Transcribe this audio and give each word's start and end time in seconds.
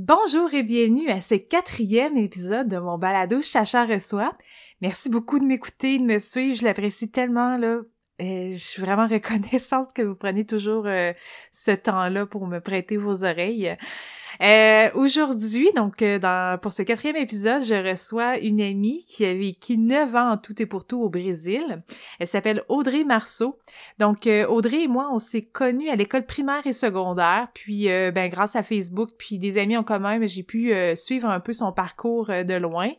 Bonjour 0.00 0.54
et 0.54 0.62
bienvenue 0.62 1.10
à 1.10 1.20
ce 1.20 1.34
quatrième 1.34 2.16
épisode 2.16 2.68
de 2.68 2.78
mon 2.78 2.98
balado 2.98 3.42
Chacha 3.42 3.84
reçoit. 3.84 4.32
Merci 4.80 5.10
beaucoup 5.10 5.40
de 5.40 5.44
m'écouter, 5.44 5.98
de 5.98 6.04
me 6.04 6.20
suivre, 6.20 6.56
je 6.56 6.62
l'apprécie 6.62 7.10
tellement 7.10 7.56
là. 7.56 7.80
Euh, 8.20 8.52
je 8.52 8.56
suis 8.56 8.80
vraiment 8.80 9.08
reconnaissante 9.08 9.92
que 9.92 10.02
vous 10.02 10.14
preniez 10.14 10.46
toujours 10.46 10.86
euh, 10.86 11.12
ce 11.50 11.72
temps-là 11.72 12.26
pour 12.26 12.46
me 12.46 12.60
prêter 12.60 12.96
vos 12.96 13.24
oreilles. 13.24 13.76
Euh, 14.40 14.90
Aujourd'hui, 14.94 15.68
donc 15.74 16.00
euh, 16.00 16.18
dans, 16.18 16.58
pour 16.60 16.72
ce 16.72 16.82
quatrième 16.82 17.16
épisode, 17.16 17.64
je 17.64 17.74
reçois 17.74 18.38
une 18.38 18.60
amie 18.60 19.04
qui 19.08 19.24
a 19.24 19.34
vécu 19.34 19.76
neuf 19.76 20.14
ans 20.14 20.30
en 20.30 20.36
tout 20.36 20.60
et 20.62 20.66
pour 20.66 20.84
tout 20.84 21.00
au 21.00 21.08
Brésil. 21.08 21.82
Elle 22.20 22.28
s'appelle 22.28 22.62
Audrey 22.68 23.04
Marceau. 23.04 23.58
Donc 23.98 24.26
euh, 24.26 24.46
Audrey 24.46 24.84
et 24.84 24.88
moi, 24.88 25.08
on 25.12 25.18
s'est 25.18 25.42
connus 25.42 25.88
à 25.88 25.96
l'école 25.96 26.24
primaire 26.24 26.66
et 26.66 26.72
secondaire, 26.72 27.48
puis 27.52 27.90
euh, 27.90 28.12
ben 28.12 28.28
grâce 28.28 28.54
à 28.54 28.62
Facebook, 28.62 29.10
puis 29.18 29.38
des 29.38 29.58
amis 29.58 29.76
en 29.76 29.82
commun, 29.82 30.24
j'ai 30.26 30.42
pu 30.42 30.72
suivre 30.94 31.28
un 31.28 31.40
peu 31.40 31.52
son 31.52 31.72
parcours 31.72 32.26
de 32.26 32.54
loin. 32.54 32.90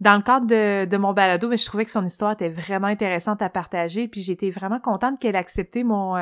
Dans 0.00 0.16
le 0.16 0.22
cadre 0.22 0.46
de, 0.46 0.84
de 0.84 0.96
mon 0.96 1.12
balado, 1.12 1.48
mais 1.48 1.56
je 1.56 1.66
trouvais 1.66 1.84
que 1.84 1.90
son 1.90 2.02
histoire 2.02 2.32
était 2.32 2.48
vraiment 2.48 2.86
intéressante 2.86 3.42
à 3.42 3.50
partager, 3.50 4.08
puis 4.08 4.22
j'étais 4.22 4.50
vraiment 4.50 4.80
contente 4.80 5.18
qu'elle 5.20 5.36
accepté 5.36 5.84
mon 5.84 6.16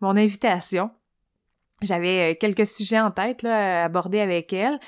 mon 0.00 0.16
invitation. 0.16 0.90
J'avais 1.82 2.32
euh, 2.32 2.34
quelques 2.38 2.66
sujets 2.66 3.00
en 3.00 3.10
tête 3.10 3.42
là, 3.42 3.82
à 3.82 3.84
aborder 3.84 4.20
avec 4.20 4.52
elle. 4.52 4.78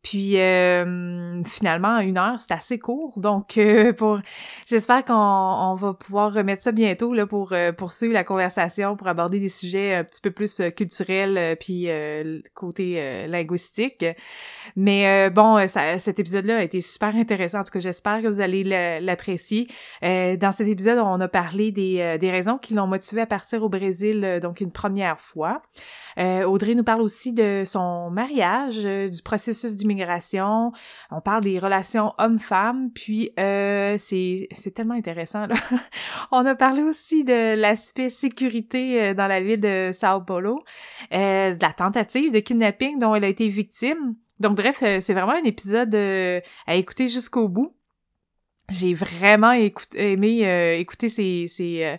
Puis 0.00 0.38
euh, 0.38 1.42
finalement, 1.42 1.98
une 1.98 2.18
heure, 2.18 2.38
c'est 2.38 2.52
assez 2.52 2.78
court. 2.78 3.18
Donc, 3.18 3.58
euh, 3.58 3.92
pour 3.92 4.20
j'espère 4.64 5.04
qu'on 5.04 5.12
on 5.12 5.74
va 5.74 5.92
pouvoir 5.92 6.32
remettre 6.32 6.62
ça 6.62 6.70
bientôt 6.70 7.12
là, 7.12 7.26
pour 7.26 7.52
poursuivre 7.76 8.14
la 8.14 8.22
conversation, 8.22 8.96
pour 8.96 9.08
aborder 9.08 9.40
des 9.40 9.48
sujets 9.48 9.96
un 9.96 10.04
petit 10.04 10.20
peu 10.20 10.30
plus 10.30 10.62
culturels, 10.76 11.56
puis 11.58 11.88
côté 12.54 13.26
linguistique. 13.26 14.06
Mais 14.76 15.28
bon, 15.30 15.66
ça, 15.66 15.98
cet 15.98 16.20
épisode-là 16.20 16.58
a 16.58 16.62
été 16.62 16.80
super 16.80 17.16
intéressant. 17.16 17.58
En 17.58 17.64
tout 17.64 17.72
cas, 17.72 17.80
j'espère 17.80 18.22
que 18.22 18.28
vous 18.28 18.40
allez 18.40 18.62
l'apprécier. 19.00 19.66
dans 20.00 20.52
cet 20.56 20.68
épisode, 20.68 21.00
on 21.00 21.20
a 21.20 21.28
parlé 21.28 21.72
des, 21.72 22.18
des 22.18 22.30
raisons 22.30 22.56
qui 22.56 22.72
l'ont 22.72 22.86
motivé 22.86 23.22
à 23.22 23.26
partir 23.26 23.64
au 23.64 23.68
Brésil, 23.68 24.38
donc 24.40 24.60
une 24.60 24.70
première 24.70 25.18
fois. 25.18 25.60
Euh, 26.18 26.44
Audrey 26.44 26.74
nous 26.74 26.82
parle 26.82 27.02
aussi 27.02 27.32
de 27.32 27.62
son 27.64 28.10
mariage, 28.10 28.80
euh, 28.84 29.08
du 29.08 29.22
processus 29.22 29.76
d'immigration. 29.76 30.72
On 31.10 31.20
parle 31.20 31.44
des 31.44 31.58
relations 31.58 32.12
hommes-femmes, 32.18 32.90
puis 32.92 33.30
euh, 33.38 33.96
c'est 33.98 34.48
c'est 34.50 34.72
tellement 34.72 34.94
intéressant. 34.94 35.46
Là. 35.46 35.54
On 36.32 36.44
a 36.44 36.54
parlé 36.56 36.82
aussi 36.82 37.24
de 37.24 37.54
l'aspect 37.54 38.10
sécurité 38.10 39.14
dans 39.14 39.28
la 39.28 39.40
ville 39.40 39.60
de 39.60 39.90
Sao 39.92 40.20
Paulo, 40.20 40.64
de 41.12 41.62
la 41.62 41.72
tentative 41.72 42.32
de 42.32 42.40
kidnapping 42.40 42.98
dont 42.98 43.14
elle 43.14 43.24
a 43.24 43.28
été 43.28 43.48
victime. 43.48 44.16
Donc 44.40 44.56
bref, 44.56 44.78
c'est 44.78 45.14
vraiment 45.14 45.32
un 45.32 45.44
épisode 45.44 45.94
à 45.94 46.74
écouter 46.74 47.08
jusqu'au 47.08 47.48
bout. 47.48 47.74
J'ai 48.68 48.92
vraiment 48.92 49.52
aimé 49.52 50.76
écouter 50.78 51.08
ces, 51.08 51.46
ces 51.48 51.98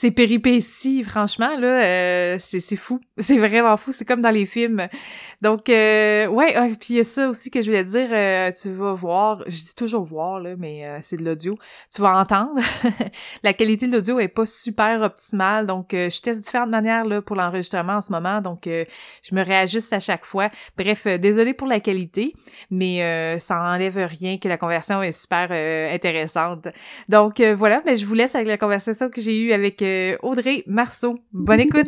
ces 0.00 0.12
péripéties, 0.12 1.02
franchement, 1.02 1.58
là, 1.58 1.82
euh, 1.82 2.36
c'est, 2.38 2.60
c'est 2.60 2.76
fou. 2.76 3.00
C'est 3.18 3.36
vraiment 3.36 3.76
fou. 3.76 3.90
C'est 3.90 4.04
comme 4.04 4.22
dans 4.22 4.30
les 4.30 4.46
films. 4.46 4.86
Donc, 5.42 5.68
euh, 5.68 6.28
ouais, 6.28 6.52
puis 6.78 6.94
il 6.94 6.96
y 6.98 7.00
a 7.00 7.04
ça 7.04 7.28
aussi 7.28 7.50
que 7.50 7.60
je 7.62 7.66
voulais 7.66 7.82
dire. 7.82 8.08
Euh, 8.12 8.52
tu 8.52 8.70
vas 8.70 8.92
voir, 8.92 9.42
je 9.48 9.56
dis 9.56 9.74
toujours 9.74 10.04
voir, 10.04 10.38
là, 10.38 10.54
mais 10.56 10.86
euh, 10.86 10.98
c'est 11.02 11.16
de 11.16 11.24
l'audio. 11.24 11.58
Tu 11.92 12.00
vas 12.00 12.16
entendre. 12.16 12.60
la 13.42 13.52
qualité 13.52 13.88
de 13.88 13.92
l'audio 13.92 14.20
est 14.20 14.28
pas 14.28 14.46
super 14.46 15.02
optimale. 15.02 15.66
Donc, 15.66 15.88
je 15.90 16.20
teste 16.20 16.42
différentes 16.42 16.70
manières 16.70 17.04
là, 17.04 17.20
pour 17.20 17.34
l'enregistrement 17.34 17.94
en 17.94 18.00
ce 18.00 18.12
moment. 18.12 18.40
Donc, 18.40 18.66
je 18.66 19.34
me 19.34 19.44
réajuste 19.44 19.92
à 19.92 19.98
chaque 19.98 20.24
fois. 20.24 20.48
Bref, 20.76 21.08
désolé 21.08 21.54
pour 21.54 21.66
la 21.66 21.80
qualité, 21.80 22.34
mais 22.70 23.38
ça 23.40 23.60
enlève 23.60 23.96
rien 23.96 24.38
que 24.38 24.46
la 24.46 24.58
conversation 24.58 25.02
est 25.02 25.10
super 25.12 25.50
intéressante. 25.92 26.68
Donc, 27.08 27.40
voilà, 27.40 27.82
mais 27.84 27.96
je 27.96 28.06
vous 28.06 28.14
laisse 28.14 28.36
avec 28.36 28.46
la 28.46 28.58
conversation 28.58 29.10
que 29.10 29.20
j'ai 29.20 29.40
eue 29.40 29.52
avec 29.52 29.82
Audrey 30.22 30.62
Marceau. 30.66 31.18
Bonne 31.32 31.60
écoute! 31.60 31.86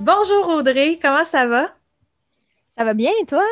Bonjour 0.00 0.48
Audrey, 0.56 0.98
comment 1.00 1.24
ça 1.24 1.46
va? 1.46 1.74
Ça 2.76 2.84
va 2.84 2.92
bien 2.94 3.10
et 3.22 3.26
toi? 3.26 3.44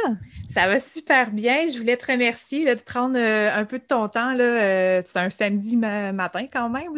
Ça 0.53 0.67
va 0.67 0.81
super 0.81 1.31
bien. 1.31 1.67
Je 1.67 1.79
voulais 1.79 1.97
te 1.97 2.13
remercier 2.13 2.67
de 2.75 2.83
prendre 2.83 3.17
euh, 3.19 3.51
un 3.51 3.65
peu 3.65 3.79
de 3.79 3.85
ton 3.85 4.09
temps. 4.09 4.37
Euh, 4.39 5.01
c'est 5.03 5.19
un 5.19 5.31
samedi 5.31 5.79
matin 5.79 6.47
quand 6.53 6.69
même. 6.69 6.93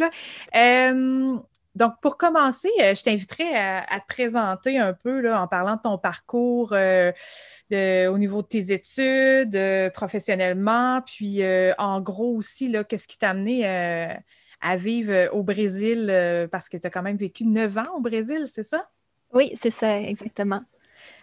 Euh, 0.57 1.37
donc, 1.77 1.93
pour 2.03 2.17
commencer, 2.17 2.69
je 2.79 3.03
t'inviterais 3.03 3.55
à, 3.55 4.01
te 4.01 4.07
présenter 4.09 4.79
un 4.79 4.93
peu 4.93 5.21
là, 5.21 5.41
en 5.41 5.47
parlant 5.47 5.77
de 5.77 5.83
ton 5.83 5.99
parcours 5.99 6.73
au 6.73 8.19
niveau 8.19 8.43
de 8.43 8.47
tes 8.47 8.73
études, 8.73 9.93
professionnellement, 9.93 11.01
puis 11.03 11.43
en 11.79 12.01
gros 12.01 12.37
aussi, 12.37 12.75
qu'est-ce 12.89 13.09
qui 13.09 13.19
t'a 13.19 13.31
amené 13.31 13.67
à 13.67 14.77
vivre 14.77 15.31
au 15.33 15.43
Brésil, 15.43 16.49
parce 16.53 16.69
que 16.69 16.77
tu 16.77 16.87
as 16.87 16.91
quand 16.91 17.03
même 17.03 17.17
vécu 17.17 17.45
neuf 17.45 17.77
ans 17.77 17.97
au 17.97 18.01
Brésil, 18.01 18.45
c'est 18.47 18.63
ça? 18.63 18.89
Oui, 19.33 19.51
c'est 19.57 19.73
ça, 19.73 20.01
exactement. 20.01 20.61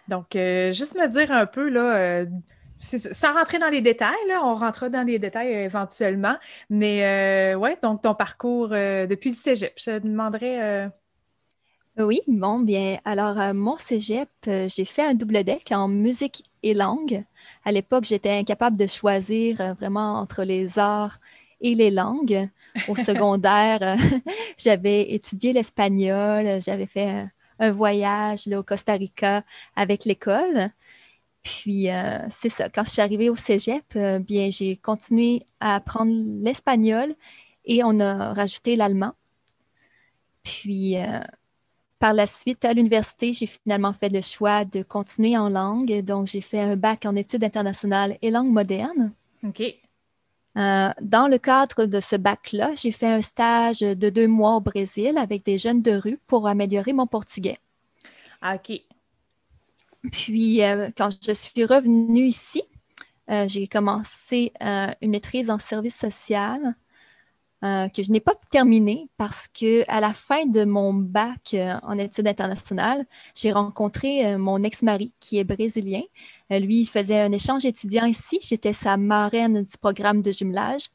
Donc, 0.08 0.36
euh, 0.36 0.72
juste 0.72 0.94
me 0.94 1.06
dire 1.08 1.30
un 1.30 1.46
peu, 1.46 1.68
là, 1.68 1.96
euh, 1.96 2.26
sans 2.82 3.32
rentrer 3.32 3.58
dans 3.58 3.68
les 3.68 3.80
détails, 3.80 4.14
là, 4.28 4.40
on 4.44 4.54
rentrera 4.54 4.88
dans 4.88 5.06
les 5.06 5.18
détails 5.18 5.54
euh, 5.54 5.64
éventuellement, 5.64 6.36
mais 6.70 7.54
ouais, 7.54 7.76
donc 7.82 8.02
ton 8.02 8.14
parcours 8.14 8.70
depuis 8.70 9.30
le 9.30 9.36
cégep, 9.36 9.72
je 9.76 9.84
te 9.84 9.98
demanderais. 9.98 10.90
Oui, 11.98 12.22
bon, 12.26 12.58
bien, 12.58 12.98
alors, 13.04 13.54
mon 13.54 13.76
cégep, 13.76 14.30
j'ai 14.46 14.84
fait 14.84 15.02
un 15.02 15.14
double 15.14 15.44
deck 15.44 15.70
en 15.72 15.88
musique 15.88 16.44
et 16.62 16.72
langue. 16.74 17.24
À 17.64 17.70
l'époque, 17.70 18.04
j'étais 18.04 18.30
incapable 18.30 18.78
de 18.78 18.86
choisir 18.86 19.74
vraiment 19.74 20.14
entre 20.18 20.42
les 20.42 20.78
arts 20.78 21.18
et 21.60 21.74
les 21.74 21.90
langues. 21.90 22.48
Au 22.88 22.96
secondaire, 22.96 23.96
j'avais 24.56 25.12
étudié 25.12 25.52
l'espagnol, 25.52 26.62
j'avais 26.62 26.86
fait 26.86 27.26
un 27.62 27.70
voyage 27.70 28.48
au 28.48 28.62
Costa 28.64 28.94
Rica 28.94 29.44
avec 29.76 30.04
l'école. 30.04 30.70
Puis, 31.44 31.90
euh, 31.90 32.18
c'est 32.28 32.48
ça. 32.48 32.68
Quand 32.68 32.84
je 32.84 32.90
suis 32.90 33.00
arrivée 33.00 33.30
au 33.30 33.36
cégep, 33.36 33.84
euh, 33.96 34.18
bien, 34.18 34.50
j'ai 34.50 34.76
continué 34.76 35.44
à 35.60 35.76
apprendre 35.76 36.12
l'espagnol 36.42 37.14
et 37.64 37.82
on 37.84 38.00
a 38.00 38.34
rajouté 38.34 38.74
l'allemand. 38.74 39.12
Puis, 40.42 40.98
euh, 40.98 41.20
par 42.00 42.14
la 42.14 42.26
suite, 42.26 42.64
à 42.64 42.72
l'université, 42.72 43.32
j'ai 43.32 43.46
finalement 43.46 43.92
fait 43.92 44.08
le 44.08 44.22
choix 44.22 44.64
de 44.64 44.82
continuer 44.82 45.36
en 45.36 45.48
langue. 45.48 46.00
Donc, 46.02 46.26
j'ai 46.26 46.40
fait 46.40 46.60
un 46.60 46.74
bac 46.76 47.06
en 47.06 47.14
études 47.14 47.44
internationales 47.44 48.18
et 48.22 48.30
langue 48.30 48.50
moderne. 48.50 49.12
OK. 49.44 49.62
Dans 50.54 51.30
le 51.30 51.38
cadre 51.38 51.86
de 51.86 52.00
ce 52.00 52.16
bac-là, 52.16 52.72
j'ai 52.74 52.92
fait 52.92 53.06
un 53.06 53.22
stage 53.22 53.80
de 53.80 54.10
deux 54.10 54.26
mois 54.26 54.56
au 54.56 54.60
Brésil 54.60 55.16
avec 55.16 55.44
des 55.44 55.58
jeunes 55.58 55.82
de 55.82 55.92
rue 55.92 56.18
pour 56.26 56.46
améliorer 56.46 56.92
mon 56.92 57.06
portugais. 57.06 57.58
Ah, 58.42 58.56
OK. 58.56 58.82
Puis, 60.10 60.62
euh, 60.64 60.90
quand 60.96 61.10
je 61.24 61.32
suis 61.32 61.64
revenue 61.64 62.26
ici, 62.26 62.62
euh, 63.30 63.46
j'ai 63.46 63.68
commencé 63.68 64.52
euh, 64.62 64.88
une 65.00 65.12
maîtrise 65.12 65.48
en 65.48 65.58
service 65.58 65.96
social 65.96 66.74
que 67.62 68.02
je 68.02 68.10
n'ai 68.10 68.20
pas 68.20 68.34
terminée 68.50 69.08
parce 69.16 69.46
que 69.48 69.84
à 69.88 70.00
la 70.00 70.12
fin 70.12 70.46
de 70.46 70.64
mon 70.64 70.92
bac 70.92 71.54
en 71.82 71.96
études 71.96 72.26
internationales, 72.26 73.06
j'ai 73.34 73.52
rencontré 73.52 74.36
mon 74.36 74.62
ex-mari 74.64 75.12
qui 75.20 75.38
est 75.38 75.44
brésilien. 75.44 76.02
lui, 76.50 76.80
il 76.80 76.86
faisait 76.86 77.20
un 77.20 77.30
échange 77.30 77.64
étudiant 77.64 78.04
ici. 78.04 78.38
J'étais 78.42 78.72
sa 78.72 78.96
marraine 78.96 79.62
du 79.62 79.78
programme 79.78 80.22
de 80.22 80.32
jumelage. 80.32 80.88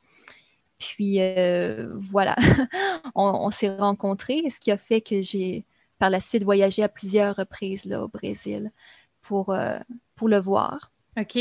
Puis 0.77 1.19
voilà, 1.93 2.35
on 3.15 3.49
s'est 3.49 3.75
rencontrés, 3.75 4.43
ce 4.49 4.59
qui 4.59 4.71
a 4.71 4.77
fait 4.77 4.99
que 4.99 5.21
j'ai 5.21 5.65
par 5.99 6.09
la 6.09 6.19
suite 6.19 6.43
voyagé 6.43 6.83
à 6.83 6.89
plusieurs 6.89 7.35
reprises 7.35 7.85
là, 7.85 8.03
au 8.03 8.07
Brésil 8.07 8.71
pour, 9.21 9.49
euh, 9.49 9.77
pour 10.15 10.29
le 10.29 10.39
voir. 10.39 10.89
OK. 11.19 11.39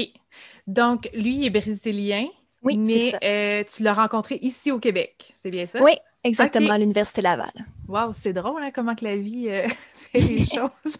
Donc, 0.66 1.10
lui 1.12 1.46
est 1.46 1.50
brésilien. 1.50 2.26
Oui, 2.66 2.78
mais 2.78 3.14
euh, 3.22 3.64
tu 3.64 3.82
l'as 3.82 3.92
rencontré 3.92 4.38
ici 4.42 4.72
au 4.72 4.78
Québec, 4.78 5.32
c'est 5.36 5.50
bien 5.50 5.66
ça? 5.66 5.82
Oui, 5.82 5.92
exactement, 6.24 6.72
à 6.72 6.78
l'Université 6.78 7.22
Laval. 7.22 7.52
Wow, 7.88 8.12
c'est 8.12 8.32
drôle 8.32 8.62
hein, 8.62 8.70
comment 8.74 8.94
que 8.94 9.04
la 9.04 9.16
vie 9.16 9.48
euh, 9.48 9.66
fait 10.12 10.20
les 10.20 10.44
choses. 10.44 10.98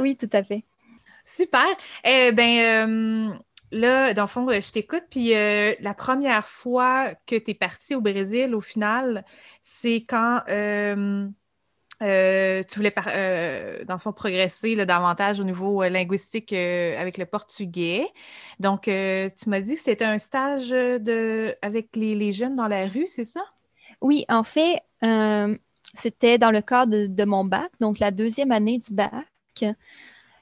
oui, 0.00 0.16
tout 0.16 0.30
à 0.32 0.42
fait. 0.42 0.64
Super. 1.24 1.66
Eh 2.04 2.32
ben, 2.32 3.38
là, 3.70 4.12
dans 4.12 4.22
le 4.22 4.28
fond, 4.28 4.48
je 4.50 4.72
t'écoute. 4.72 5.04
Puis 5.10 5.30
la 5.30 5.94
première 5.94 6.46
fois 6.48 7.14
que 7.26 7.36
tu 7.36 7.52
es 7.52 7.54
parti 7.54 7.94
au 7.94 8.00
Brésil, 8.00 8.54
au 8.54 8.60
final, 8.60 9.24
c'est 9.60 10.04
quand 10.08 10.42
euh, 10.48 11.28
tu 12.02 12.76
voulais, 12.76 12.92
euh, 13.06 13.84
dans 13.84 13.94
le 13.94 14.00
fond, 14.00 14.12
progresser 14.12 14.74
davantage 14.84 15.40
au 15.40 15.44
niveau 15.44 15.82
linguistique 15.84 16.52
avec 16.52 17.18
le 17.18 17.26
portugais. 17.26 18.06
Donc, 18.60 18.82
tu 18.82 19.48
m'as 19.48 19.60
dit 19.60 19.74
que 19.74 19.80
c'était 19.80 20.04
un 20.04 20.18
stage 20.18 20.70
de, 20.70 21.54
avec 21.62 21.94
les, 21.94 22.32
jeunes 22.32 22.56
dans 22.56 22.68
la 22.68 22.86
rue, 22.86 23.06
c'est 23.06 23.24
ça? 23.24 23.42
Oui, 24.00 24.24
en 24.28 24.42
fait, 24.42 24.80
c'était 25.94 26.38
dans 26.38 26.50
le 26.50 26.60
cadre 26.60 27.06
de, 27.06 27.24
mon 27.24 27.44
bac, 27.44 27.70
donc 27.80 27.98
la 27.98 28.10
deuxième 28.10 28.52
année 28.52 28.78
du 28.78 28.92
bac. 28.92 29.26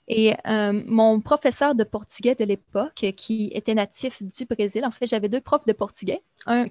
Et 0.09 0.35
mon 0.47 1.21
professeur 1.21 1.75
de 1.75 1.85
portugais 1.85 2.35
de 2.35 2.45
l'époque, 2.45 3.05
qui 3.17 3.51
était 3.55 3.75
natif 3.75 4.23
du 4.23 4.45
Brésil, 4.47 4.85
en 4.87 4.91
fait, 4.91 5.07
j'avais 5.07 5.29
deux 5.29 5.41
profs 5.41 5.67
de 5.67 5.73
portugais, 5.73 6.23
un 6.47 6.67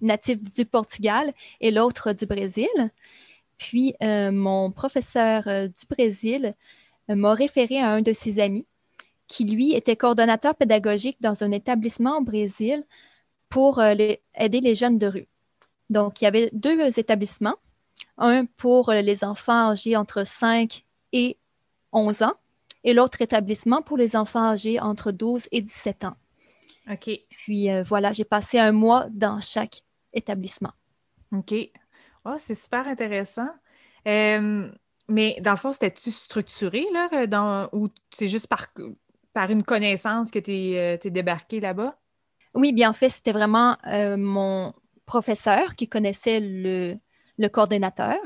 natif 0.00 0.38
du 0.54 0.64
Portugal 0.64 1.32
et 1.60 1.70
l'autre 1.70 2.12
du 2.12 2.26
Brésil. 2.26 2.68
Puis, 3.58 3.94
euh, 4.02 4.30
mon 4.30 4.70
professeur 4.70 5.44
euh, 5.46 5.68
du 5.68 5.86
Brésil 5.88 6.54
euh, 7.10 7.14
m'a 7.14 7.34
référé 7.34 7.80
à 7.80 7.90
un 7.90 8.02
de 8.02 8.12
ses 8.12 8.38
amis 8.38 8.66
qui, 9.28 9.44
lui, 9.44 9.74
était 9.74 9.96
coordonnateur 9.96 10.54
pédagogique 10.54 11.18
dans 11.20 11.42
un 11.42 11.50
établissement 11.50 12.18
au 12.18 12.20
Brésil 12.22 12.84
pour 13.48 13.82
aider 13.82 14.20
les 14.36 14.74
jeunes 14.74 14.98
de 14.98 15.06
rue. 15.06 15.28
Donc, 15.90 16.20
il 16.20 16.24
y 16.24 16.26
avait 16.26 16.50
deux 16.52 16.98
établissements, 16.98 17.56
un 18.18 18.44
pour 18.44 18.92
les 18.92 19.24
enfants 19.24 19.70
âgés 19.70 19.96
entre 19.96 20.24
5 20.24 20.84
et 21.12 21.36
11 21.92 22.22
ans 22.22 22.34
et 22.84 22.92
l'autre 22.92 23.22
établissement 23.22 23.82
pour 23.82 23.96
les 23.96 24.14
enfants 24.14 24.44
âgés 24.44 24.78
entre 24.78 25.10
12 25.10 25.48
et 25.50 25.60
17 25.60 26.04
ans. 26.04 26.16
OK. 26.90 27.10
Puis 27.30 27.68
voilà, 27.82 28.12
j'ai 28.12 28.24
passé 28.24 28.58
un 28.58 28.72
mois 28.72 29.06
dans 29.10 29.40
chaque 29.40 29.82
établissement. 30.12 30.72
OK. 31.32 31.54
Oh, 32.28 32.34
c'est 32.38 32.56
super 32.56 32.88
intéressant. 32.88 33.48
mais 34.04 35.38
dans 35.40 35.52
le 35.52 35.56
fond, 35.56 35.72
c'était-tu 35.72 36.10
structuré, 36.10 36.84
là, 36.92 37.26
dans, 37.28 37.68
ou 37.72 37.88
c'est 38.10 38.26
juste 38.26 38.48
par, 38.48 38.66
par 39.32 39.50
une 39.50 39.62
connaissance 39.62 40.32
que 40.32 40.40
tu 40.40 40.52
es, 40.52 40.98
euh, 41.06 41.10
débarqué 41.10 41.60
là-bas? 41.60 41.96
Oui, 42.54 42.72
bien 42.72 42.90
en 42.90 42.94
fait, 42.94 43.10
c'était 43.10 43.32
vraiment 43.32 43.76
euh, 43.86 44.16
mon 44.16 44.72
professeur 45.04 45.74
qui 45.76 45.88
connaissait 45.88 46.40
le, 46.40 46.96
le, 47.38 47.48
coordinateur, 47.48 48.18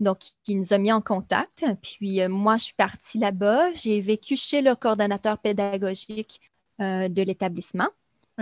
donc 0.00 0.18
qui 0.42 0.56
nous 0.56 0.72
a 0.72 0.78
mis 0.78 0.90
en 0.90 1.00
contact. 1.00 1.64
Puis 1.82 2.20
euh, 2.20 2.28
moi, 2.28 2.56
je 2.56 2.64
suis 2.64 2.74
partie 2.74 3.18
là-bas. 3.18 3.72
J'ai 3.74 4.00
vécu 4.00 4.34
chez 4.34 4.60
le 4.60 4.74
coordonnateur 4.74 5.38
pédagogique 5.38 6.40
de 6.78 7.22
l'établissement. 7.22 7.88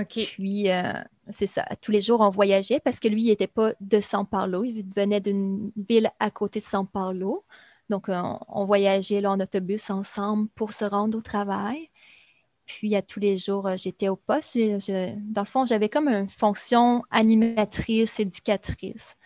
Puis, 0.02 0.70
euh, 0.70 0.92
c'est 1.30 1.46
ça. 1.46 1.64
Tous 1.80 1.92
les 1.92 2.00
jours, 2.00 2.20
on 2.20 2.30
voyageait 2.30 2.80
parce 2.80 2.98
que 2.98 3.08
lui, 3.08 3.22
il 3.22 3.28
n'était 3.28 3.46
pas 3.46 3.72
de 3.80 3.98
São 3.98 4.26
Paulo. 4.26 4.64
Il 4.64 4.84
venait 4.94 5.20
d'une 5.20 5.70
ville 5.76 6.10
à 6.18 6.30
côté 6.30 6.60
de 6.60 6.64
São 6.64 6.86
Paulo. 6.86 7.44
Donc, 7.90 8.06
on, 8.08 8.64
voyageait 8.64 9.20
là, 9.20 9.30
en 9.30 9.40
autobus 9.40 9.90
ensemble 9.90 10.48
pour 10.54 10.72
se 10.72 10.84
rendre 10.84 11.18
au 11.18 11.22
travail. 11.22 11.90
Puis, 12.66 12.96
à 12.96 13.02
tous 13.02 13.20
les 13.20 13.36
jours, 13.36 13.68
euh, 13.68 13.76
j'étais 13.76 14.08
au 14.08 14.16
poste. 14.16 14.56
dans 14.56 15.42
le 15.42 15.46
fond, 15.46 15.64
j'avais 15.64 15.88
comme 15.88 16.08
une 16.08 16.28
fonction 16.28 17.04
animatrice, 17.10 18.18
éducatrice. 18.18 19.16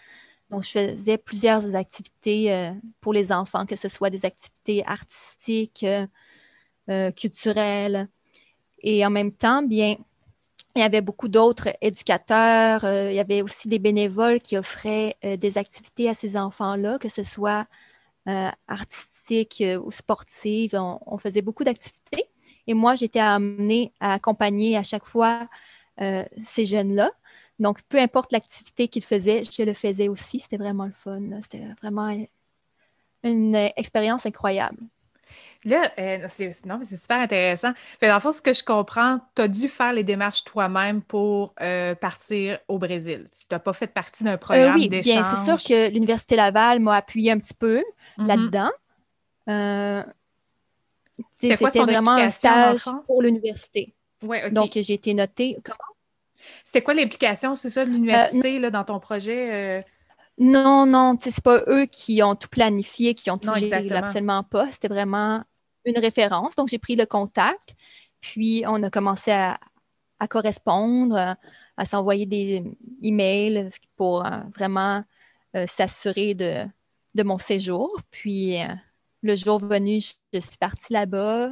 Donc, 0.50 0.64
je 0.64 0.70
faisais 0.70 1.18
plusieurs 1.18 1.74
activités 1.76 2.52
euh, 2.52 2.72
pour 3.00 3.12
les 3.12 3.32
enfants, 3.32 3.64
que 3.64 3.76
ce 3.76 3.88
soit 3.88 4.10
des 4.10 4.26
activités 4.26 4.84
artistiques, 4.86 5.86
culturelles. 7.16 8.08
Et 8.80 9.04
en 9.04 9.10
même 9.10 9.32
temps, 9.32 9.62
bien, 9.62 9.96
il 10.78 10.82
y 10.82 10.84
avait 10.84 11.00
beaucoup 11.00 11.28
d'autres 11.28 11.70
éducateurs. 11.80 12.84
Euh, 12.84 13.10
il 13.10 13.16
y 13.16 13.20
avait 13.20 13.42
aussi 13.42 13.68
des 13.68 13.80
bénévoles 13.80 14.40
qui 14.40 14.56
offraient 14.56 15.16
euh, 15.24 15.36
des 15.36 15.58
activités 15.58 16.08
à 16.08 16.14
ces 16.14 16.36
enfants-là, 16.36 16.98
que 16.98 17.08
ce 17.08 17.24
soit 17.24 17.66
euh, 18.28 18.48
artistiques 18.68 19.62
ou 19.84 19.90
sportives. 19.90 20.74
On, 20.74 21.18
faisait 21.18 21.42
beaucoup 21.42 21.64
d'activités. 21.64 22.30
Et 22.68 22.74
moi, 22.74 22.94
j'étais 22.94 23.18
amenée 23.18 23.92
à 24.00 24.14
accompagner 24.14 24.76
à 24.76 24.82
chaque 24.82 25.04
fois 25.04 25.48
ces 26.44 26.64
jeunes-là. 26.64 27.10
Donc, 27.58 27.82
peu 27.88 27.98
importe 27.98 28.30
l'activité 28.30 28.86
qu'ils 28.86 29.02
faisaient, 29.02 29.42
je 29.42 29.64
le 29.64 29.74
faisais 29.74 30.06
aussi. 30.08 30.38
C'était 30.38 30.58
vraiment 30.58 30.86
le 30.86 30.92
fun. 30.92 31.20
C'était 31.42 31.64
vraiment 31.82 32.16
une 33.24 33.56
expérience 33.76 34.26
incroyable. 34.26 34.78
Là, 35.64 35.90
euh, 35.98 36.18
c'est, 36.28 36.50
c'est 36.50 36.96
super 36.96 37.18
intéressant. 37.18 37.72
Fait, 37.98 38.08
dans 38.08 38.14
le 38.14 38.20
fond, 38.20 38.32
ce 38.32 38.40
que 38.40 38.52
je 38.52 38.62
comprends, 38.62 39.20
tu 39.34 39.42
as 39.42 39.48
dû 39.48 39.68
faire 39.68 39.92
les 39.92 40.04
démarches 40.04 40.44
toi-même 40.44 41.02
pour 41.02 41.54
euh, 41.60 41.94
partir 41.94 42.58
au 42.68 42.78
Brésil. 42.78 43.28
Tu 43.30 43.46
n'as 43.50 43.58
pas 43.58 43.72
fait 43.72 43.88
partie 43.88 44.22
d'un 44.24 44.34
euh, 44.34 44.36
programme 44.36 44.76
oui, 44.76 44.88
d'échange. 44.88 45.12
Bien, 45.12 45.22
c'est 45.22 45.44
sûr 45.44 45.62
que 45.62 45.90
l'Université 45.90 46.36
Laval 46.36 46.80
m'a 46.80 46.96
appuyé 46.96 47.32
un 47.32 47.38
petit 47.38 47.54
peu 47.54 47.82
mm-hmm. 48.18 48.26
là-dedans. 48.26 48.70
c'était, 51.32 51.80
vraiment 51.80 52.12
un 52.12 52.30
stage 52.30 52.84
pour 53.06 53.22
l'université. 53.22 53.94
Ouais, 54.22 54.50
Donc, 54.50 54.72
j'ai 54.74 54.94
été 54.94 55.12
notée. 55.12 55.58
Comment? 55.64 55.76
C'était 56.62 56.82
quoi 56.82 56.94
l'implication, 56.94 57.56
c'est 57.56 57.70
ça, 57.70 57.84
de 57.84 57.90
l'université 57.90 58.58
là, 58.58 58.70
dans 58.70 58.84
ton 58.84 59.00
projet? 59.00 59.84
Non, 60.38 60.86
non, 60.86 61.16
c'est 61.20 61.42
pas 61.42 61.62
eux 61.66 61.86
qui 61.86 62.22
ont 62.22 62.36
tout 62.36 62.48
planifié, 62.48 63.14
qui 63.14 63.30
ont 63.30 63.38
tout 63.38 63.52
géré, 63.54 63.90
absolument 63.90 64.44
pas. 64.44 64.70
C'était 64.70 64.88
vraiment 64.88 65.42
une 65.84 65.98
référence. 65.98 66.54
Donc, 66.54 66.68
j'ai 66.68 66.78
pris 66.78 66.94
le 66.94 67.06
contact, 67.06 67.74
puis 68.20 68.62
on 68.66 68.82
a 68.84 68.90
commencé 68.90 69.32
à, 69.32 69.58
correspondre, 70.28 71.36
à 71.76 71.84
s'envoyer 71.84 72.26
des 72.26 72.64
emails 73.02 73.70
pour 73.96 74.24
euh, 74.24 74.30
vraiment 74.54 75.04
euh, 75.56 75.66
s'assurer 75.66 76.34
de, 76.34 76.64
mon 77.22 77.38
séjour. 77.38 77.90
Puis, 78.12 78.62
euh, 78.62 78.66
le 79.22 79.34
jour 79.34 79.58
venu, 79.58 80.00
je, 80.32 80.38
suis 80.38 80.56
partie 80.58 80.92
là-bas. 80.92 81.50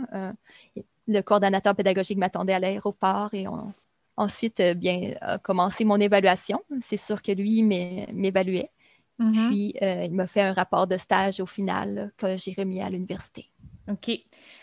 le 1.08 1.20
coordonnateur 1.22 1.74
pédagogique 1.74 2.18
m'attendait 2.18 2.52
à 2.52 2.60
l'aéroport 2.60 3.30
et 3.32 3.48
on, 3.48 3.72
ensuite 4.16 4.62
bien 4.76 5.14
a 5.20 5.38
commencé 5.38 5.84
mon 5.84 6.00
évaluation. 6.00 6.62
C'est 6.80 6.96
sûr 6.96 7.20
que 7.20 7.32
lui 7.32 7.62
m'évaluait. 7.64 8.70
Mm-hmm. 9.18 9.48
Puis, 9.48 9.74
il 9.80 10.12
m'a 10.12 10.26
fait 10.26 10.42
un 10.42 10.52
rapport 10.52 10.86
de 10.86 10.96
stage 10.96 11.40
au 11.40 11.46
final 11.46 12.12
que 12.16 12.36
j'ai 12.36 12.54
remis 12.56 12.82
à 12.82 12.90
l'université. 12.90 13.50
OK. 13.88 14.10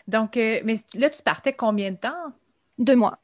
Donc, 0.07 0.37
euh, 0.37 0.61
mais 0.63 0.75
là, 0.95 1.09
tu 1.09 1.21
partais 1.23 1.53
combien 1.53 1.91
de 1.91 1.97
temps? 1.97 2.33
Deux 2.77 2.95
mois. 2.95 3.17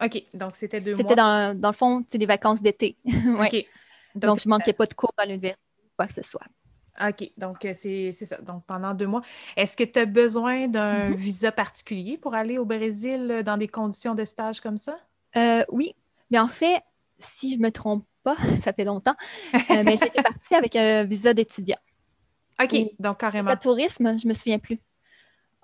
OK. 0.00 0.22
Donc, 0.34 0.52
c'était 0.54 0.80
deux 0.80 0.92
mois. 0.92 0.98
C'était 0.98 1.16
dans, 1.16 1.58
dans, 1.58 1.70
le 1.70 1.74
fond, 1.74 2.04
c'est 2.10 2.18
des 2.18 2.26
vacances 2.26 2.60
d'été. 2.60 2.96
OK. 3.04 3.66
Donc, 4.14 4.40
je 4.40 4.48
ne 4.48 4.50
manquais 4.50 4.72
pas 4.72 4.86
de 4.86 4.94
cours 4.94 5.12
à 5.16 5.26
l'université, 5.26 5.62
quoi 5.96 6.06
que 6.06 6.14
ce 6.14 6.22
soit. 6.22 6.46
OK. 7.00 7.30
Donc, 7.36 7.64
euh, 7.64 7.72
c'est 7.72 8.12
ça. 8.12 8.38
Donc, 8.38 8.64
pendant 8.66 8.94
deux 8.94 9.06
mois. 9.06 9.22
Est-ce 9.56 9.76
que 9.76 9.84
tu 9.84 9.98
as 9.98 10.06
besoin 10.06 10.68
d'un 10.68 11.10
mm-hmm. 11.10 11.14
visa 11.14 11.52
particulier 11.52 12.18
pour 12.18 12.34
aller 12.34 12.58
au 12.58 12.64
Brésil 12.64 13.28
euh, 13.30 13.42
dans 13.42 13.56
des 13.56 13.68
conditions 13.68 14.14
de 14.14 14.24
stage 14.24 14.60
comme 14.60 14.78
ça? 14.78 14.98
oui. 15.70 15.94
Mais 16.30 16.38
en 16.38 16.48
fait, 16.48 16.82
si 17.18 17.52
je 17.52 17.58
ne 17.58 17.64
me 17.64 17.70
trompe 17.70 18.04
pas, 18.26 18.36
ça 18.64 18.72
fait 18.72 18.84
longtemps, 18.84 19.14
mais 19.70 19.96
j'étais 19.96 20.22
partie 20.22 20.54
avec 20.54 20.74
un 20.74 21.04
visa 21.04 21.32
d'étudiant. 21.32 21.78
OK. 22.60 22.74
donc, 22.98 23.20
carrément. 23.20 23.50
Le 23.50 23.56
tourisme, 23.56 24.18
je 24.18 24.26
ne 24.26 24.28
me 24.30 24.34
souviens 24.34 24.58
plus. 24.58 24.80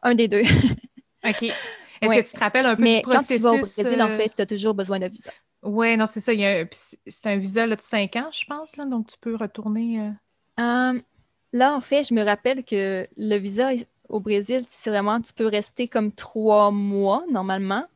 Un 0.02 0.14
des 0.14 0.28
deux. 0.28 0.42
OK. 1.26 1.42
Est-ce 1.42 2.14
que 2.14 2.28
tu 2.28 2.34
te 2.34 2.40
rappelles 2.40 2.66
un 2.66 2.76
peu 2.76 2.84
du 2.84 3.02
processus? 3.02 3.26
quand 3.28 3.34
tu 3.34 3.42
vas 3.42 3.50
au 3.52 3.58
Brésil, 3.58 4.02
en 4.02 4.10
euh, 4.10 4.16
fait, 4.16 4.32
tu 4.34 4.42
as 4.42 4.46
toujours 4.46 4.74
besoin 4.74 4.98
d'un 4.98 5.08
visa. 5.08 5.30
Oui, 5.62 5.96
non, 5.96 6.06
c'est 6.06 6.20
ça. 6.20 6.32
C'est 7.06 7.26
un 7.26 7.36
visa 7.36 7.66
de 7.66 7.76
5 7.78 8.16
ans, 8.16 8.30
je 8.32 8.44
pense, 8.44 8.76
là, 8.76 8.84
donc 8.84 9.06
tu 9.06 9.16
peux 9.20 9.36
retourner. 9.36 10.00
Euh. 10.00 10.62
Hum, 10.62 11.02
là, 11.52 11.74
en 11.74 11.80
fait, 11.80 12.04
je 12.08 12.14
me 12.14 12.22
rappelle 12.22 12.64
que 12.64 13.06
le 13.16 13.36
visa 13.36 13.70
au 14.08 14.20
Brésil, 14.20 14.64
c'est 14.68 14.90
vraiment, 14.90 15.20
tu 15.20 15.32
peux 15.32 15.46
rester 15.46 15.88
comme 15.88 16.12
trois 16.12 16.70
mois 16.70 17.24
normalement. 17.30 17.86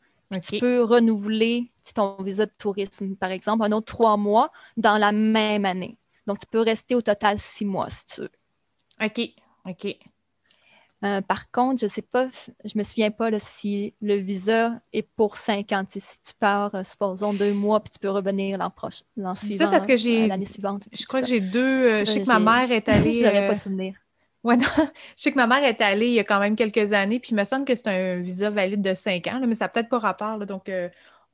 Tu 0.42 0.58
peux 0.58 0.82
renouveler 0.82 1.70
ton 1.94 2.22
visa 2.22 2.46
de 2.46 2.52
tourisme, 2.58 3.16
par 3.16 3.30
exemple, 3.30 3.64
un 3.64 3.72
autre 3.72 3.86
trois 3.86 4.16
mois 4.16 4.50
dans 4.76 4.96
la 4.96 5.12
même 5.12 5.64
année. 5.64 5.98
Donc, 6.26 6.40
tu 6.40 6.46
peux 6.46 6.60
rester 6.60 6.94
au 6.94 7.02
total 7.02 7.38
six 7.38 7.64
mois 7.64 7.90
si 7.90 8.06
tu 8.06 8.20
veux. 8.22 8.30
OK, 9.00 9.30
OK. 9.68 9.96
Euh, 11.04 11.20
par 11.20 11.50
contre, 11.50 11.80
je 11.80 11.86
ne 11.86 11.90
sais 11.90 12.02
pas, 12.02 12.28
je 12.64 12.76
me 12.76 12.82
souviens 12.82 13.10
pas 13.10 13.28
si 13.38 13.94
le 14.00 14.14
visa 14.14 14.72
est 14.94 15.06
pour 15.14 15.36
cinq 15.36 15.72
ans. 15.72 15.84
Si 15.90 16.22
tu 16.22 16.32
pars, 16.38 16.74
euh, 16.74 16.82
supposons, 16.82 17.34
deux 17.34 17.52
mois, 17.52 17.80
puis 17.80 17.90
tu 17.90 17.98
peux 17.98 18.08
revenir 18.08 18.56
l'an 18.56 18.70
prochain, 18.70 19.04
l'an 19.16 19.34
suivant. 19.34 19.66
ça 19.66 19.70
parce 19.70 19.86
que 19.86 19.96
j'ai. 19.96 20.26
L'année 20.26 20.46
suivante. 20.46 20.84
Je 20.92 21.04
crois 21.04 21.20
que 21.20 21.28
j'ai 21.28 21.40
deux. 21.40 21.90
Euh, 21.90 22.00
je 22.00 22.12
sais 22.12 22.22
que 22.22 22.26
ma 22.26 22.38
mère 22.38 22.72
est 22.72 22.88
allée. 22.88 23.12
je 23.12 23.24
n'aurais 23.24 23.46
pas 23.46 23.54
souvenir. 23.54 23.94
Ouais, 24.42 24.56
non. 24.56 24.66
Je 25.16 25.22
sais 25.22 25.32
que 25.32 25.36
ma 25.36 25.48
mère 25.48 25.64
est 25.64 25.80
allée 25.80 26.06
il 26.06 26.12
y 26.12 26.20
a 26.20 26.24
quand 26.24 26.38
même 26.38 26.54
quelques 26.54 26.92
années, 26.92 27.18
puis 27.18 27.30
il 27.32 27.34
me 27.34 27.42
semble 27.42 27.64
que 27.64 27.74
c'est 27.74 27.88
un 27.88 28.20
visa 28.20 28.48
valide 28.48 28.80
de 28.80 28.94
cinq 28.94 29.26
ans, 29.26 29.40
mais 29.44 29.56
ça 29.56 29.64
n'a 29.64 29.68
peut-être 29.70 29.88
pas 29.88 29.98
rapport. 29.98 30.38
donc, 30.46 30.70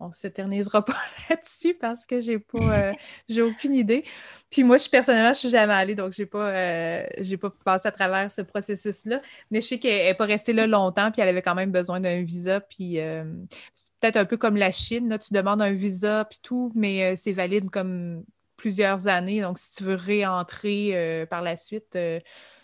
on 0.02 0.08
ne 0.08 0.12
s'éternisera 0.12 0.84
pas 0.84 0.96
là-dessus 1.30 1.74
parce 1.74 2.04
que 2.04 2.20
j'ai 2.20 2.38
pas 2.38 2.58
euh, 2.58 2.92
j'ai 3.28 3.42
aucune 3.42 3.74
idée. 3.74 4.04
Puis 4.50 4.64
moi, 4.64 4.78
je 4.78 4.88
personnellement, 4.88 5.32
je 5.32 5.38
suis 5.38 5.48
jamais 5.48 5.72
allée, 5.72 5.94
donc 5.94 6.12
j'ai 6.12 6.26
pas 6.26 6.48
euh, 6.48 7.06
j'ai 7.18 7.36
pas 7.36 7.50
passé 7.50 7.88
à 7.88 7.92
travers 7.92 8.30
ce 8.30 8.42
processus-là. 8.42 9.22
Mais 9.50 9.60
je 9.60 9.66
sais 9.68 9.78
qu'elle 9.78 10.06
n'est 10.06 10.14
pas 10.14 10.26
restée 10.26 10.52
là 10.52 10.66
longtemps, 10.66 11.10
puis 11.10 11.22
elle 11.22 11.28
avait 11.28 11.42
quand 11.42 11.54
même 11.54 11.70
besoin 11.70 12.00
d'un 12.00 12.22
visa. 12.22 12.60
Puis 12.60 13.00
euh, 13.00 13.24
c'est 13.72 13.92
peut-être 14.00 14.16
un 14.16 14.24
peu 14.24 14.36
comme 14.36 14.56
la 14.56 14.70
Chine, 14.70 15.08
là, 15.08 15.18
tu 15.18 15.32
demandes 15.32 15.62
un 15.62 15.72
visa 15.72 16.24
puis 16.24 16.40
tout, 16.42 16.72
mais 16.74 17.16
c'est 17.16 17.32
valide 17.32 17.70
comme 17.70 18.24
plusieurs 18.56 19.08
années. 19.08 19.40
Donc, 19.40 19.58
si 19.58 19.74
tu 19.74 19.84
veux 19.84 19.94
réentrer 19.94 21.26
par 21.30 21.42
la 21.42 21.56
suite, 21.56 21.96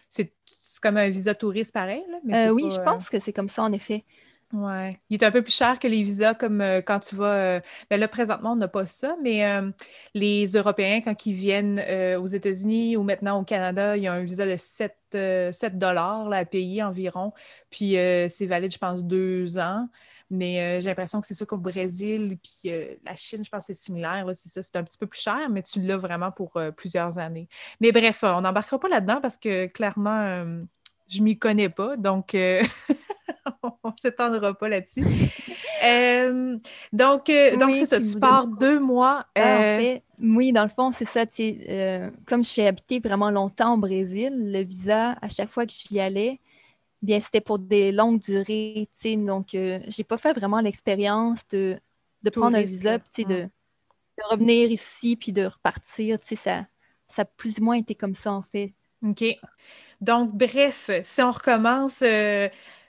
c'est 0.09 0.33
comme 0.81 0.97
un 0.97 1.09
visa 1.09 1.35
touriste 1.35 1.73
pareil. 1.73 2.03
Là, 2.09 2.53
oui, 2.53 2.71
je 2.71 2.81
pense 2.81 3.09
que 3.09 3.19
c'est 3.19 3.33
comme 3.33 3.49
ça, 3.49 3.63
en 3.63 3.73
effet. 3.73 4.05
Ouais. 4.55 4.99
Il 5.11 5.21
est 5.23 5.27
un 5.27 5.31
peu 5.31 5.43
plus 5.43 5.55
cher 5.55 5.79
que 5.79 5.87
les 5.87 6.03
visas 6.03 6.33
comme 6.35 6.63
euh, 6.63 6.81
quand 6.81 7.01
tu 7.01 7.15
vas. 7.17 7.35
Euh, 7.35 7.61
ben 7.91 8.01
là, 8.01 8.09
présentement, 8.09 8.53
on 8.53 8.57
n'a 8.57 8.69
pas 8.69 8.87
ça, 8.87 9.15
mais 9.23 9.45
euh, 9.45 9.71
les 10.15 10.47
Européens, 10.47 11.03
quand 11.03 11.27
ils 11.27 11.35
viennent 11.35 11.81
aux 12.19 12.27
États-Unis 12.27 12.97
ou 12.97 13.03
maintenant 13.03 13.41
au 13.41 13.45
Canada, 13.45 13.97
il 13.97 14.05
y 14.05 14.07
a 14.07 14.13
un 14.15 14.23
visa 14.23 14.47
de 14.47 14.57
7, 14.57 14.97
7 15.53 15.79
dollars 15.79 16.33
à 16.33 16.45
payer 16.47 16.83
environ. 16.83 17.33
Puis 17.71 17.93
c'est 17.93 18.47
valide, 18.47 18.73
je 18.73 18.79
pense, 18.79 19.05
deux 19.05 19.59
ans. 19.59 19.89
Mais 20.31 20.81
j'ai 20.81 20.89
l'impression 20.89 21.21
que 21.21 21.27
c'est 21.27 21.35
ça 21.35 21.47
qu'au 21.47 21.57
Brésil, 21.57 22.39
puis 22.43 22.71
la 23.05 23.17
Chine, 23.17 23.45
je 23.45 23.51
pense 23.51 23.67
que 23.67 23.75
c'est 23.75 23.83
similaire. 23.83 24.27
C'est 24.33 24.49
ça, 24.49 24.63
c'est 24.63 24.77
un 24.77 24.85
petit 24.85 24.99
peu 24.99 25.07
plus 25.07 25.21
cher, 25.21 25.49
mais 25.51 25.63
tu 25.63 25.81
l'as 25.81 25.97
vraiment 25.97 26.31
pour 26.31 26.61
plusieurs 26.77 27.19
années. 27.19 27.49
Mais 27.81 27.93
bref, 27.93 28.23
on 28.23 28.41
n'embarquera 28.43 28.79
pas 28.79 28.89
là-dedans 28.89 29.21
parce 29.21 29.37
que 29.37 29.67
clairement, 29.67 30.45
je 31.09 31.23
m'y 31.23 31.39
connais 31.39 31.69
pas. 31.71 31.97
Donc, 31.97 32.35
on 33.83 33.89
ne 33.89 33.97
s'étendra 34.01 34.55
pas 34.55 34.69
là-dessus. 34.69 35.05
Euh, 35.85 36.59
donc, 36.93 37.29
euh, 37.31 37.57
donc 37.57 37.75
c'est 37.75 37.87
ça, 37.87 38.01
tu 38.01 38.19
pars 38.19 38.47
deux 38.47 38.81
mois. 38.81 39.27
Ah, 39.35 39.41
en 39.41 39.61
euh, 39.61 39.79
fait, 39.79 40.03
oui, 40.21 40.53
dans 40.53 40.65
le 40.65 40.69
fond, 40.69 40.93
c'est 40.93 41.05
ça. 41.05 41.25
comme 42.27 42.45
je 42.45 42.49
suis 42.49 42.63
habité 42.63 43.01
vraiment 43.01 43.31
longtemps 43.31 43.75
au 43.75 43.79
Brésil, 43.79 44.53
le 44.53 44.63
visa, 44.63 45.17
à 45.21 45.29
chaque 45.29 45.51
fois 45.51 45.67
que 45.67 45.73
j'y 45.73 46.01
allais, 46.01 46.41
bien, 47.03 47.21
c'était 47.21 47.41
pour 47.41 47.59
des 47.59 47.93
longues 47.93 48.21
durées. 48.21 48.89
Donc, 49.05 49.49
j'ai 49.53 50.05
pas 50.05 50.19
fait 50.19 50.33
vraiment 50.33 50.61
l'expérience 50.61 51.47
de, 51.49 51.79
de 52.23 52.31
prendre 52.31 52.57
un 52.57 52.63
visa, 52.63 52.99
de, 52.99 53.25
de, 53.25 53.49
revenir 54.31 54.71
ici, 54.71 55.17
puis 55.17 55.33
de 55.33 55.47
repartir. 55.47 56.19
Ça, 56.25 56.67
ça 57.09 57.23
a 57.23 57.25
plus 57.25 57.59
ou 57.61 57.65
moins 57.65 57.77
été 57.77 57.95
comme 57.95 58.15
ça, 58.15 58.33
en 58.33 58.43
fait. 58.43 58.75
OK. 59.07 59.25
Donc, 60.01 60.33
bref, 60.33 60.91
si 61.05 61.23
on 61.23 61.31
recommence 61.31 62.03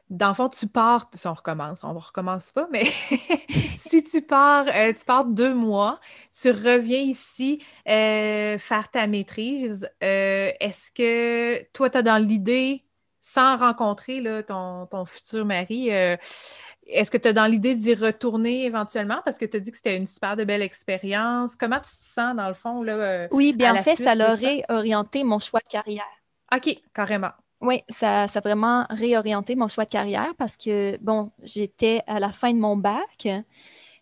dans 0.09 0.29
le 0.29 0.33
fond, 0.33 0.49
tu 0.49 0.67
pars, 0.67 1.07
si 1.13 1.27
on 1.27 1.33
recommence, 1.33 1.83
on 1.83 1.93
ne 1.93 1.99
recommence 1.99 2.51
pas, 2.51 2.67
mais 2.71 2.85
si 3.77 4.03
tu 4.03 4.21
pars, 4.21 4.65
euh, 4.67 4.91
tu 4.91 5.05
pars 5.05 5.25
deux 5.25 5.53
mois, 5.53 5.99
tu 6.31 6.49
reviens 6.49 6.99
ici 6.99 7.63
euh, 7.87 8.57
faire 8.57 8.89
ta 8.89 9.05
maîtrise, 9.05 9.89
euh, 10.03 10.51
est-ce 10.59 10.91
que 10.91 11.63
toi, 11.73 11.91
tu 11.91 11.97
as 11.99 12.01
dans 12.01 12.17
l'idée, 12.17 12.85
sans 13.19 13.57
rencontrer 13.57 14.19
là, 14.19 14.41
ton, 14.41 15.05
futur 15.05 15.45
mari, 15.45 15.89
est-ce 15.89 17.11
que 17.11 17.17
tu 17.17 17.27
as 17.27 17.33
dans 17.33 17.45
l'idée 17.45 17.75
d'y 17.75 17.93
retourner 17.93 18.65
éventuellement? 18.65 19.21
Parce 19.23 19.37
que 19.37 19.45
tu 19.45 19.57
as 19.57 19.59
dit 19.59 19.69
que 19.69 19.77
c'était 19.77 19.97
une 19.97 20.07
super 20.07 20.35
de 20.37 20.43
belle 20.43 20.63
expérience? 20.63 21.55
Comment 21.55 21.79
tu 21.79 21.91
te 21.91 22.01
sens 22.01 22.35
dans 22.35 22.47
le 22.47 22.53
fond? 22.55 22.81
Là, 22.81 23.27
oui, 23.31 23.53
bien 23.53 23.75
en 23.75 23.83
fait, 23.83 23.95
ça 23.95 24.15
l'aurait 24.15 24.63
orienté 24.69 25.23
mon 25.23 25.37
choix 25.37 25.59
de 25.59 25.69
carrière. 25.69 26.05
OK, 26.51 26.81
carrément. 26.93 27.31
Oui, 27.61 27.81
ça, 27.89 28.23
a 28.23 28.39
vraiment 28.39 28.85
réorienté 28.89 29.55
mon 29.55 29.67
choix 29.67 29.83
de 29.83 29.89
carrière 29.89 30.33
parce 30.37 30.55
que, 30.55 30.97
bon, 31.01 31.31
j'étais 31.43 32.01
à 32.07 32.19
la 32.19 32.31
fin 32.31 32.53
de 32.53 32.57
mon 32.59 32.77
bac. 32.77 33.27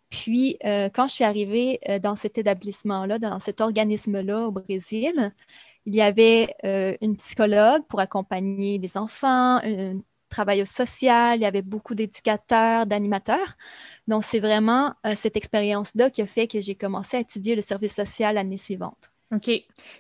Puis, 0.10 0.58
euh, 0.66 0.90
quand 0.94 1.08
je 1.08 1.14
suis 1.14 1.24
arrivée 1.24 1.80
euh, 1.90 2.00
dans 2.00 2.16
cet 2.16 2.38
établissement-là, 2.38 3.20
dans 3.20 3.40
cet 3.40 3.62
organisme-là 3.62 4.48
au 4.48 4.52
Brésil, 4.52 5.34
il 5.86 5.96
y 5.96 6.02
avait 6.02 6.56
euh, 6.66 6.96
une 7.02 7.18
psychologue 7.18 7.84
pour 7.90 8.00
accompagner 8.00 8.78
les 8.78 8.98
enfants, 8.98 9.58
un 9.64 10.02
travail 10.30 10.66
social, 10.68 11.40
il 11.40 11.42
y 11.42 11.46
avait 11.46 11.62
beaucoup 11.64 11.96
d'éducateurs, 11.96 12.86
d'animateurs. 12.86 13.58
Donc, 14.08 14.24
c'est 14.26 14.40
vraiment 14.40 14.94
cette 15.16 15.38
expérience-là 15.38 16.10
qui 16.12 16.22
a 16.22 16.28
fait 16.28 16.48
que 16.48 16.60
j'ai 16.62 16.76
commencé 16.76 17.18
à 17.18 17.22
étudier 17.22 17.56
le 17.56 17.62
service 17.62 17.96
social 17.96 18.36
l'année 18.36 18.58
suivante. 18.58 19.12
OK. 19.34 19.52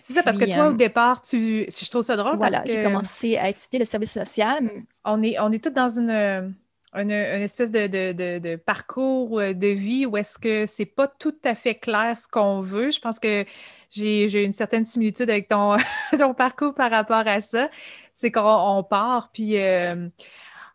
C'est 0.02 0.14
ça, 0.14 0.24
parce 0.24 0.38
que 0.38 0.46
toi, 0.46 0.68
au 0.68 0.72
euh, 0.72 0.74
départ, 0.74 1.22
tu. 1.22 1.66
Si 1.68 1.86
je 1.86 1.92
trouve 1.92 2.04
ça 2.04 2.16
drôle. 2.16 2.38
Voilà, 2.38 2.64
j'ai 2.66 2.82
commencé 2.82 3.38
à 3.38 3.50
étudier 3.50 3.80
le 3.80 3.86
service 3.86 4.12
social. 4.12 4.72
On 5.04 5.22
est, 5.22 5.40
on 5.40 5.52
est 5.52 5.62
tous 5.62 5.72
dans 5.72 5.90
une, 5.90 6.56
une, 6.94 7.12
espèce 7.12 7.72
de, 7.72 8.56
parcours 8.56 9.40
euh, 9.40 9.54
de 9.54 9.68
vie 9.68 10.06
où 10.06 10.16
est-ce 10.16 10.40
que 10.40 10.66
c'est 10.66 10.86
pas 10.86 11.08
tout 11.08 11.36
à 11.44 11.56
fait 11.56 11.76
clair 11.76 12.18
ce 12.18 12.28
qu'on 12.28 12.62
veut. 12.62 12.90
Je 12.92 13.00
pense 13.00 13.20
que 13.20 13.46
j'ai 13.90 14.46
une 14.46 14.54
certaine 14.54 14.86
similitude 14.86 15.30
avec 15.30 15.50
ton, 15.50 15.76
ton 16.18 16.34
parcours 16.34 16.74
par 16.74 16.92
rapport 16.92 17.28
à 17.28 17.42
ça. 17.42 17.70
C'est 18.14 18.32
qu'on 18.32 18.84
part, 18.90 19.30
puis. 19.34 19.58
Euh, 19.58 20.08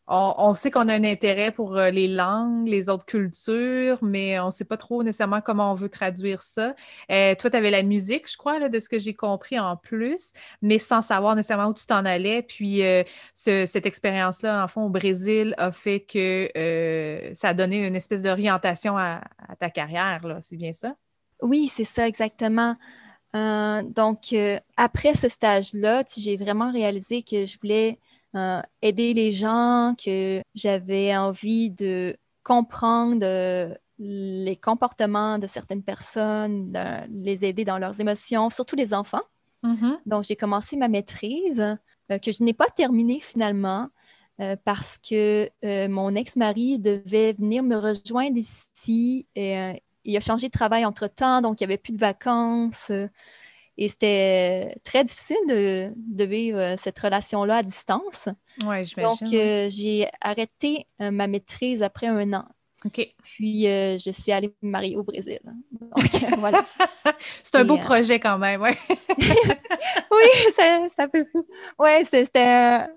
on, 0.09 0.55
sait 0.55 0.71
qu'on 0.71 0.89
a 0.89 0.95
un 0.95 1.05
intérêt 1.05 1.53
pour 1.53 1.77
euh, 1.77 1.91
les 1.91 2.09
langues, 2.09 2.67
les 2.67 2.89
autres 2.89 3.07
cultures, 3.07 3.99
mais 4.03 4.39
on 4.41 4.47
ne 4.47 4.51
sait 4.51 4.65
pas 4.65 4.77
trop 4.77 5.03
nécessairement 5.03 5.41
comment 5.41 5.71
on 5.71 5.75
veut 5.75 5.89
traduire 5.89 6.43
ça. 6.43 6.75
Euh, 7.11 7.35
toi, 7.37 7.51
tu 7.51 7.57
avais 7.57 7.71
la 7.71 7.83
musique, 7.83 8.31
je 8.31 8.37
crois, 8.37 8.69
de 8.69 8.81
ce 8.81 8.89
que 8.89 8.99
j'ai 8.99 9.15
compris 9.15 9.59
en 9.61 9.77
plus, 9.77 10.33
mais 10.61 10.79
sans 10.79 11.03
savoir 11.03 11.37
nécessairement 11.37 11.69
où 11.69 11.75
tu 11.75 11.87
t'en 11.87 12.05
allais. 12.05 12.43
Puis 12.43 12.83
euh, 12.83 13.05
cette 13.35 13.87
expérience-là, 13.87 14.65
en 14.65 14.69
fond, 14.69 14.83
au 14.83 14.91
Brésil, 14.91 15.55
a 15.57 15.71
fait 15.71 16.01
que 16.01 16.51
ça 17.35 17.49
a 17.49 17.55
donné 17.55 17.87
une 17.87 17.97
espèce 17.97 18.23
d'orientation 18.23 18.97
à, 18.97 19.21
ta 19.59 19.71
carrière. 19.71 20.21
C'est 20.41 20.57
bien 20.57 20.73
ça? 20.73 20.97
Oui, 21.41 21.69
c'est 21.69 21.85
ça, 21.85 22.09
exactement. 22.09 22.77
donc, 23.35 24.35
après 24.77 25.15
ce 25.15 25.29
stage-là, 25.29 26.03
j'ai 26.17 26.37
vraiment 26.37 26.73
réalisé 26.73 27.23
que 27.23 27.47
je 27.47 27.59
voulais 27.61 27.99
euh, 28.35 28.63
aider 28.81 29.13
les 29.13 29.31
gens, 29.33 29.95
que 30.03 30.41
j'avais 30.55 31.15
envie 31.15 31.71
de 31.71 32.17
comprendre 32.45 33.21
euh, 33.23 33.75
les 33.99 34.57
comportements 34.57 35.39
de 35.39 35.47
certaines 35.47 35.83
personnes, 35.83 36.73
les 37.11 37.45
aider 37.45 37.65
dans 37.65 37.79
leurs 37.79 38.01
émotions, 38.01 38.49
surtout 38.49 38.75
les 38.75 38.95
enfants. 38.95 39.23
Mm-hmm. 39.65 39.99
Donc, 40.07 40.25
j'ai 40.25 40.37
commencé 40.37 40.77
ma 40.77 40.89
maîtrise, 40.89 41.61
euh, 42.11 42.19
que 42.19 42.33
je 42.33 42.43
n'ai 42.43 42.55
pas 42.55 42.69
terminée 42.69 43.21
finalement, 43.21 43.89
parce 44.65 44.99
que 44.99 45.49
mon 45.87 46.17
ex-mari 46.17 46.81
devait 46.81 47.33
venir 47.35 47.63
me 47.63 47.77
rejoindre 47.77 48.37
ici. 48.37 49.29
Et, 49.37 49.81
il 50.05 50.17
a 50.17 50.21
changé 50.21 50.49
de 50.49 50.53
travail 50.53 50.85
entre-temps, 50.85 51.43
donc 51.43 51.61
il 51.61 51.65
n'y 51.65 51.73
avait 51.73 51.79
plus 51.79 51.93
de 51.93 51.99
vacances. 51.99 52.91
Et 53.79 53.89
c'était 53.89 54.77
très 54.85 55.05
difficile 55.05 55.37
de, 55.49 56.25
vivre 56.25 56.59
euh, 56.59 56.75
cette 56.77 56.99
relation-là 56.99 57.59
à 57.59 57.63
distance. 57.63 58.29
Oui, 58.65 58.85
j'imagine. 58.85 59.27
Donc, 59.27 59.35
euh, 59.35 59.69
j'ai 59.69 60.09
arrêté 60.21 60.87
euh, 61.01 61.11
ma 61.11 61.27
maîtrise 61.27 61.83
après 61.83 62.07
un 62.07 62.33
an. 62.35 62.45
OK. 62.85 63.09
Puis, 63.23 63.63
je 63.63 64.11
suis 64.13 64.33
allée 64.33 64.53
me 64.61 64.71
marier 64.71 64.97
au 64.97 65.05
Brésil. 65.05 65.41
Donc, 65.71 66.39
voilà. 66.39 66.65
c'est 67.43 67.55
un 67.55 67.65
beau 67.65 67.79
projet 67.79 68.19
quand 68.19 68.39
même, 68.39 68.61
ouais. 68.61 68.77
oui, 69.19 70.27
c'est 70.57 70.99
un 70.99 71.09
peu 71.09 71.25
fou. 71.31 71.47
Oui, 71.79 71.91
c'était 72.05 72.41
un, 72.41 72.89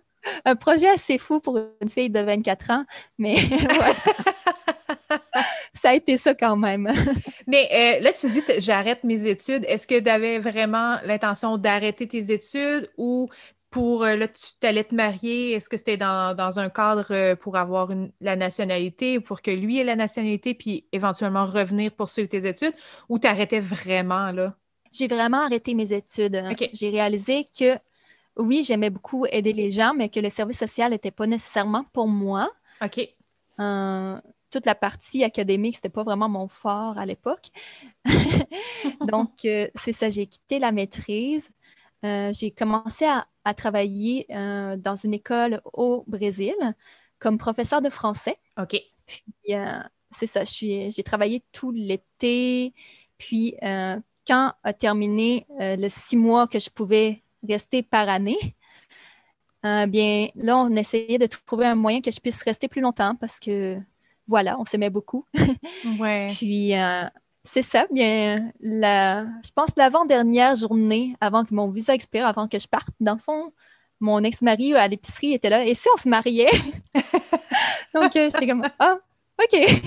un, 0.43 0.55
projet 0.55 0.89
assez 0.89 1.19
fou 1.19 1.39
pour 1.39 1.59
une 1.59 1.89
fille 1.89 2.09
de 2.09 2.19
24 2.19 2.71
ans, 2.71 2.85
mais 3.19 3.35
voilà 3.75 3.93
ça 5.75 5.89
a 5.89 5.93
été 5.93 6.17
ça 6.17 6.33
quand 6.33 6.55
même. 6.55 6.91
Mais 7.47 7.69
euh, 7.71 8.03
là, 8.03 8.13
tu 8.13 8.29
dis 8.29 8.41
j'arrête 8.59 9.03
mes 9.03 9.27
études. 9.27 9.65
Est-ce 9.67 9.87
que 9.87 9.99
tu 9.99 10.09
avais 10.09 10.39
vraiment 10.39 10.97
l'intention 11.03 11.57
d'arrêter 11.57 12.07
tes 12.07 12.31
études 12.31 12.89
ou 12.97 13.29
pour 13.69 14.03
euh, 14.03 14.15
là, 14.15 14.27
tu 14.27 14.65
allais 14.65 14.83
te 14.83 14.95
marier? 14.95 15.51
Est-ce 15.51 15.69
que 15.69 15.77
c'était 15.77 15.97
dans, 15.97 16.59
un 16.59 16.69
cadre 16.69 17.07
euh, 17.11 17.35
pour 17.35 17.57
avoir 17.57 17.89
la 18.21 18.35
nationalité 18.35 19.17
ou 19.17 19.21
pour 19.21 19.41
que 19.41 19.51
lui 19.51 19.79
ait 19.79 19.83
la 19.83 19.95
nationalité 19.95 20.53
puis 20.53 20.87
éventuellement 20.91 21.45
revenir 21.45 21.91
poursuivre 21.91 22.29
tes 22.29 22.47
études 22.47 22.73
ou 23.09 23.19
tu 23.19 23.27
arrêtais 23.27 23.59
vraiment 23.59 24.31
là? 24.31 24.55
J'ai 24.91 25.07
vraiment 25.07 25.41
arrêté 25.41 25.73
mes 25.73 25.91
études. 25.91 26.41
J'ai 26.71 26.89
réalisé 26.89 27.45
que 27.57 27.77
oui, 28.37 28.63
j'aimais 28.63 28.89
beaucoup 28.89 29.25
aider 29.25 29.53
les 29.53 29.71
gens, 29.71 29.93
mais 29.93 30.09
que 30.09 30.19
le 30.19 30.29
service 30.29 30.59
social 30.59 30.91
n'était 30.91 31.11
pas 31.11 31.27
nécessairement 31.27 31.85
pour 31.91 32.07
moi. 32.07 32.49
OK 32.81 33.09
toute 34.55 34.65
la 34.65 34.75
partie 34.75 35.25
académique, 35.25 35.75
c'était 35.75 35.89
pas 35.89 36.03
vraiment 36.03 36.29
mon 36.29 36.47
fort 36.47 36.97
à 36.97 37.05
l'époque. 37.05 37.47
Donc, 39.01 39.43
euh, 39.43 39.67
c'est 39.75 39.91
ça, 39.91 40.09
j'ai 40.09 40.27
quitté 40.27 40.59
la 40.59 40.71
maîtrise. 40.71 41.51
Euh, 42.05 42.31
j'ai 42.31 42.51
commencé 42.51 43.05
à, 43.05 43.53
travailler 43.53 44.25
euh, 44.31 44.77
dans 44.77 44.95
une 44.95 45.13
école 45.13 45.61
au 45.73 46.05
Brésil 46.07 46.55
comme 47.19 47.37
professeur 47.37 47.81
de 47.81 47.89
français. 47.89 48.37
OK. 48.57 48.81
Puis, 49.05 49.53
c'est 50.11 50.25
ça, 50.25 50.43
j'ai 50.45 51.03
travaillé 51.03 51.43
tout 51.51 51.71
l'été. 51.71 52.73
Puis, 53.17 53.55
quand 53.61 54.53
a 54.63 54.73
terminé 54.73 55.45
le 55.59 55.89
six 55.89 56.15
mois 56.15 56.47
que 56.47 56.59
je 56.59 56.69
pouvais 56.69 57.23
rester 57.47 57.83
par 57.83 58.09
année, 58.09 58.55
bien, 59.63 60.29
là, 60.35 60.57
on 60.57 60.75
essayait 60.75 61.19
de 61.19 61.27
trouver 61.27 61.67
un 61.67 61.75
moyen 61.75 62.01
que 62.01 62.09
je 62.09 62.19
puisse 62.19 62.41
rester 62.41 62.67
plus 62.67 62.81
longtemps 62.81 63.15
parce 63.15 63.39
que 63.39 63.79
voilà, 64.27 64.59
on 64.59 64.65
s'aimait 64.65 64.89
beaucoup. 64.89 65.25
ouais. 65.99 66.27
Puis, 66.37 66.75
euh, 66.75 67.05
c'est 67.43 67.61
ça, 67.61 67.85
bien, 67.91 68.51
la, 68.59 69.23
je 69.43 69.51
pense 69.53 69.69
l'avant-dernière 69.77 70.55
journée, 70.55 71.15
avant 71.21 71.45
que 71.45 71.53
mon 71.53 71.69
visa 71.69 71.93
expire, 71.93 72.25
avant 72.25 72.47
que 72.47 72.59
je 72.59 72.67
parte, 72.67 72.89
dans 72.99 73.13
le 73.13 73.19
fond, 73.19 73.53
mon 73.99 74.23
ex-mari 74.23 74.73
à 74.75 74.87
l'épicerie 74.87 75.33
était 75.33 75.49
là. 75.49 75.65
Et 75.65 75.73
si 75.73 75.87
on 75.93 75.97
se 75.97 76.09
mariait? 76.09 76.49
Donc, 77.93 78.15
euh, 78.15 78.29
j'étais 78.31 78.47
comme, 78.47 78.63
ah, 78.79 78.97
OK. 79.41 79.83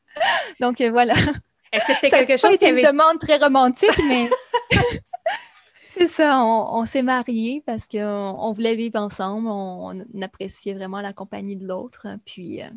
Donc, 0.60 0.80
euh, 0.80 0.90
voilà. 0.90 1.14
Est-ce 1.72 1.86
que 1.86 1.94
c'était 1.94 2.10
quelque 2.10 2.36
chose 2.36 2.58
qui 2.58 2.66
avait... 2.66 2.80
une 2.80 2.88
demande 2.88 3.18
très 3.18 3.36
romantique, 3.36 3.90
mais... 4.08 4.28
C'est 6.00 6.06
ça, 6.06 6.42
on, 6.42 6.86
s'est 6.86 7.02
mariés 7.02 7.62
parce 7.66 7.86
qu'on 7.86 8.52
voulait 8.52 8.74
vivre 8.74 8.98
ensemble, 8.98 9.48
on, 9.48 10.22
appréciait 10.22 10.72
vraiment 10.72 11.02
la 11.02 11.12
compagnie 11.12 11.56
de 11.56 11.66
l'autre. 11.66 12.06
Puis 12.24 12.62
euh, 12.62 12.70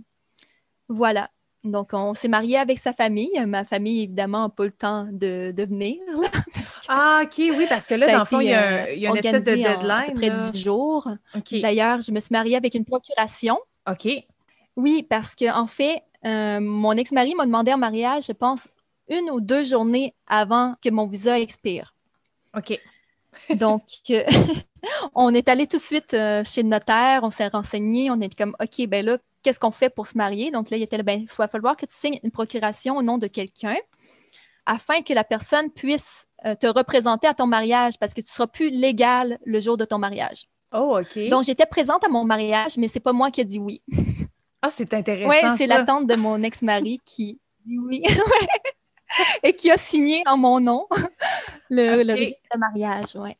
voilà. 0.93 1.29
Donc, 1.63 1.91
on 1.93 2.13
s'est 2.13 2.27
mariés 2.27 2.57
avec 2.57 2.77
sa 2.77 2.91
famille. 2.91 3.31
Ma 3.47 3.63
famille, 3.63 4.03
évidemment, 4.03 4.43
n'a 4.43 4.49
pas 4.49 4.65
le 4.65 4.71
temps 4.71 5.07
de, 5.09 5.53
venir. 5.57 5.97
ah, 6.89 7.21
OK, 7.23 7.35
oui, 7.37 7.65
parce 7.69 7.87
que 7.87 7.95
là, 7.95 8.11
dans 8.11 8.19
le 8.19 8.25
fond, 8.25 8.41
il 8.41 8.49
y 8.49 8.53
a, 8.53 8.91
il 8.91 8.99
y 8.99 9.07
a 9.07 9.11
une 9.11 9.17
espèce 9.17 9.45
de 9.45 9.55
deadline. 9.55 9.91
À 9.91 10.05
peu 10.07 10.13
près 10.13 10.29
10 10.29 10.61
jours. 10.61 11.07
D'ailleurs, 11.51 12.01
je 12.01 12.11
me 12.11 12.19
suis 12.19 12.33
mariée 12.33 12.57
avec 12.57 12.75
une 12.75 12.83
procuration. 12.83 13.59
OK. 13.89 14.09
Oui, 14.75 15.05
parce 15.07 15.35
qu'en 15.35 15.61
en 15.61 15.67
fait, 15.67 16.03
euh, 16.25 16.59
mon 16.59 16.93
ex-mari 16.93 17.35
m'a 17.35 17.45
demandé 17.45 17.73
en 17.73 17.77
mariage, 17.77 18.25
je 18.27 18.33
pense, 18.33 18.67
une 19.09 19.29
ou 19.29 19.39
deux 19.39 19.63
journées 19.63 20.15
avant 20.27 20.75
que 20.81 20.89
mon 20.89 21.07
visa 21.07 21.39
expire. 21.39 21.93
OK. 22.57 22.79
Donc, 23.55 23.83
euh, 24.09 24.23
on 25.15 25.33
est 25.33 25.49
allé 25.49 25.67
tout 25.67 25.77
de 25.77 25.81
suite 25.81 26.13
euh, 26.13 26.43
chez 26.43 26.63
le 26.63 26.69
notaire, 26.69 27.21
on 27.23 27.31
s'est 27.31 27.47
renseigné, 27.47 28.09
on 28.11 28.19
est 28.21 28.35
comme, 28.35 28.55
OK, 28.59 28.87
ben 28.87 29.05
là, 29.05 29.17
qu'est-ce 29.43 29.59
qu'on 29.59 29.71
fait 29.71 29.89
pour 29.89 30.07
se 30.07 30.17
marier? 30.17 30.51
Donc 30.51 30.69
là, 30.69 30.77
il 30.77 30.83
était 30.83 30.97
là, 30.97 31.03
ben, 31.03 31.19
il 31.21 31.27
va 31.37 31.47
falloir 31.47 31.75
que 31.77 31.85
tu 31.85 31.93
signes 31.93 32.19
une 32.23 32.31
procuration 32.31 32.97
au 32.97 33.01
nom 33.01 33.17
de 33.17 33.27
quelqu'un 33.27 33.77
afin 34.65 35.01
que 35.01 35.13
la 35.13 35.23
personne 35.23 35.69
puisse 35.71 36.25
te 36.59 36.67
représenter 36.67 37.27
à 37.27 37.33
ton 37.33 37.47
mariage 37.47 37.97
parce 37.99 38.13
que 38.13 38.21
tu 38.21 38.27
ne 38.27 38.33
seras 38.33 38.47
plus 38.47 38.69
légal 38.69 39.39
le 39.45 39.59
jour 39.59 39.77
de 39.77 39.85
ton 39.85 39.97
mariage. 39.97 40.45
Oh, 40.73 40.99
OK. 40.99 41.29
Donc, 41.29 41.43
j'étais 41.43 41.65
présente 41.65 42.03
à 42.03 42.09
mon 42.09 42.25
mariage, 42.25 42.77
mais 42.77 42.87
c'est 42.87 42.99
pas 42.99 43.13
moi 43.13 43.29
qui 43.29 43.41
ai 43.41 43.45
dit 43.45 43.59
oui. 43.59 43.81
Ah, 44.61 44.69
c'est 44.69 44.93
intéressant. 44.93 45.29
Oui, 45.29 45.57
c'est 45.57 45.67
la 45.67 45.83
tante 45.83 46.07
de 46.07 46.15
mon 46.15 46.41
ex-mari 46.41 46.99
qui 47.05 47.39
dit 47.65 47.77
oui. 47.77 48.01
Et 49.43 49.53
qui 49.53 49.71
a 49.71 49.77
signé 49.77 50.23
en 50.25 50.37
mon 50.37 50.59
nom 50.59 50.87
le, 51.69 52.03
de 52.03 52.57
mariage, 52.57 53.15
ouais. 53.15 53.37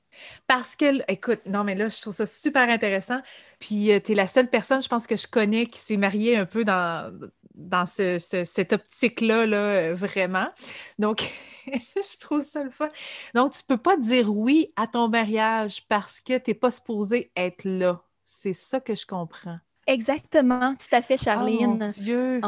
Parce 0.47 0.75
que, 0.75 1.01
écoute, 1.11 1.41
non, 1.45 1.63
mais 1.63 1.75
là, 1.75 1.87
je 1.87 2.01
trouve 2.01 2.13
ça 2.13 2.25
super 2.25 2.69
intéressant. 2.69 3.19
Puis, 3.59 3.91
euh, 3.91 3.99
tu 4.03 4.11
es 4.11 4.15
la 4.15 4.27
seule 4.27 4.49
personne, 4.49 4.81
je 4.81 4.87
pense, 4.87 5.07
que 5.07 5.15
je 5.15 5.27
connais 5.27 5.65
qui 5.65 5.79
s'est 5.79 5.97
mariée 5.97 6.37
un 6.37 6.45
peu 6.45 6.63
dans, 6.63 7.11
dans 7.55 7.85
ce, 7.85 8.19
cette 8.19 8.73
optique-là, 8.73 9.45
là, 9.45 9.57
euh, 9.57 9.93
vraiment. 9.93 10.47
Donc, 10.99 11.31
je 11.65 12.19
trouve 12.19 12.43
ça 12.43 12.63
le 12.63 12.69
fun. 12.69 12.89
Donc, 13.33 13.53
tu 13.53 13.63
peux 13.63 13.77
pas 13.77 13.97
dire 13.97 14.35
oui 14.35 14.71
à 14.75 14.87
ton 14.87 15.07
mariage 15.07 15.87
parce 15.87 16.19
que 16.19 16.37
tu 16.37 16.51
n'es 16.51 16.55
pas 16.55 16.71
supposé 16.71 17.31
être 17.35 17.63
là. 17.65 18.03
C'est 18.23 18.53
ça 18.53 18.79
que 18.79 18.95
je 18.95 19.05
comprends. 19.05 19.59
Exactement, 19.87 20.75
tout 20.75 20.95
à 20.95 21.01
fait, 21.01 21.15
oh, 21.19 21.23
Charline. 21.23 21.91
Dieu. 21.97 22.41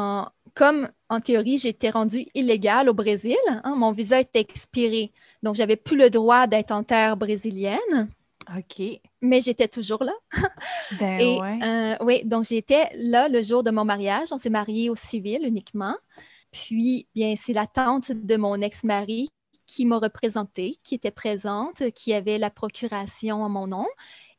comme 0.54 0.88
en 1.08 1.20
théorie, 1.20 1.58
j'étais 1.58 1.90
rendue 1.90 2.26
illégale 2.34 2.88
au 2.88 2.94
Brésil, 2.94 3.36
hein, 3.48 3.74
mon 3.76 3.92
visa 3.92 4.20
était 4.20 4.40
expiré. 4.40 5.12
Donc, 5.42 5.54
j'avais 5.54 5.76
plus 5.76 5.96
le 5.96 6.10
droit 6.10 6.46
d'être 6.46 6.72
en 6.72 6.82
terre 6.82 7.16
brésilienne. 7.16 8.08
OK. 8.56 8.82
Mais 9.22 9.40
j'étais 9.40 9.68
toujours 9.68 10.04
là. 10.04 10.12
ben 11.00 11.18
ouais. 11.18 11.58
Euh, 11.62 11.96
oui, 12.04 12.24
donc 12.24 12.44
j'étais 12.44 12.88
là 12.94 13.28
le 13.28 13.42
jour 13.42 13.62
de 13.62 13.70
mon 13.70 13.84
mariage. 13.84 14.28
On 14.30 14.38
s'est 14.38 14.50
mariés 14.50 14.88
au 14.88 14.96
civil 14.96 15.40
uniquement. 15.42 15.96
Puis, 16.52 17.06
bien, 17.14 17.34
c'est 17.36 17.52
la 17.52 17.66
tante 17.66 18.12
de 18.12 18.36
mon 18.36 18.60
ex-mari 18.60 19.28
qui 19.66 19.84
m'a 19.84 19.98
représentée, 19.98 20.76
qui 20.84 20.94
était 20.94 21.10
présente, 21.10 21.90
qui 21.90 22.14
avait 22.14 22.38
la 22.38 22.50
procuration 22.50 23.44
à 23.44 23.48
mon 23.48 23.66
nom 23.66 23.86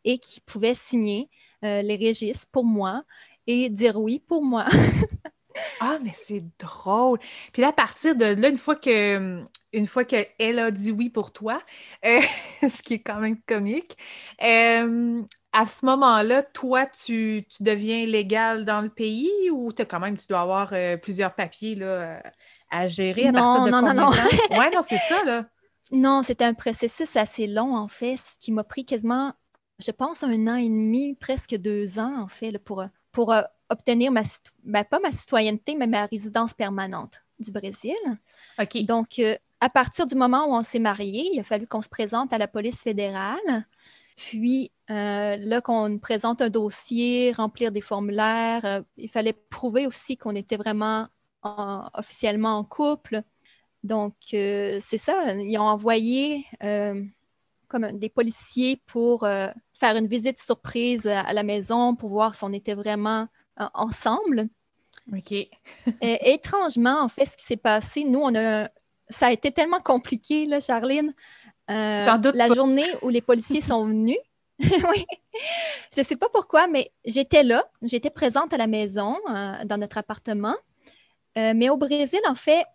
et 0.05 0.19
qui 0.19 0.39
pouvait 0.39 0.73
signer 0.73 1.29
euh, 1.63 1.81
les 1.81 1.95
registres 1.95 2.47
pour 2.51 2.65
moi 2.65 3.03
et 3.47 3.69
dire 3.69 3.97
oui 3.97 4.19
pour 4.19 4.43
moi. 4.43 4.65
ah, 5.79 5.97
mais 6.03 6.13
c'est 6.15 6.43
drôle. 6.59 7.19
Puis 7.53 7.61
là, 7.61 7.69
à 7.69 7.73
partir 7.73 8.15
de 8.15 8.25
là, 8.25 8.49
une 8.49 8.57
fois 8.57 8.75
que 8.75 9.41
une 9.73 9.85
fois 9.85 10.05
qu'elle 10.05 10.59
a 10.59 10.71
dit 10.71 10.91
oui 10.91 11.09
pour 11.09 11.31
toi, 11.31 11.61
euh, 12.05 12.21
ce 12.61 12.81
qui 12.81 12.95
est 12.95 12.99
quand 12.99 13.19
même 13.19 13.39
comique, 13.41 13.97
euh, 14.43 15.21
à 15.51 15.65
ce 15.65 15.85
moment-là, 15.85 16.43
toi, 16.43 16.85
tu, 16.85 17.45
deviens 17.59 18.05
légal 18.05 18.65
dans 18.65 18.81
le 18.81 18.89
pays 18.89 19.31
ou 19.51 19.69
as 19.77 19.85
quand 19.85 19.99
même, 19.99 20.17
tu 20.17 20.27
dois 20.27 20.41
avoir 20.41 20.73
plusieurs 21.01 21.33
papiers 21.33 21.75
là, 21.75 22.21
à 22.69 22.87
gérer 22.87 23.27
à 23.27 23.31
non, 23.31 23.39
partir 23.39 23.65
de 23.65 23.69
non, 23.71 23.79
combien 23.79 23.93
non, 23.93 24.11
non. 24.11 24.57
Ouais, 24.57 24.69
non, 24.73 24.81
c'est 24.81 24.99
ça, 25.09 25.23
là. 25.23 25.45
Non, 25.91 26.21
c'était 26.21 26.43
un 26.43 26.53
processus 26.53 27.15
assez 27.15 27.47
long, 27.47 27.75
en 27.75 27.87
fait, 27.87 28.17
ce 28.17 28.31
qui 28.39 28.51
m'a 28.51 28.65
pris 28.65 28.83
quasiment 28.83 29.33
je 29.79 29.91
pense, 29.91 30.23
un 30.23 30.47
an 30.47 30.55
et 30.55 30.69
demi, 30.69 31.15
presque 31.15 31.55
deux 31.55 31.99
ans, 31.99 32.21
en 32.21 32.27
fait, 32.27 32.57
pour, 32.57 32.83
pour 33.11 33.31
euh, 33.31 33.41
obtenir 33.69 34.11
ma, 34.11 34.21
ben, 34.63 34.83
pas 34.83 34.99
ma 34.99 35.11
citoyenneté, 35.11 35.75
mais 35.75 35.87
ma 35.87 36.05
résidence 36.05 36.53
permanente 36.53 37.23
du 37.39 37.51
Brésil. 37.51 37.95
OK. 38.59 38.83
Donc, 38.85 39.19
euh, 39.19 39.35
à 39.59 39.69
partir 39.69 40.05
du 40.05 40.15
moment 40.15 40.45
où 40.45 40.55
on 40.55 40.63
s'est 40.63 40.79
mariés, 40.79 41.29
il 41.33 41.39
a 41.39 41.43
fallu 41.43 41.67
qu'on 41.67 41.81
se 41.81 41.89
présente 41.89 42.33
à 42.33 42.37
la 42.37 42.47
police 42.47 42.81
fédérale. 42.81 43.65
Puis, 44.15 44.71
euh, 44.89 45.35
là, 45.37 45.61
qu'on 45.61 45.99
présente 45.99 46.41
un 46.41 46.49
dossier, 46.49 47.31
remplir 47.31 47.71
des 47.71 47.81
formulaires, 47.81 48.83
il 48.97 49.09
fallait 49.09 49.33
prouver 49.33 49.85
aussi 49.85 50.17
qu'on 50.17 50.35
était 50.35 50.57
vraiment 50.57 51.07
officiellement 51.93 52.57
en 52.57 52.63
couple. 52.63 53.21
Donc, 53.83 54.15
c'est 54.31 54.97
ça, 54.97 55.33
ils 55.35 55.57
ont 55.59 55.67
envoyé 55.67 56.45
comme 57.67 57.99
des 57.99 58.09
policiers 58.09 58.81
pour 58.85 59.21
faire 59.21 59.95
une 59.95 60.07
visite 60.07 60.41
surprise 60.41 61.07
à 61.07 61.33
la 61.33 61.43
maison 61.43 61.95
pour 61.95 62.09
voir 62.09 62.35
si 62.35 62.43
on 62.43 62.53
était 62.53 62.73
vraiment 62.73 63.27
euh, 63.59 63.65
ensemble. 63.73 64.49
OK. 65.13 65.31
Et, 66.01 66.33
étrangement, 66.33 67.01
en 67.01 67.09
fait, 67.09 67.25
ce 67.25 67.37
qui 67.37 67.45
s'est 67.45 67.57
passé, 67.57 68.03
nous, 68.03 68.19
on 68.19 68.35
a. 68.35 68.69
Ça 69.09 69.27
a 69.27 69.31
été 69.31 69.51
tellement 69.51 69.79
compliqué, 69.79 70.45
là, 70.45 70.59
Charline. 70.59 71.13
Euh, 71.69 72.17
doute 72.17 72.35
la 72.35 72.53
journée 72.53 72.87
où 73.01 73.09
les 73.09 73.21
policiers 73.21 73.61
sont 73.61 73.85
venus. 73.85 74.17
oui. 74.59 75.05
Je 75.93 76.01
ne 76.01 76.05
sais 76.05 76.15
pas 76.15 76.27
pourquoi, 76.29 76.67
mais 76.67 76.91
j'étais 77.05 77.43
là. 77.43 77.69
J'étais 77.83 78.09
présente 78.09 78.53
à 78.53 78.57
la 78.57 78.67
maison, 78.67 79.17
euh, 79.29 79.63
dans 79.63 79.77
notre 79.77 79.97
appartement. 79.97 80.55
mais 81.35 81.69
au 81.69 81.77
Brésil, 81.77 82.19
en 82.27 82.35
fait, 82.35 82.65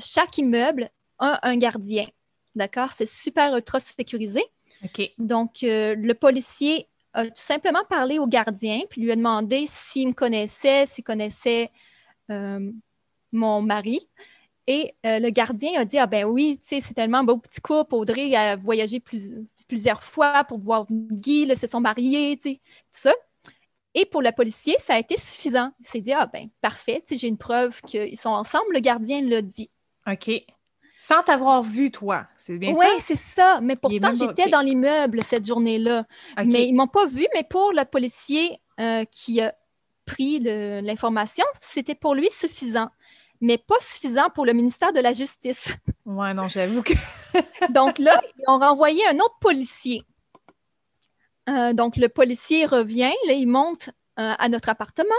chaque 0.00 0.38
immeuble 0.38 0.88
a 1.18 1.40
un 1.48 1.56
gardien. 1.56 2.06
D'accord? 2.58 2.92
C'est 2.92 3.06
super 3.06 3.54
ultra 3.54 3.78
sécurisé. 3.78 4.44
Donc, 5.18 5.62
euh, 5.62 5.94
le 5.94 6.12
policier 6.14 6.88
a 7.12 7.24
tout 7.24 7.32
simplement 7.36 7.84
parlé 7.88 8.18
au 8.18 8.26
gardien, 8.26 8.80
puis 8.90 9.00
lui 9.00 9.12
a 9.12 9.16
demandé 9.16 9.64
s'il 9.66 10.08
me 10.08 10.12
connaissait, 10.12 10.84
s'il 10.84 11.04
connaissait 11.04 11.70
euh, 12.30 12.70
mon 13.30 13.62
mari. 13.62 14.08
Et 14.66 14.92
euh, 15.06 15.20
le 15.20 15.30
gardien 15.30 15.80
a 15.80 15.84
dit 15.84 15.98
Ah 15.98 16.08
ben 16.08 16.24
oui, 16.24 16.60
c'est 16.64 16.82
tellement 16.94 17.18
un 17.18 17.24
beau 17.24 17.38
petit 17.38 17.60
couple. 17.60 17.94
Audrey 17.94 18.34
a 18.34 18.56
voyagé 18.56 19.00
plusieurs 19.68 20.02
fois 20.02 20.42
pour 20.44 20.58
voir 20.58 20.86
Guy, 20.90 21.46
là, 21.46 21.54
se 21.54 21.68
sont 21.68 21.80
mariés, 21.80 22.38
tout 22.42 22.58
ça. 22.90 23.14
Et 23.94 24.04
pour 24.04 24.20
le 24.20 24.32
policier, 24.32 24.74
ça 24.80 24.94
a 24.94 24.98
été 24.98 25.16
suffisant. 25.16 25.70
Il 25.78 25.86
s'est 25.86 26.00
dit 26.00 26.12
Ah 26.12 26.26
ben 26.26 26.48
parfait, 26.60 27.04
j'ai 27.08 27.28
une 27.28 27.38
preuve 27.38 27.80
qu'ils 27.82 28.18
sont 28.18 28.30
ensemble. 28.30 28.74
Le 28.74 28.80
gardien 28.80 29.22
l'a 29.22 29.42
dit. 29.42 29.70
OK. 30.06 30.30
Sans 31.00 31.22
t'avoir 31.22 31.62
vu, 31.62 31.92
toi. 31.92 32.26
C'est 32.36 32.58
bien 32.58 32.74
ça? 32.74 32.80
Oui, 32.80 32.86
c'est 32.98 33.16
ça. 33.16 33.60
Mais 33.62 33.76
pourtant, 33.76 34.12
j'étais 34.12 34.48
dans 34.48 34.60
l'immeuble 34.60 35.22
cette 35.22 35.46
journée-là. 35.46 36.04
Mais 36.44 36.66
ils 36.66 36.72
ne 36.72 36.78
m'ont 36.78 36.88
pas 36.88 37.06
vu, 37.06 37.24
mais 37.34 37.44
pour 37.48 37.72
le 37.72 37.84
policier 37.84 38.60
euh, 38.80 39.04
qui 39.04 39.40
a 39.40 39.54
pris 40.04 40.40
l'information, 40.40 41.44
c'était 41.60 41.94
pour 41.94 42.16
lui 42.16 42.28
suffisant. 42.30 42.90
Mais 43.40 43.58
pas 43.58 43.76
suffisant 43.80 44.28
pour 44.34 44.44
le 44.44 44.52
ministère 44.52 44.92
de 44.92 44.98
la 44.98 45.12
Justice. 45.12 45.68
Ouais, 46.04 46.32
non, 46.32 46.48
j'avoue 46.48 46.82
que. 46.82 46.94
donc 47.72 47.98
là, 47.98 48.18
ils 48.38 48.44
ont 48.48 48.58
renvoyé 48.58 49.06
un 49.08 49.16
autre 49.16 49.36
policier. 49.42 50.06
Euh, 51.50 51.74
donc, 51.74 51.98
le 51.98 52.08
policier 52.08 52.64
revient, 52.64 53.12
là, 53.26 53.34
il 53.34 53.46
monte 53.46 53.90
euh, 54.18 54.32
à 54.38 54.48
notre 54.48 54.70
appartement. 54.70 55.10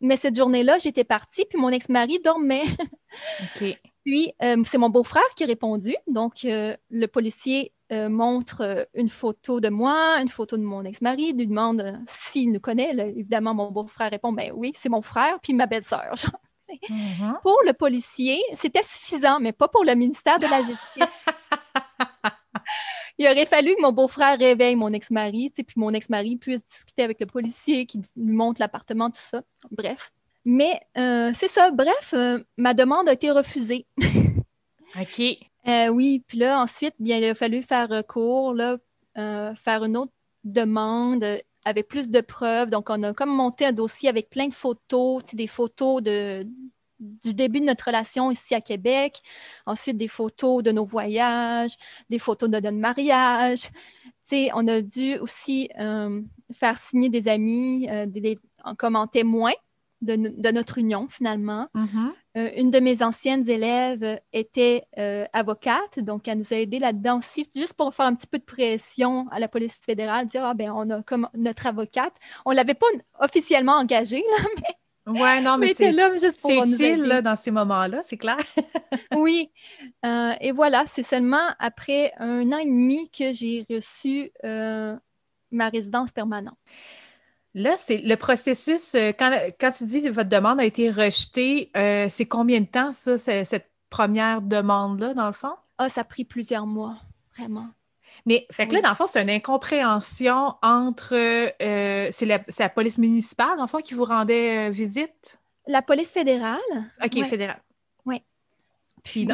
Mais 0.00 0.16
cette 0.16 0.36
journée-là, 0.36 0.78
j'étais 0.78 1.02
partie, 1.02 1.44
puis 1.44 1.58
mon 1.58 1.70
ex-mari 1.70 2.20
dormait. 2.24 2.62
OK. 3.56 3.76
Puis, 4.04 4.32
euh, 4.42 4.62
c'est 4.64 4.78
mon 4.78 4.90
beau-frère 4.90 5.28
qui 5.36 5.44
a 5.44 5.46
répondu. 5.46 5.94
Donc, 6.06 6.44
euh, 6.44 6.76
le 6.90 7.06
policier 7.06 7.72
euh, 7.92 8.08
montre 8.08 8.88
une 8.94 9.08
photo 9.08 9.60
de 9.60 9.68
moi, 9.68 10.18
une 10.20 10.28
photo 10.28 10.56
de 10.56 10.62
mon 10.62 10.84
ex-mari, 10.84 11.32
lui 11.32 11.46
demande 11.46 12.00
s'il 12.06 12.52
nous 12.52 12.60
connaît. 12.60 12.90
évidemment, 13.16 13.54
mon 13.54 13.70
beau-frère 13.70 14.10
répond 14.10 14.32
Ben 14.32 14.52
oui, 14.54 14.72
c'est 14.74 14.88
mon 14.88 15.02
frère, 15.02 15.38
puis 15.42 15.52
ma 15.54 15.66
belle-sœur. 15.66 16.14
Mm-hmm. 16.90 17.40
Pour 17.40 17.56
le 17.64 17.72
policier, 17.72 18.42
c'était 18.52 18.82
suffisant, 18.82 19.40
mais 19.40 19.52
pas 19.52 19.68
pour 19.68 19.84
le 19.84 19.94
ministère 19.94 20.38
de 20.38 20.44
la 20.44 20.58
Justice. 20.58 21.24
Il 23.18 23.26
aurait 23.26 23.46
fallu 23.46 23.74
que 23.74 23.80
mon 23.80 23.92
beau-frère 23.92 24.38
réveille 24.38 24.76
mon 24.76 24.92
ex-mari, 24.92 25.50
puis 25.50 25.64
mon 25.76 25.94
ex-mari 25.94 26.36
puisse 26.36 26.66
discuter 26.66 27.02
avec 27.02 27.20
le 27.20 27.26
policier, 27.26 27.86
qui 27.86 28.02
lui 28.16 28.32
montre 28.34 28.60
l'appartement, 28.60 29.10
tout 29.10 29.22
ça. 29.22 29.40
Bref. 29.70 30.12
Mais 30.44 30.80
euh, 30.96 31.30
c'est 31.34 31.48
ça. 31.48 31.70
Bref, 31.70 32.14
euh, 32.14 32.38
ma 32.56 32.74
demande 32.74 33.08
a 33.08 33.12
été 33.12 33.30
refusée. 33.30 33.86
OK. 35.00 35.20
Euh, 35.66 35.88
oui, 35.88 36.24
puis 36.26 36.38
là, 36.38 36.60
ensuite, 36.60 36.94
bien, 36.98 37.18
il 37.18 37.24
a 37.24 37.34
fallu 37.34 37.62
faire 37.62 37.88
recours, 37.88 38.54
là, 38.54 38.78
faire 39.14 39.84
une 39.84 39.96
autre 39.96 40.12
demande 40.44 41.24
avec 41.64 41.88
plus 41.88 42.08
de 42.08 42.20
preuves. 42.20 42.70
Donc, 42.70 42.88
on 42.88 43.02
a 43.02 43.12
comme 43.12 43.34
monté 43.34 43.66
un 43.66 43.72
dossier 43.72 44.08
avec 44.08 44.30
plein 44.30 44.46
de 44.46 44.54
photos, 44.54 45.22
des 45.34 45.48
photos 45.48 46.02
de, 46.02 46.46
du 47.00 47.34
début 47.34 47.60
de 47.60 47.66
notre 47.66 47.86
relation 47.86 48.30
ici 48.30 48.54
à 48.54 48.60
Québec. 48.60 49.20
Ensuite, 49.66 49.96
des 49.96 50.08
photos 50.08 50.62
de 50.62 50.70
nos 50.70 50.84
voyages, 50.84 51.76
des 52.08 52.20
photos 52.20 52.48
de 52.48 52.60
notre 52.60 52.76
mariage. 52.76 53.68
sais, 54.24 54.50
on 54.54 54.66
a 54.68 54.80
dû 54.80 55.18
aussi 55.18 55.68
faire 56.52 56.78
signer 56.78 57.10
des 57.10 57.28
amis 57.28 57.88
comme 58.78 58.96
en 58.96 59.08
témoin 59.08 59.52
de, 60.00 60.50
notre 60.50 60.78
union, 60.78 61.08
finalement. 61.10 61.68
Mm-hmm. 61.74 62.12
Euh, 62.36 62.50
une 62.56 62.70
de 62.70 62.80
mes 62.80 63.02
anciennes 63.02 63.48
élèves 63.48 64.20
était 64.32 64.84
avocate, 65.32 65.98
donc 66.00 66.28
elle 66.28 66.38
nous 66.38 66.52
a 66.52 66.56
aidé 66.56 66.78
là-dedans 66.78 67.18
aussi, 67.18 67.48
juste 67.54 67.74
pour 67.74 67.94
faire 67.94 68.06
un 68.06 68.14
petit 68.14 68.26
peu 68.26 68.38
de 68.38 68.44
pression 68.44 69.26
à 69.30 69.38
la 69.38 69.48
police 69.48 69.78
fédérale, 69.84 70.26
dire, 70.26 70.44
ah 70.44 70.54
ben, 70.54 70.70
on 70.70 70.88
a 70.90 71.02
comme 71.02 71.28
notre 71.34 71.66
avocate. 71.66 72.14
On 72.44 72.50
ne 72.50 72.56
l'avait 72.56 72.74
pas 72.74 72.86
officiellement 73.20 73.74
engagée, 73.74 74.24
là, 74.38 74.44
mais 74.56 74.74
Ouais, 75.08 75.40
non, 75.40 75.56
mais, 75.56 75.72
c'est 75.74 75.90
utile 75.90 77.02
là, 77.02 77.22
dans 77.22 77.36
ces 77.36 77.50
moments-là, 77.50 78.02
c'est 78.02 78.18
clair. 78.18 78.36
oui. 79.16 79.50
Euh, 80.04 80.32
et 80.40 80.52
voilà, 80.52 80.84
c'est 80.86 81.02
seulement 81.02 81.48
après 81.58 82.12
un 82.18 82.52
an 82.52 82.58
et 82.58 82.66
demi 82.66 83.08
que 83.10 83.32
j'ai 83.32 83.64
reçu 83.70 84.30
euh, 84.44 84.94
ma 85.50 85.70
résidence 85.70 86.12
permanente. 86.12 86.58
Là, 87.54 87.76
c'est 87.78 87.98
le 87.98 88.16
processus, 88.16 88.94
euh, 88.94 89.12
quand, 89.18 89.32
quand, 89.58 89.70
tu 89.70 89.84
dis 89.84 90.02
que 90.02 90.08
votre 90.08 90.28
demande 90.28 90.60
a 90.60 90.64
été 90.64 90.90
rejetée, 90.90 91.70
c'est 92.08 92.26
combien 92.26 92.60
de 92.60 92.66
temps, 92.66 92.92
ça, 92.92 93.18
cette 93.18 93.70
première 93.90 94.42
demande-là, 94.42 95.14
dans 95.14 95.26
le 95.26 95.32
fond? 95.32 95.54
Ah, 95.78 95.88
ça 95.88 96.02
a 96.02 96.04
pris 96.04 96.24
plusieurs 96.24 96.66
mois, 96.66 96.96
vraiment. 97.36 97.68
Mais, 98.26 98.46
fait 98.50 98.66
que 98.66 98.74
là, 98.74 98.80
dans 98.80 98.88
le 98.90 98.94
fond, 98.94 99.06
c'est 99.06 99.22
une 99.22 99.30
incompréhension 99.30 100.54
entre. 100.62 101.14
Euh, 101.14 102.08
c'est 102.10 102.26
la, 102.26 102.68
police 102.68 102.98
municipale, 102.98 103.56
dans 103.56 103.64
le 103.64 103.68
fond, 103.68 103.78
qui 103.78 103.94
vous 103.94 104.04
rendait 104.04 104.68
euh, 104.68 104.70
visite? 104.70 105.38
La 105.66 105.82
police 105.82 106.12
fédérale. 106.12 106.58
OK, 107.04 107.24
fédérale. 107.24 107.62
Oui. 108.04 108.22
Puis, 109.04 109.28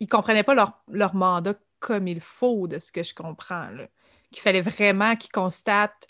ils 0.00 0.04
ne 0.04 0.06
comprenaient 0.06 0.42
pas 0.42 0.54
leur, 0.54 1.14
mandat 1.14 1.54
comme 1.80 2.08
il 2.08 2.20
faut, 2.20 2.66
de 2.66 2.78
ce 2.78 2.92
que 2.92 3.02
je 3.02 3.14
comprends. 3.14 3.68
Qu'il 4.30 4.42
fallait 4.42 4.60
vraiment 4.60 5.16
qu'ils 5.16 5.32
constatent 5.32 6.06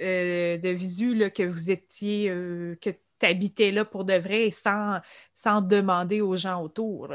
euh, 0.00 0.56
de 0.58 0.68
visu 0.70 1.14
là, 1.14 1.30
que 1.30 1.42
vous 1.42 1.70
étiez. 1.70 2.28
que 2.28 2.90
tu 2.90 3.26
habitais 3.26 3.70
là 3.70 3.84
pour 3.84 4.04
de 4.04 4.14
vrai 4.14 4.50
sans, 4.50 5.00
sans 5.32 5.60
demander 5.60 6.20
aux 6.20 6.36
gens 6.36 6.62
autour? 6.62 7.08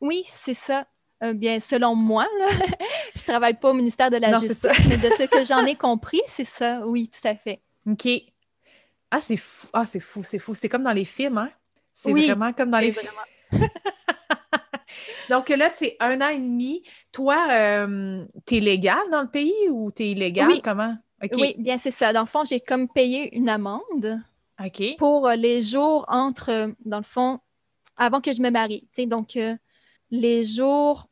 Oui, 0.00 0.24
c'est 0.26 0.54
ça. 0.54 0.86
Euh, 1.22 1.32
bien, 1.32 1.60
selon 1.60 1.94
moi, 1.94 2.26
je 3.14 3.22
ne 3.22 3.26
travaille 3.26 3.58
pas 3.58 3.70
au 3.70 3.74
ministère 3.74 4.10
de 4.10 4.18
la 4.18 4.38
Justice, 4.38 4.66
mais 4.88 4.98
de 4.98 5.08
ce 5.08 5.22
que 5.26 5.44
j'en 5.44 5.64
ai 5.64 5.74
compris, 5.74 6.20
c'est 6.26 6.44
ça, 6.44 6.86
oui, 6.86 7.08
tout 7.08 7.26
à 7.26 7.34
fait. 7.34 7.62
OK. 7.88 8.06
Ah, 9.10 9.20
c'est 9.20 9.38
fou, 9.38 9.68
ah, 9.72 9.86
c'est 9.86 10.00
fou, 10.00 10.22
c'est 10.22 10.38
fou. 10.38 10.54
C'est 10.54 10.68
comme 10.68 10.82
dans 10.82 10.92
les 10.92 11.04
films, 11.04 11.38
hein? 11.38 11.50
C'est 11.94 12.12
vraiment 12.12 12.52
comme 12.52 12.70
dans 12.70 12.80
les 12.80 12.92
films. 12.92 13.12
Donc 15.30 15.48
là, 15.48 15.70
c'est 15.72 15.96
un 16.00 16.20
an 16.20 16.28
et 16.28 16.38
demi. 16.38 16.82
Toi, 17.12 17.48
euh, 17.50 18.24
tu 18.46 18.56
es 18.56 18.60
légal 18.60 18.98
dans 19.10 19.22
le 19.22 19.30
pays 19.30 19.54
ou 19.70 19.90
tu 19.90 20.02
es 20.02 20.10
illégal? 20.10 20.60
Comment? 20.62 20.96
Oui, 21.22 21.54
bien, 21.58 21.76
c'est 21.76 21.90
ça. 21.90 22.12
Dans 22.12 22.20
le 22.20 22.26
fond, 22.26 22.44
j'ai 22.44 22.60
comme 22.60 22.88
payé 22.88 23.34
une 23.34 23.48
amende 23.48 24.20
pour 24.98 25.28
les 25.30 25.62
jours 25.62 26.04
entre, 26.08 26.72
dans 26.84 26.98
le 26.98 27.04
fond, 27.04 27.40
avant 27.96 28.20
que 28.20 28.32
je 28.32 28.42
me 28.42 28.50
marie. 28.50 28.86
Donc, 28.98 29.36
euh, 29.36 29.56
les 30.10 30.44
jours, 30.44 31.08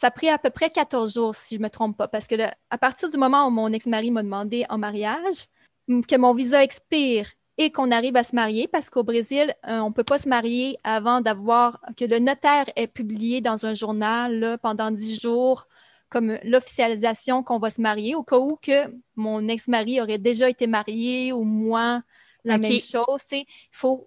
ça 0.00 0.08
a 0.08 0.10
pris 0.10 0.28
à 0.28 0.38
peu 0.38 0.50
près 0.50 0.70
14 0.70 1.14
jours, 1.14 1.34
si 1.34 1.56
je 1.56 1.60
ne 1.60 1.64
me 1.64 1.70
trompe 1.70 1.96
pas, 1.96 2.08
parce 2.08 2.26
que 2.26 2.34
à 2.70 2.78
partir 2.78 3.10
du 3.10 3.18
moment 3.18 3.46
où 3.46 3.50
mon 3.50 3.72
ex-mari 3.72 4.10
m'a 4.10 4.22
demandé 4.22 4.64
en 4.68 4.78
mariage, 4.78 5.48
que 5.88 6.16
mon 6.16 6.32
visa 6.32 6.62
expire 6.62 7.30
et 7.58 7.70
qu'on 7.70 7.90
arrive 7.90 8.16
à 8.16 8.24
se 8.24 8.34
marier, 8.34 8.66
parce 8.66 8.88
qu'au 8.88 9.02
Brésil, 9.02 9.54
euh, 9.68 9.80
on 9.80 9.88
ne 9.88 9.94
peut 9.94 10.04
pas 10.04 10.18
se 10.18 10.28
marier 10.28 10.78
avant 10.84 11.20
d'avoir 11.20 11.80
que 11.96 12.04
le 12.04 12.18
notaire 12.18 12.64
ait 12.76 12.86
publié 12.86 13.40
dans 13.40 13.66
un 13.66 13.74
journal 13.74 14.58
pendant 14.62 14.90
10 14.90 15.20
jours 15.20 15.66
comme 16.12 16.38
l'officialisation 16.44 17.42
qu'on 17.42 17.58
va 17.58 17.70
se 17.70 17.80
marier, 17.80 18.14
au 18.14 18.22
cas 18.22 18.36
où 18.36 18.58
que 18.60 18.94
mon 19.16 19.48
ex-mari 19.48 19.98
aurait 19.98 20.18
déjà 20.18 20.50
été 20.50 20.66
marié 20.66 21.32
ou 21.32 21.42
moi, 21.42 22.02
la 22.44 22.58
même 22.58 22.82
chose. 22.82 23.22
Il 23.32 23.46
faut 23.70 24.06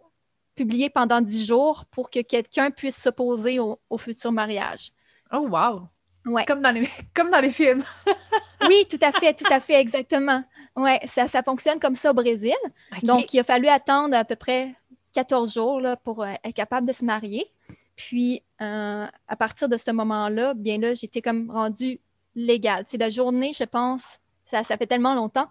publié 0.54 0.92
pendant 0.92 1.20
dix 1.20 1.48
jours 1.48 1.86
pour 1.90 2.12
que 2.12 2.22
quelqu'un 2.22 2.70
puisse 2.70 2.96
s'opposer 2.96 3.58
au, 3.60 3.98
futur 3.98 4.32
mariage. 4.32 4.92
Oh, 5.34 5.48
wow! 5.50 5.88
Ouais. 6.28 6.46
Comme, 6.46 6.62
dans 6.62 6.72
les, 6.72 6.88
comme 7.16 7.32
dans 7.32 7.42
les 7.42 7.50
films. 7.50 7.84
oui, 8.68 8.86
tout 8.88 9.00
à 9.02 9.12
fait, 9.12 9.34
tout 9.34 9.52
à 9.52 9.60
fait, 9.60 9.82
exactement. 9.82 10.44
Oui, 10.76 10.92
ça, 11.06 11.28
ça 11.28 11.42
fonctionne 11.42 11.80
comme 11.80 11.96
ça 11.96 12.12
au 12.12 12.14
Brésil. 12.14 12.56
Donc, 13.02 13.34
il 13.34 13.40
a 13.40 13.44
fallu 13.44 13.68
attendre 13.68 14.16
à 14.16 14.24
peu 14.26 14.36
près 14.36 14.76
14 15.14 15.54
jours 15.54 15.82
là, 15.82 15.96
pour 15.96 16.24
euh, 16.24 16.34
être 16.44 16.54
capable 16.54 16.86
de 16.86 16.94
se 16.94 17.04
marier. 17.04 17.52
Puis, 17.96 18.44
euh, 18.62 19.06
à 19.28 19.36
partir 19.36 19.70
de 19.70 19.78
ce 19.78 19.92
moment-là, 19.92 20.54
bien 20.54 20.78
là, 20.78 20.94
j'étais 20.94 21.22
comme 21.22 21.50
rendue 21.50 22.00
légale. 22.36 22.86
C'est 22.88 22.98
la 22.98 23.10
journée, 23.10 23.52
je 23.54 23.64
pense, 23.64 24.20
ça, 24.46 24.64
fait 24.64 24.88
tellement 24.88 25.16
longtemps. 25.16 25.48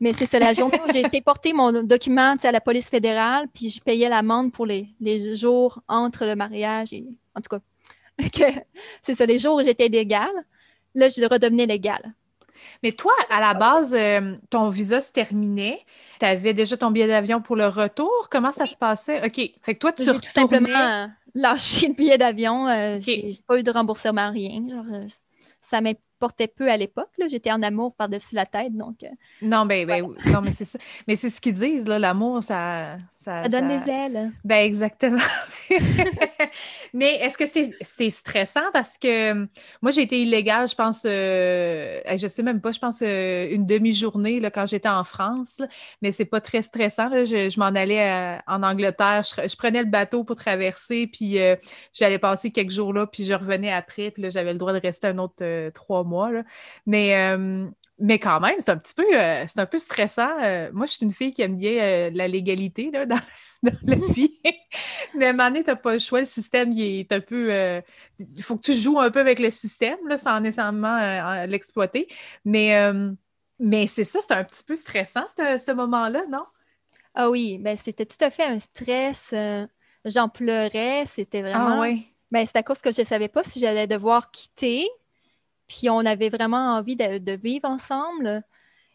Mais 0.00 0.12
c'est 0.12 0.26
ça, 0.26 0.38
la 0.38 0.52
journée 0.52 0.80
où 0.86 0.92
j'ai 0.92 1.00
été 1.00 1.20
porter 1.24 1.52
mon 1.52 1.82
document 1.82 2.36
à 2.42 2.52
la 2.52 2.60
police 2.60 2.88
fédérale, 2.88 3.46
puis 3.52 3.70
je 3.70 3.80
payais 3.80 4.08
l'amende 4.08 4.52
pour 4.52 4.66
les, 4.66 4.86
jours 5.34 5.82
entre 5.88 6.24
le 6.24 6.36
mariage 6.36 6.92
et. 6.92 7.06
En 7.34 7.40
tout 7.42 7.54
cas, 7.54 7.60
c'est 9.02 9.14
ça, 9.14 9.26
les 9.26 9.38
jours 9.38 9.56
où 9.56 9.62
j'étais 9.62 9.88
légale. 9.88 10.32
Là, 10.94 11.08
je 11.10 11.22
redevenais 11.28 11.66
légale. 11.66 12.14
Mais 12.82 12.92
toi, 12.92 13.12
à 13.28 13.40
la 13.40 13.52
base, 13.52 13.94
euh, 13.94 14.34
ton 14.48 14.70
visa 14.70 15.02
se 15.02 15.12
terminait. 15.12 15.80
Tu 16.18 16.24
avais 16.24 16.54
déjà 16.54 16.78
ton 16.78 16.90
billet 16.90 17.06
d'avion 17.06 17.42
pour 17.42 17.56
le 17.56 17.66
retour. 17.66 18.28
Comment 18.30 18.52
ça 18.52 18.64
se 18.64 18.76
passait? 18.76 19.18
OK. 19.26 19.50
Fait 19.60 19.74
que 19.74 19.78
toi, 19.78 19.92
tu 19.92 20.02
retournais... 20.02 20.20
tout 20.20 20.32
simplement 20.32 21.10
lâché 21.36 21.88
le 21.88 21.94
billet 21.94 22.18
d'avion. 22.18 22.68
Euh, 22.68 22.98
j'ai 23.00 23.38
pas 23.46 23.58
eu 23.58 23.62
de 23.62 23.70
remboursement, 23.70 24.30
rien. 24.30 24.68
Genre, 24.68 24.86
ça 25.60 25.80
m'importait 26.16 26.48
peu 26.48 26.70
à 26.70 26.76
l'époque. 26.76 27.10
J'étais 27.28 27.52
en 27.52 27.62
amour 27.62 27.94
par-dessus 27.94 28.34
la 28.34 28.46
tête. 28.46 28.74
Donc, 28.76 29.02
euh, 29.02 29.08
non, 29.42 29.66
ben, 29.66 29.86
ben 29.86 30.06
non, 30.26 30.40
mais 30.42 30.52
c'est 30.52 30.64
ça. 30.64 30.78
Mais 31.06 31.16
c'est 31.16 31.30
ce 31.30 31.40
qu'ils 31.40 31.54
disent, 31.54 31.86
là, 31.86 31.98
l'amour, 31.98 32.42
ça, 32.42 32.96
ça, 33.16 33.48
donne 33.48 33.68
des 33.68 33.90
ailes. 33.90 34.30
Ben 34.44 34.64
exactement. 34.64 35.18
mais 36.94 37.14
est-ce 37.16 37.36
que 37.36 37.44
c'est 37.46 38.10
stressant? 38.10 38.70
Parce 38.72 38.96
que 38.98 39.34
moi, 39.82 39.90
j'ai 39.90 40.02
été 40.02 40.22
illégale, 40.22 40.68
je 40.68 40.74
pense, 40.74 41.02
euh, 41.04 42.00
je 42.16 42.26
sais 42.28 42.42
même 42.42 42.60
pas, 42.60 42.70
je 42.70 42.78
pense 42.78 43.00
euh, 43.02 43.48
une 43.50 43.66
demi-journée 43.66 44.40
quand 44.54 44.66
j'étais 44.66 44.88
en 44.88 45.02
France, 45.02 45.58
mais 46.02 46.12
c'est 46.12 46.24
pas 46.24 46.40
très 46.40 46.62
stressant. 46.62 47.08
Je, 47.10 47.58
m'en 47.58 47.66
allais 47.66 48.10
euh, 48.10 48.38
en 48.46 48.62
Angleterre, 48.62 49.22
je, 49.24 49.56
prenais 49.56 49.80
le 49.80 49.90
bateau 49.90 50.22
pour 50.22 50.36
traverser, 50.36 51.08
puis 51.08 51.38
j'allais 51.92 52.18
passer 52.18 52.50
quelques 52.50 52.70
jours 52.70 52.92
là, 52.92 53.06
puis 53.06 53.24
je 53.24 53.34
revenais 53.34 53.72
après, 53.72 54.10
puis 54.12 54.22
là, 54.22 54.30
j'avais 54.30 54.52
le 54.52 54.58
droit 54.58 54.72
de 54.72 54.80
rester 54.80 55.08
un 55.08 55.18
autre 55.18 55.70
trois 55.70 56.04
mois. 56.06 56.30
Mais 56.86 57.34
hum, 57.34 57.72
mais 57.98 58.18
quand 58.18 58.40
même, 58.40 58.56
c'est 58.58 58.70
un 58.70 58.76
petit 58.76 58.94
peu, 58.94 59.06
euh, 59.14 59.44
c'est 59.48 59.58
un 59.58 59.66
peu 59.66 59.78
stressant. 59.78 60.38
Euh, 60.42 60.70
moi, 60.72 60.84
je 60.84 60.92
suis 60.92 61.06
une 61.06 61.12
fille 61.12 61.32
qui 61.32 61.40
aime 61.40 61.56
bien 61.56 61.72
euh, 61.82 62.10
la 62.12 62.28
légalité 62.28 62.90
là, 62.90 63.06
dans, 63.06 63.20
la 63.62 63.96
vie. 64.12 64.38
mais 65.14 65.26
à 65.26 65.28
un 65.30 65.32
moment 65.32 65.48
donné, 65.48 65.64
tu 65.64 65.70
n'as 65.70 65.76
pas 65.76 65.94
le 65.94 65.98
choix. 65.98 66.20
Le 66.20 66.26
système, 66.26 66.72
il 66.72 67.00
est 67.00 67.12
un 67.12 67.20
peu. 67.20 67.50
il 68.18 68.42
faut 68.42 68.56
que 68.56 68.62
tu 68.62 68.74
joues 68.74 69.00
un 69.00 69.10
peu 69.10 69.20
avec 69.20 69.38
le 69.38 69.50
système 69.50 69.96
là, 70.06 70.18
sans 70.18 70.40
nécessairement 70.40 71.46
l'exploiter. 71.46 72.06
Mais, 72.44 72.92
mais 73.58 73.86
c'est 73.86 74.04
ça, 74.04 74.18
c'est 74.20 74.34
un 74.34 74.44
petit 74.44 74.62
peu 74.62 74.74
stressant, 74.74 75.24
ce 75.36 75.72
moment-là, 75.72 76.24
non? 76.28 76.44
Ah 77.14 77.30
oui, 77.30 77.56
ben, 77.56 77.76
c'était 77.78 78.04
tout 78.04 78.22
à 78.22 78.30
fait 78.30 78.44
un 78.44 78.58
stress. 78.58 79.34
J'en 80.04 80.28
pleurais. 80.28 81.04
C'était 81.06 81.38
ah 81.38 81.42
vraiment. 81.42 81.80
Ah 81.80 81.80
oui. 81.80 82.12
Ben, 82.30 82.44
c'est 82.44 82.56
à 82.56 82.62
cause 82.62 82.80
que 82.80 82.90
je 82.90 83.00
ne 83.00 83.06
savais 83.06 83.28
pas 83.28 83.42
si 83.42 83.58
j'allais 83.58 83.86
devoir 83.86 84.30
quitter 84.30 84.86
puis 85.66 85.90
on 85.90 86.00
avait 86.00 86.28
vraiment 86.28 86.76
envie 86.76 86.96
de, 86.96 87.36
vivre 87.36 87.68
ensemble. 87.68 88.42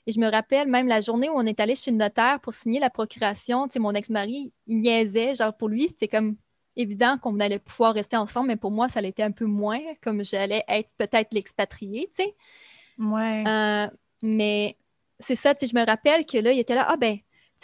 Et 0.08 0.12
je 0.12 0.20
me 0.20 0.30
rappelle 0.30 0.68
même 0.68 0.88
la 0.88 1.02
journée 1.02 1.30
où 1.30 1.34
on 1.36 1.46
est 1.46 1.60
allé 1.60 1.76
chez 1.76 1.92
le 1.92 1.98
notaire 1.98 2.40
pour 2.40 2.54
signer 2.54 2.80
la 2.80 2.90
procuration, 2.90 3.68
tu 3.68 3.74
sais, 3.74 3.80
mon 3.80 3.94
ex-mari, 3.94 4.54
il 4.68 4.80
niaisait. 4.80 5.36
Genre, 5.36 5.56
pour 5.56 5.70
lui, 5.70 5.88
c'était 5.90 6.08
comme 6.08 6.38
évident 6.76 7.18
qu'on 7.18 7.40
allait 7.40 7.60
pouvoir 7.60 7.94
rester 7.94 8.18
ensemble, 8.18 8.48
mais 8.48 8.56
pour 8.56 8.72
moi, 8.72 8.88
ça 8.88 9.02
l'était 9.02 9.24
un 9.24 9.32
peu 9.32 9.46
moins, 9.46 9.80
comme 10.02 10.24
j'allais 10.24 10.64
être 10.68 10.90
peut-être 10.98 11.30
l'expatrié, 11.32 12.10
tu 12.16 12.24
sais. 12.24 12.36
Ouais. 12.98 13.44
Euh, 13.48 13.88
mais 14.22 14.78
c'est 15.20 15.36
ça, 15.36 15.54
tu 15.54 15.66
sais, 15.66 15.72
je 15.72 15.80
me 15.80 15.86
rappelle 15.86 16.26
que 16.26 16.38
là, 16.38 16.52
il 16.52 16.60
était 16.60 16.76
là, 16.76 16.88
ah 16.90 16.98
ben, 16.98 17.18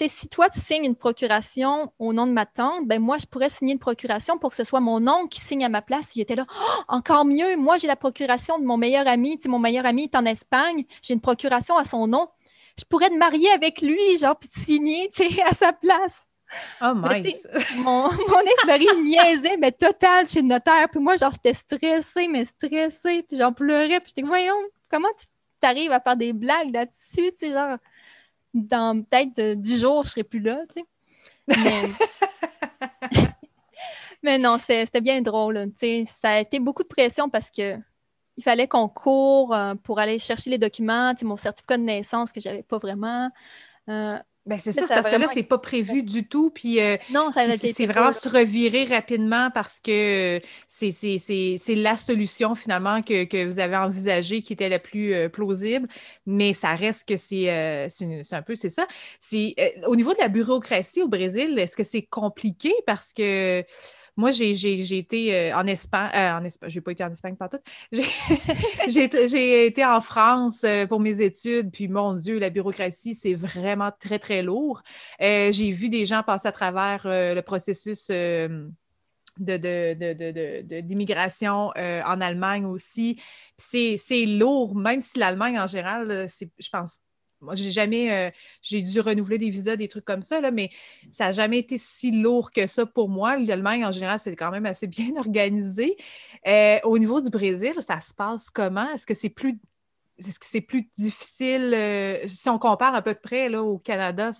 si 0.07 0.29
toi, 0.29 0.47
tu 0.49 0.59
signes 0.59 0.85
une 0.85 0.95
procuration 0.95 1.91
au 1.97 2.13
nom 2.13 2.27
de 2.27 2.31
ma 2.31 2.45
tante, 2.45 2.87
ben 2.87 3.01
moi, 3.01 3.17
je 3.17 3.25
pourrais 3.25 3.49
signer 3.49 3.73
une 3.73 3.79
procuration 3.79 4.37
pour 4.37 4.51
que 4.51 4.55
ce 4.55 4.63
soit 4.63 4.79
mon 4.79 5.07
oncle 5.07 5.29
qui 5.29 5.41
signe 5.41 5.65
à 5.65 5.69
ma 5.69 5.81
place. 5.81 6.15
Il 6.15 6.21
était 6.21 6.35
là, 6.35 6.45
oh, 6.47 6.81
encore 6.87 7.25
mieux, 7.25 7.55
moi, 7.57 7.77
j'ai 7.77 7.87
la 7.87 7.95
procuration 7.95 8.59
de 8.59 8.65
mon 8.65 8.77
meilleur 8.77 9.07
ami. 9.07 9.39
mon 9.47 9.57
meilleur 9.57 9.87
ami 9.87 10.03
est 10.03 10.15
en 10.15 10.25
Espagne, 10.25 10.85
j'ai 11.01 11.15
une 11.15 11.21
procuration 11.21 11.77
à 11.77 11.83
son 11.83 12.05
nom. 12.05 12.29
Je 12.77 12.85
pourrais 12.85 13.09
te 13.09 13.17
marier 13.17 13.49
avec 13.49 13.81
lui, 13.81 14.17
genre, 14.19 14.37
puis 14.37 14.49
signer, 14.51 15.09
à 15.49 15.55
sa 15.55 15.73
place. 15.73 16.23
Oh 16.81 16.93
my! 16.95 17.35
Mon, 17.77 18.03
mon 18.03 18.39
ex-mari 18.41 18.87
niaisait, 19.03 19.57
mais 19.57 19.71
total, 19.71 20.27
chez 20.27 20.41
le 20.41 20.47
notaire. 20.47 20.87
Puis 20.89 20.99
moi, 20.99 21.15
genre, 21.15 21.31
j'étais 21.31 21.53
stressée, 21.53 22.27
mais 22.27 22.45
stressée. 22.45 23.23
Puis 23.27 23.37
j'en 23.37 23.51
pleurais. 23.51 23.99
Puis 23.99 24.13
j'étais, 24.15 24.27
voyons, 24.27 24.55
comment 24.89 25.09
tu 25.17 25.27
arrives 25.67 25.91
à 25.91 25.99
faire 25.99 26.15
des 26.15 26.33
blagues 26.33 26.73
là-dessus, 26.73 27.31
tu 27.31 27.47
sais, 27.47 27.51
genre? 27.51 27.77
Dans 28.57 29.03
peut-être 29.03 29.53
dix 29.53 29.79
jours, 29.79 30.03
je 30.05 30.11
serai 30.11 30.23
plus 30.23 30.39
là, 30.39 30.59
tu 30.73 30.81
sais. 30.81 30.85
Mais 34.23 34.37
non, 34.39 34.57
c'était 34.59 35.01
bien 35.01 35.21
drôle. 35.21 35.71
Ça 36.21 36.31
a 36.31 36.39
été 36.39 36.59
beaucoup 36.59 36.83
de 36.83 36.87
pression 36.87 37.29
parce 37.29 37.49
que 37.49 37.77
il 38.37 38.43
fallait 38.43 38.67
qu'on 38.67 38.87
court 38.87 39.53
euh, 39.53 39.73
pour 39.75 39.99
aller 39.99 40.19
chercher 40.19 40.51
les 40.51 40.59
documents, 40.59 41.13
mon 41.23 41.37
certificat 41.37 41.77
de 41.77 41.83
naissance 41.83 42.31
que 42.31 42.39
j'avais 42.39 42.63
pas 42.63 42.77
vraiment. 42.77 43.29
Euh, 43.89 44.19
ben 44.47 44.57
c'est 44.57 44.71
ça, 44.71 44.85
parce 44.87 45.09
que 45.09 45.15
là, 45.15 45.27
c'est 45.33 45.43
pas 45.43 45.57
prévu 45.57 46.03
du 46.03 46.27
tout. 46.27 46.49
Puis 46.49 46.79
euh, 46.79 46.97
non, 47.11 47.29
c'est 47.31 47.85
vraiment 47.85 48.11
se 48.11 48.29
revirer 48.29 48.85
rapidement 48.85 49.51
parce 49.53 49.79
que 49.79 50.41
c'est 50.67 51.75
la 51.75 51.97
solution 51.97 52.55
finalement 52.55 53.01
que, 53.01 53.45
vous 53.45 53.59
avez 53.59 53.77
envisagée 53.77 54.41
qui 54.41 54.53
était 54.53 54.69
la 54.69 54.79
plus 54.79 55.29
plausible. 55.29 55.87
Mais 56.25 56.53
ça 56.53 56.73
reste 56.75 57.07
que 57.07 57.17
c'est 57.17 57.49
un 57.49 58.41
peu, 58.41 58.55
c'est 58.55 58.69
ça. 58.69 58.87
au 59.85 59.95
niveau 59.95 60.13
de 60.13 60.19
la 60.19 60.29
bureaucratie 60.29 61.01
au 61.01 61.07
Brésil, 61.07 61.59
est-ce 61.59 61.75
que 61.75 61.83
c'est 61.83 62.03
compliqué? 62.03 62.73
Parce 62.85 63.13
que 63.13 63.63
moi, 64.17 64.31
j'ai 64.31 64.97
été 64.97 65.51
euh, 65.51 65.55
en 65.55 65.67
Espagne, 65.67 66.09
euh, 66.15 66.31
en 66.33 66.43
Espagne, 66.43 66.71
j'ai 66.71 66.81
pas 66.81 66.91
été 66.91 67.03
en 67.03 67.11
Espagne 67.11 67.35
partout. 67.35 67.59
J'ai 68.89 69.65
été 69.65 69.85
en 69.85 70.01
France 70.01 70.63
euh, 70.63 70.87
pour 70.87 70.99
mes 70.99 71.21
études, 71.21 71.71
puis 71.71 71.87
mon 71.87 72.15
Dieu, 72.15 72.39
la 72.39 72.49
bureaucratie, 72.49 73.13
c'est 73.13 73.35
vraiment 73.35 73.91
très, 73.99 74.17
très 74.17 74.41
lourd. 74.41 74.81
j'ai 75.19 75.71
vu 75.71 75.89
des 75.89 76.05
gens 76.05 76.23
passer 76.23 76.47
à 76.47 76.51
travers 76.51 77.01
le 77.05 77.41
processus 77.41 78.07
de, 78.07 78.69
d'immigration 80.81 81.71
en 81.75 82.21
Allemagne 82.21 82.65
aussi. 82.65 83.21
C'est 83.57 84.25
lourd, 84.25 84.75
même 84.75 85.01
si 85.01 85.19
l'Allemagne 85.19 85.59
en 85.59 85.67
général, 85.67 86.27
je 86.27 86.69
pense 86.71 87.01
moi, 87.41 87.55
j'ai 87.55 87.71
jamais, 87.71 88.11
euh, 88.11 88.31
j'ai 88.61 88.81
dû 88.81 88.99
renouveler 88.99 89.37
des 89.37 89.49
visas, 89.49 89.75
des 89.75 89.87
trucs 89.87 90.05
comme 90.05 90.21
ça, 90.21 90.41
là, 90.41 90.51
mais 90.51 90.69
ça 91.11 91.25
n'a 91.25 91.31
jamais 91.31 91.59
été 91.59 91.77
si 91.77 92.11
lourd 92.11 92.51
que 92.51 92.67
ça 92.67 92.85
pour 92.85 93.09
moi. 93.09 93.37
L'Allemagne, 93.37 93.85
en 93.85 93.91
général, 93.91 94.19
c'est 94.19 94.35
quand 94.35 94.51
même 94.51 94.65
assez 94.65 94.87
bien 94.87 95.15
organisé. 95.17 95.95
Euh, 96.47 96.79
au 96.83 96.97
niveau 96.97 97.21
du 97.21 97.29
Brésil, 97.29 97.73
ça 97.81 97.99
se 97.99 98.13
passe 98.13 98.49
comment? 98.49 98.89
Est-ce 98.91 99.05
que 99.05 99.13
c'est 99.13 99.29
plus, 99.29 99.59
est-ce 100.17 100.39
que 100.39 100.45
c'est 100.45 100.61
plus 100.61 100.89
difficile 100.97 101.73
euh, 101.75 102.27
si 102.27 102.49
on 102.49 102.57
compare 102.57 102.95
à 102.95 103.01
peu 103.01 103.13
près 103.13 103.49
là, 103.49 103.61
au 103.61 103.77
Canada, 103.77 104.31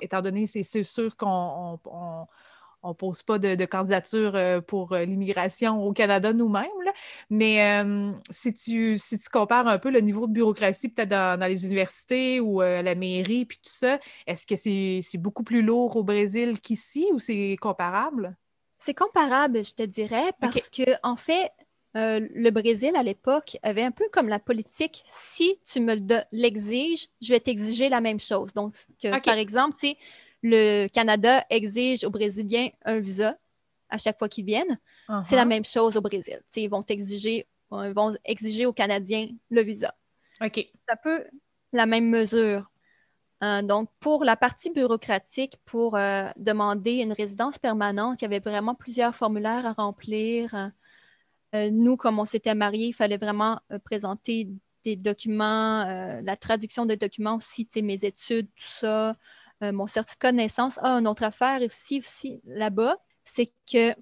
étant 0.00 0.22
donné 0.22 0.46
c'est 0.46 0.82
sûr 0.82 1.16
qu'on 1.16 1.78
on 1.84 2.26
pose 2.94 3.22
pas 3.22 3.38
de, 3.38 3.64
candidature 3.64 4.34
euh, 4.34 4.60
pour 4.60 4.92
euh, 4.92 5.04
l'immigration 5.04 5.82
au 5.84 5.92
Canada 5.92 6.32
nous-mêmes, 6.32 6.64
mais 7.28 7.82
euh, 7.82 8.12
si, 8.30 8.54
tu, 8.54 8.98
si 8.98 9.18
tu 9.18 9.28
compares 9.28 9.66
un 9.68 9.78
peu 9.78 9.90
le 9.90 10.00
niveau 10.00 10.26
de 10.26 10.32
bureaucratie 10.32 10.88
peut-être 10.88 11.10
dans, 11.10 11.48
les 11.48 11.64
universités 11.64 12.40
ou 12.40 12.60
la 12.60 12.94
mairie, 12.94 13.44
puis 13.44 13.58
tout 13.62 13.72
ça, 13.72 13.98
est-ce 14.26 14.46
que 14.46 14.56
c'est 14.56 15.18
beaucoup 15.18 15.42
plus 15.42 15.62
lourd 15.62 15.96
au 15.96 16.04
Brésil 16.04 16.60
qu'ici 16.60 17.06
ou 17.12 17.18
c'est 17.18 17.56
comparable? 17.60 18.36
C'est 18.78 18.94
comparable, 18.94 19.64
je 19.64 19.74
te 19.74 19.82
dirais, 19.82 20.32
parce 20.40 20.70
que 20.70 20.82
en 21.02 21.16
fait, 21.16 21.50
le 21.94 22.50
Brésil, 22.50 22.92
à 22.94 23.02
l'époque, 23.02 23.58
avait 23.62 23.82
un 23.82 23.90
peu 23.90 24.04
comme 24.12 24.28
la 24.28 24.38
politique, 24.38 25.02
si 25.06 25.58
tu 25.64 25.80
me 25.80 25.96
l'exiges, 26.32 27.08
je 27.20 27.32
vais 27.32 27.40
t'exiger 27.40 27.88
la 27.88 28.00
même 28.00 28.20
chose. 28.20 28.52
Donc, 28.52 28.74
par 29.02 29.36
exemple, 29.36 29.76
tu 29.78 29.94
le 30.42 30.88
Canada 30.88 31.44
exige 31.50 32.04
aux 32.04 32.10
Brésiliens 32.10 32.68
un 32.84 32.98
visa 32.98 33.36
à 33.88 33.98
chaque 33.98 34.18
fois 34.18 34.28
qu'ils 34.28 34.44
viennent. 34.44 34.78
C'est 35.24 35.34
la 35.34 35.44
uh-huh. 35.44 35.48
même 35.48 35.64
chose 35.64 35.96
au 35.96 36.00
Brésil. 36.00 36.40
ils 36.54 36.70
vont 36.70 36.84
exiger, 36.88 37.46
ils 37.72 37.92
vont 37.92 38.14
exiger 38.24 38.66
aux 38.66 38.72
Canadiens 38.72 39.28
le 39.50 39.62
visa. 39.62 39.94
OK. 40.40 40.54
C'est 40.54 40.92
un 40.92 40.96
peu 41.02 41.24
la 41.72 41.86
même 41.86 42.08
mesure. 42.08 42.70
Euh, 43.42 43.62
donc, 43.62 43.88
pour 44.00 44.24
la 44.24 44.36
partie 44.36 44.70
bureaucratique, 44.70 45.56
pour 45.64 45.96
euh, 45.96 46.28
demander 46.36 46.96
une 46.96 47.12
résidence 47.12 47.58
permanente, 47.58 48.20
il 48.20 48.24
y 48.24 48.26
avait 48.26 48.40
vraiment 48.40 48.74
plusieurs 48.74 49.16
formulaires 49.16 49.66
à 49.66 49.72
remplir. 49.72 50.70
Euh, 51.54 51.70
nous, 51.70 51.96
comme 51.96 52.18
on 52.18 52.24
s'était 52.24 52.54
mariés, 52.54 52.88
il 52.88 52.92
fallait 52.92 53.16
vraiment 53.16 53.60
présenter 53.84 54.48
des 54.84 54.96
documents, 54.96 55.84
la 56.22 56.36
traduction 56.36 56.86
des 56.86 56.96
documents 56.96 57.36
aussi, 57.36 57.68
mes 57.82 58.04
études, 58.04 58.48
tout 58.56 58.64
ça. 58.66 59.16
Euh, 59.62 59.72
mon 59.72 59.86
certificat 59.86 60.32
de 60.32 60.38
naissance. 60.38 60.78
a 60.78 60.88
une 60.92 61.06
autre 61.06 61.22
affaire 61.22 61.60
aussi, 61.62 61.98
aussi 61.98 62.40
là-bas, 62.46 62.96
c'est 63.24 63.48
que 63.70 63.94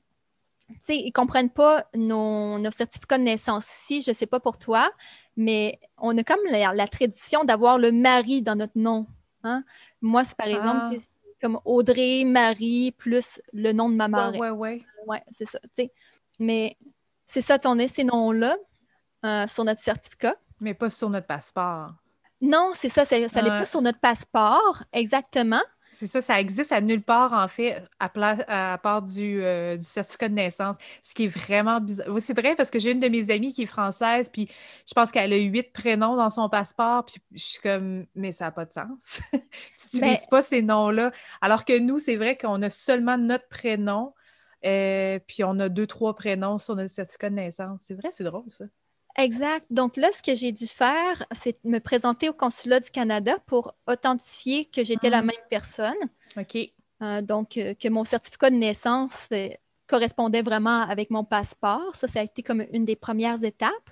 ils 0.89 1.07
ne 1.07 1.13
comprennent 1.13 1.51
pas 1.51 1.87
nos, 1.95 2.71
certificats 2.71 3.19
de 3.19 3.25
naissance. 3.25 3.65
Si, 3.65 4.03
je 4.03 4.11
ne 4.11 4.15
sais 4.15 4.27
pas 4.27 4.39
pour 4.39 4.59
toi, 4.59 4.91
mais 5.37 5.81
on 5.97 6.17
a 6.19 6.23
comme 6.23 6.41
la, 6.51 6.89
tradition 6.89 7.45
d'avoir 7.45 7.79
le 7.79 7.91
mari 7.91 8.43
dans 8.43 8.55
notre 8.55 8.77
nom. 8.77 9.07
Hein. 9.45 9.65
Moi, 10.03 10.25
c'est 10.25 10.37
par 10.37 10.49
exemple 10.49 10.83
ah. 10.93 10.97
comme 11.41 11.59
Audrey, 11.65 12.25
Marie, 12.25 12.93
plus 12.93 13.41
le 13.53 13.73
nom 13.73 13.89
de 13.89 13.95
ma 13.95 14.09
mère. 14.09 14.33
Oui, 14.39 14.49
oui, 14.51 14.85
oui. 15.07 15.17
c'est 15.33 15.49
ça. 15.49 15.59
Mais 16.39 16.77
c'est 17.27 17.43
ça, 17.43 17.59
on 17.65 17.79
a 17.79 17.89
ces 17.89 18.05
noms-là 18.05 18.57
euh, 19.25 19.47
sur 19.47 19.65
notre 19.65 19.81
certificat. 19.81 20.37
Mais 20.61 20.75
pas 20.75 20.91
sur 20.91 21.09
notre 21.09 21.27
passeport. 21.27 21.95
Non, 22.41 22.71
c'est 22.75 22.89
ça, 22.89 23.05
ça 23.05 23.19
n'est 23.19 23.29
pas 23.29 23.67
sur 23.67 23.83
notre 23.83 24.01
passeport, 24.01 24.83
exactement. 24.93 25.63
C'est 25.99 26.07
ça, 26.07 26.21
ça 26.21 26.39
existe 26.39 26.71
à 26.71 26.81
nulle 26.81 27.03
part, 27.03 27.33
en 27.33 27.49
fait, 27.49 27.83
à, 27.99 28.09
part 28.09 29.05
euh, 29.19 29.77
du, 29.77 29.83
certificat 29.83 30.29
de 30.29 30.35
naissance, 30.35 30.77
ce 31.03 31.13
qui 31.13 31.25
est 31.25 31.27
vraiment 31.27 31.81
bizarre. 31.81 32.07
c'est 32.21 32.39
vrai 32.39 32.55
parce 32.55 32.71
que 32.71 32.79
j'ai 32.79 32.93
une 32.93 33.01
de 33.01 33.09
mes 33.09 33.33
amies 33.33 33.53
qui 33.53 33.63
est 33.65 33.67
française, 33.67 34.31
puis 34.31 34.49
je 34.87 34.95
pense 34.95 35.11
qu'elle 35.11 35.33
a 35.33 35.37
huit 35.37 35.73
prénoms 35.73 36.15
dans 36.15 36.31
son 36.31 36.49
passeport, 36.49 37.05
puis 37.05 37.17
je 37.33 37.43
suis 37.43 37.61
comme, 37.61 38.07
mais 38.15 38.31
ça 38.31 38.45
n'a 38.45 38.51
pas 38.53 38.65
de 38.65 38.73
sens. 38.73 39.21
tu 39.33 39.97
n'utilises 39.97 40.27
pas 40.27 40.41
ces 40.41 40.63
noms-là. 40.63 41.11
Alors 41.41 41.65
que 41.65 41.77
nous, 41.77 41.99
c'est 41.99 42.17
vrai 42.17 42.37
qu'on 42.37 42.63
a 42.63 42.71
seulement 42.71 43.19
notre 43.19 43.49
prénom, 43.49 44.15
euh, 44.65 45.19
puis 45.27 45.43
on 45.43 45.59
a 45.59 45.69
deux, 45.69 45.89
trois 45.89 46.15
prénoms 46.15 46.59
sur 46.59 46.77
notre 46.77 46.95
certificat 46.95 47.31
de 47.31 47.35
naissance. 47.35 47.83
C'est 47.85 47.95
vrai, 47.95 48.11
c'est 48.13 48.25
drôle, 48.25 48.49
ça. 48.51 48.67
Exact. 49.19 49.67
Donc 49.71 49.97
là, 49.97 50.11
ce 50.13 50.23
que 50.23 50.37
j'ai 50.37 50.53
dû 50.53 50.67
faire, 50.67 51.27
c'est 51.33 51.59
me 51.65 51.81
présenter 51.81 52.29
au 52.29 52.33
consulat 52.33 52.79
du 52.79 52.91
Canada 52.91 53.37
pour 53.47 53.75
authentifier 53.89 54.65
que 54.65 54.85
j'étais 54.85 55.11
la 55.11 55.19
ah. 55.19 55.23
même 55.23 55.37
personne. 55.51 55.97
OK. 56.37 56.57
Euh, 57.03 57.21
donc, 57.21 57.57
euh, 57.57 57.75
que 57.75 57.89
mon 57.89 58.05
certificat 58.05 58.51
de 58.51 58.57
naissance 58.57 59.29
euh, 59.33 59.49
correspondait 59.89 60.43
vraiment 60.43 60.83
avec 60.83 61.11
mon 61.11 61.25
passeport. 61.25 61.97
Ça, 61.97 62.07
ça 62.07 62.21
a 62.21 62.23
été 62.23 62.45
comme 62.45 62.65
une 62.73 62.85
des 62.85 62.95
premières 62.95 63.43
étapes. 63.43 63.91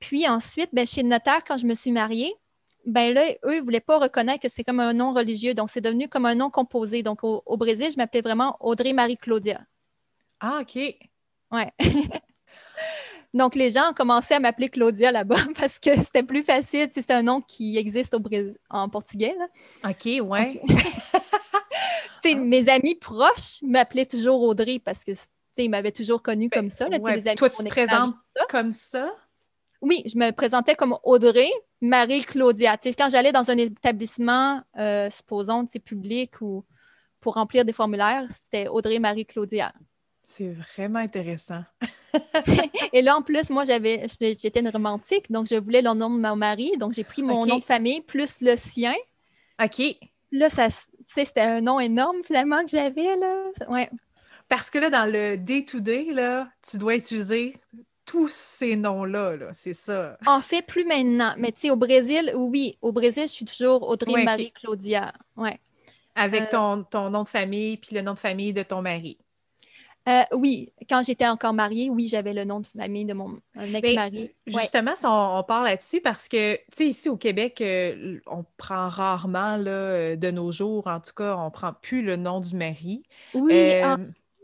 Puis 0.00 0.28
ensuite, 0.28 0.70
ben, 0.74 0.84
chez 0.84 1.02
le 1.02 1.08
notaire, 1.08 1.44
quand 1.46 1.56
je 1.56 1.66
me 1.66 1.74
suis 1.74 1.90
mariée, 1.90 2.34
ben 2.84 3.14
là, 3.14 3.30
eux, 3.46 3.54
ils 3.54 3.60
ne 3.60 3.64
voulaient 3.64 3.80
pas 3.80 3.98
reconnaître 3.98 4.42
que 4.42 4.48
c'est 4.48 4.64
comme 4.64 4.80
un 4.80 4.92
nom 4.92 5.14
religieux. 5.14 5.54
Donc, 5.54 5.70
c'est 5.70 5.80
devenu 5.80 6.08
comme 6.08 6.26
un 6.26 6.34
nom 6.34 6.50
composé. 6.50 7.02
Donc, 7.02 7.24
au, 7.24 7.42
au 7.46 7.56
Brésil, 7.56 7.88
je 7.90 7.96
m'appelais 7.96 8.20
vraiment 8.20 8.58
Audrey 8.60 8.92
Marie 8.92 9.16
Claudia. 9.16 9.62
Ah, 10.40 10.58
OK. 10.60 10.76
Ouais. 11.52 11.72
Donc, 13.34 13.54
les 13.54 13.70
gens 13.70 13.90
ont 13.90 13.94
commencé 13.94 14.34
à 14.34 14.40
m'appeler 14.40 14.68
Claudia 14.68 15.10
là-bas 15.10 15.36
parce 15.58 15.78
que 15.78 15.96
c'était 15.96 16.22
plus 16.22 16.42
facile. 16.42 16.88
c'est 16.90 17.10
un 17.10 17.22
nom 17.22 17.40
qui 17.40 17.76
existe 17.78 18.14
au 18.14 18.20
Brésil, 18.20 18.56
en 18.68 18.88
portugais. 18.88 19.34
OK, 19.84 20.20
ouais. 20.22 20.60
mes 22.36 22.68
amis 22.68 22.94
proches 22.94 23.60
m'appelaient 23.62 24.06
toujours 24.06 24.42
Audrey 24.42 24.78
parce 24.78 25.04
que 25.04 25.12
ils 25.58 25.68
m'avaient 25.68 25.92
toujours 25.92 26.22
connue 26.22 26.48
comme 26.48 26.70
ça. 26.70 26.88
Là, 26.88 26.98
Toi, 26.98 27.50
tu 27.50 27.62
te 27.62 27.68
présentes 27.68 28.14
comme 28.48 28.72
ça? 28.72 29.12
Oui, 29.82 30.02
je 30.06 30.16
me 30.16 30.30
présentais 30.30 30.74
comme 30.74 30.96
Audrey 31.02 31.50
Marie-Claudia. 31.80 32.76
Quand 32.96 33.10
j'allais 33.10 33.32
dans 33.32 33.50
un 33.50 33.58
établissement, 33.58 34.62
euh, 34.78 35.10
supposons, 35.10 35.66
public 35.84 36.40
ou 36.40 36.64
pour 37.20 37.34
remplir 37.34 37.64
des 37.64 37.72
formulaires, 37.72 38.26
c'était 38.30 38.68
Audrey 38.68 38.98
Marie-Claudia. 38.98 39.72
C'est 40.34 40.48
vraiment 40.48 41.00
intéressant. 41.00 41.62
et 42.94 43.02
là, 43.02 43.18
en 43.18 43.20
plus, 43.20 43.50
moi, 43.50 43.64
j'avais, 43.64 44.06
j'étais 44.18 44.60
une 44.60 44.70
romantique, 44.70 45.30
donc 45.30 45.46
je 45.46 45.56
voulais 45.56 45.82
le 45.82 45.92
nom 45.92 46.08
de 46.08 46.18
mon 46.18 46.36
mari, 46.36 46.72
donc 46.78 46.94
j'ai 46.94 47.04
pris 47.04 47.22
mon 47.22 47.44
nom 47.44 47.58
de 47.58 47.64
famille 47.64 48.00
plus 48.00 48.40
le 48.40 48.56
sien. 48.56 48.94
OK. 49.62 49.82
Là, 50.30 50.48
ça, 50.48 50.68
c'était 51.06 51.42
un 51.42 51.60
nom 51.60 51.78
énorme 51.78 52.24
finalement 52.24 52.64
que 52.64 52.70
j'avais, 52.70 53.14
là. 53.16 53.44
Ouais. 53.68 53.90
Parce 54.48 54.70
que 54.70 54.78
là, 54.78 54.88
dans 54.88 55.04
le 55.04 55.36
day-to-day, 55.36 56.14
là, 56.14 56.48
tu 56.66 56.78
dois 56.78 56.96
utiliser 56.96 57.58
tous 58.06 58.28
ces 58.30 58.74
noms-là, 58.76 59.36
-là, 59.36 59.50
c'est 59.52 59.74
ça. 59.74 60.16
En 60.26 60.40
fait, 60.40 60.62
plus 60.62 60.86
maintenant. 60.86 61.34
Mais 61.36 61.52
tu 61.52 61.60
sais, 61.60 61.70
au 61.70 61.76
Brésil, 61.76 62.32
oui, 62.34 62.78
au 62.80 62.92
Brésil, 62.92 63.24
je 63.24 63.32
suis 63.32 63.44
toujours 63.44 63.86
Audrey 63.86 64.24
Marie 64.24 64.52
Claudia. 64.52 65.12
Ouais. 65.36 65.60
Avec 66.14 66.44
euh, 66.44 66.50
ton, 66.52 66.84
ton 66.84 67.10
nom 67.10 67.22
de 67.22 67.28
famille 67.28 67.76
puis 67.76 67.94
le 67.94 68.00
nom 68.00 68.14
de 68.14 68.18
famille 68.18 68.54
de 68.54 68.62
ton 68.62 68.80
mari. 68.80 69.18
Euh, 70.08 70.22
oui, 70.32 70.72
quand 70.88 71.02
j'étais 71.04 71.28
encore 71.28 71.52
mariée, 71.52 71.88
oui, 71.88 72.08
j'avais 72.08 72.32
le 72.32 72.44
nom 72.44 72.60
de 72.60 72.66
famille 72.66 73.04
de 73.04 73.14
mon 73.14 73.38
ex-mari. 73.56 74.32
Justement, 74.46 74.94
on, 75.04 75.42
parle 75.44 75.66
là-dessus 75.66 76.00
parce 76.00 76.28
que, 76.28 76.56
tu 76.56 76.62
sais, 76.72 76.86
ici 76.86 77.08
au 77.08 77.16
Québec, 77.16 77.60
euh, 77.60 78.18
on 78.26 78.44
prend 78.56 78.88
rarement, 78.88 79.56
là, 79.56 79.70
euh, 79.70 80.16
de 80.16 80.30
nos 80.30 80.50
jours, 80.50 80.86
en 80.88 80.98
tout 80.98 81.14
cas, 81.14 81.36
on 81.36 81.50
prend 81.50 81.72
plus 81.72 82.02
le 82.02 82.16
nom 82.16 82.40
du 82.40 82.56
mari. 82.56 83.04
Oui, 83.34 83.74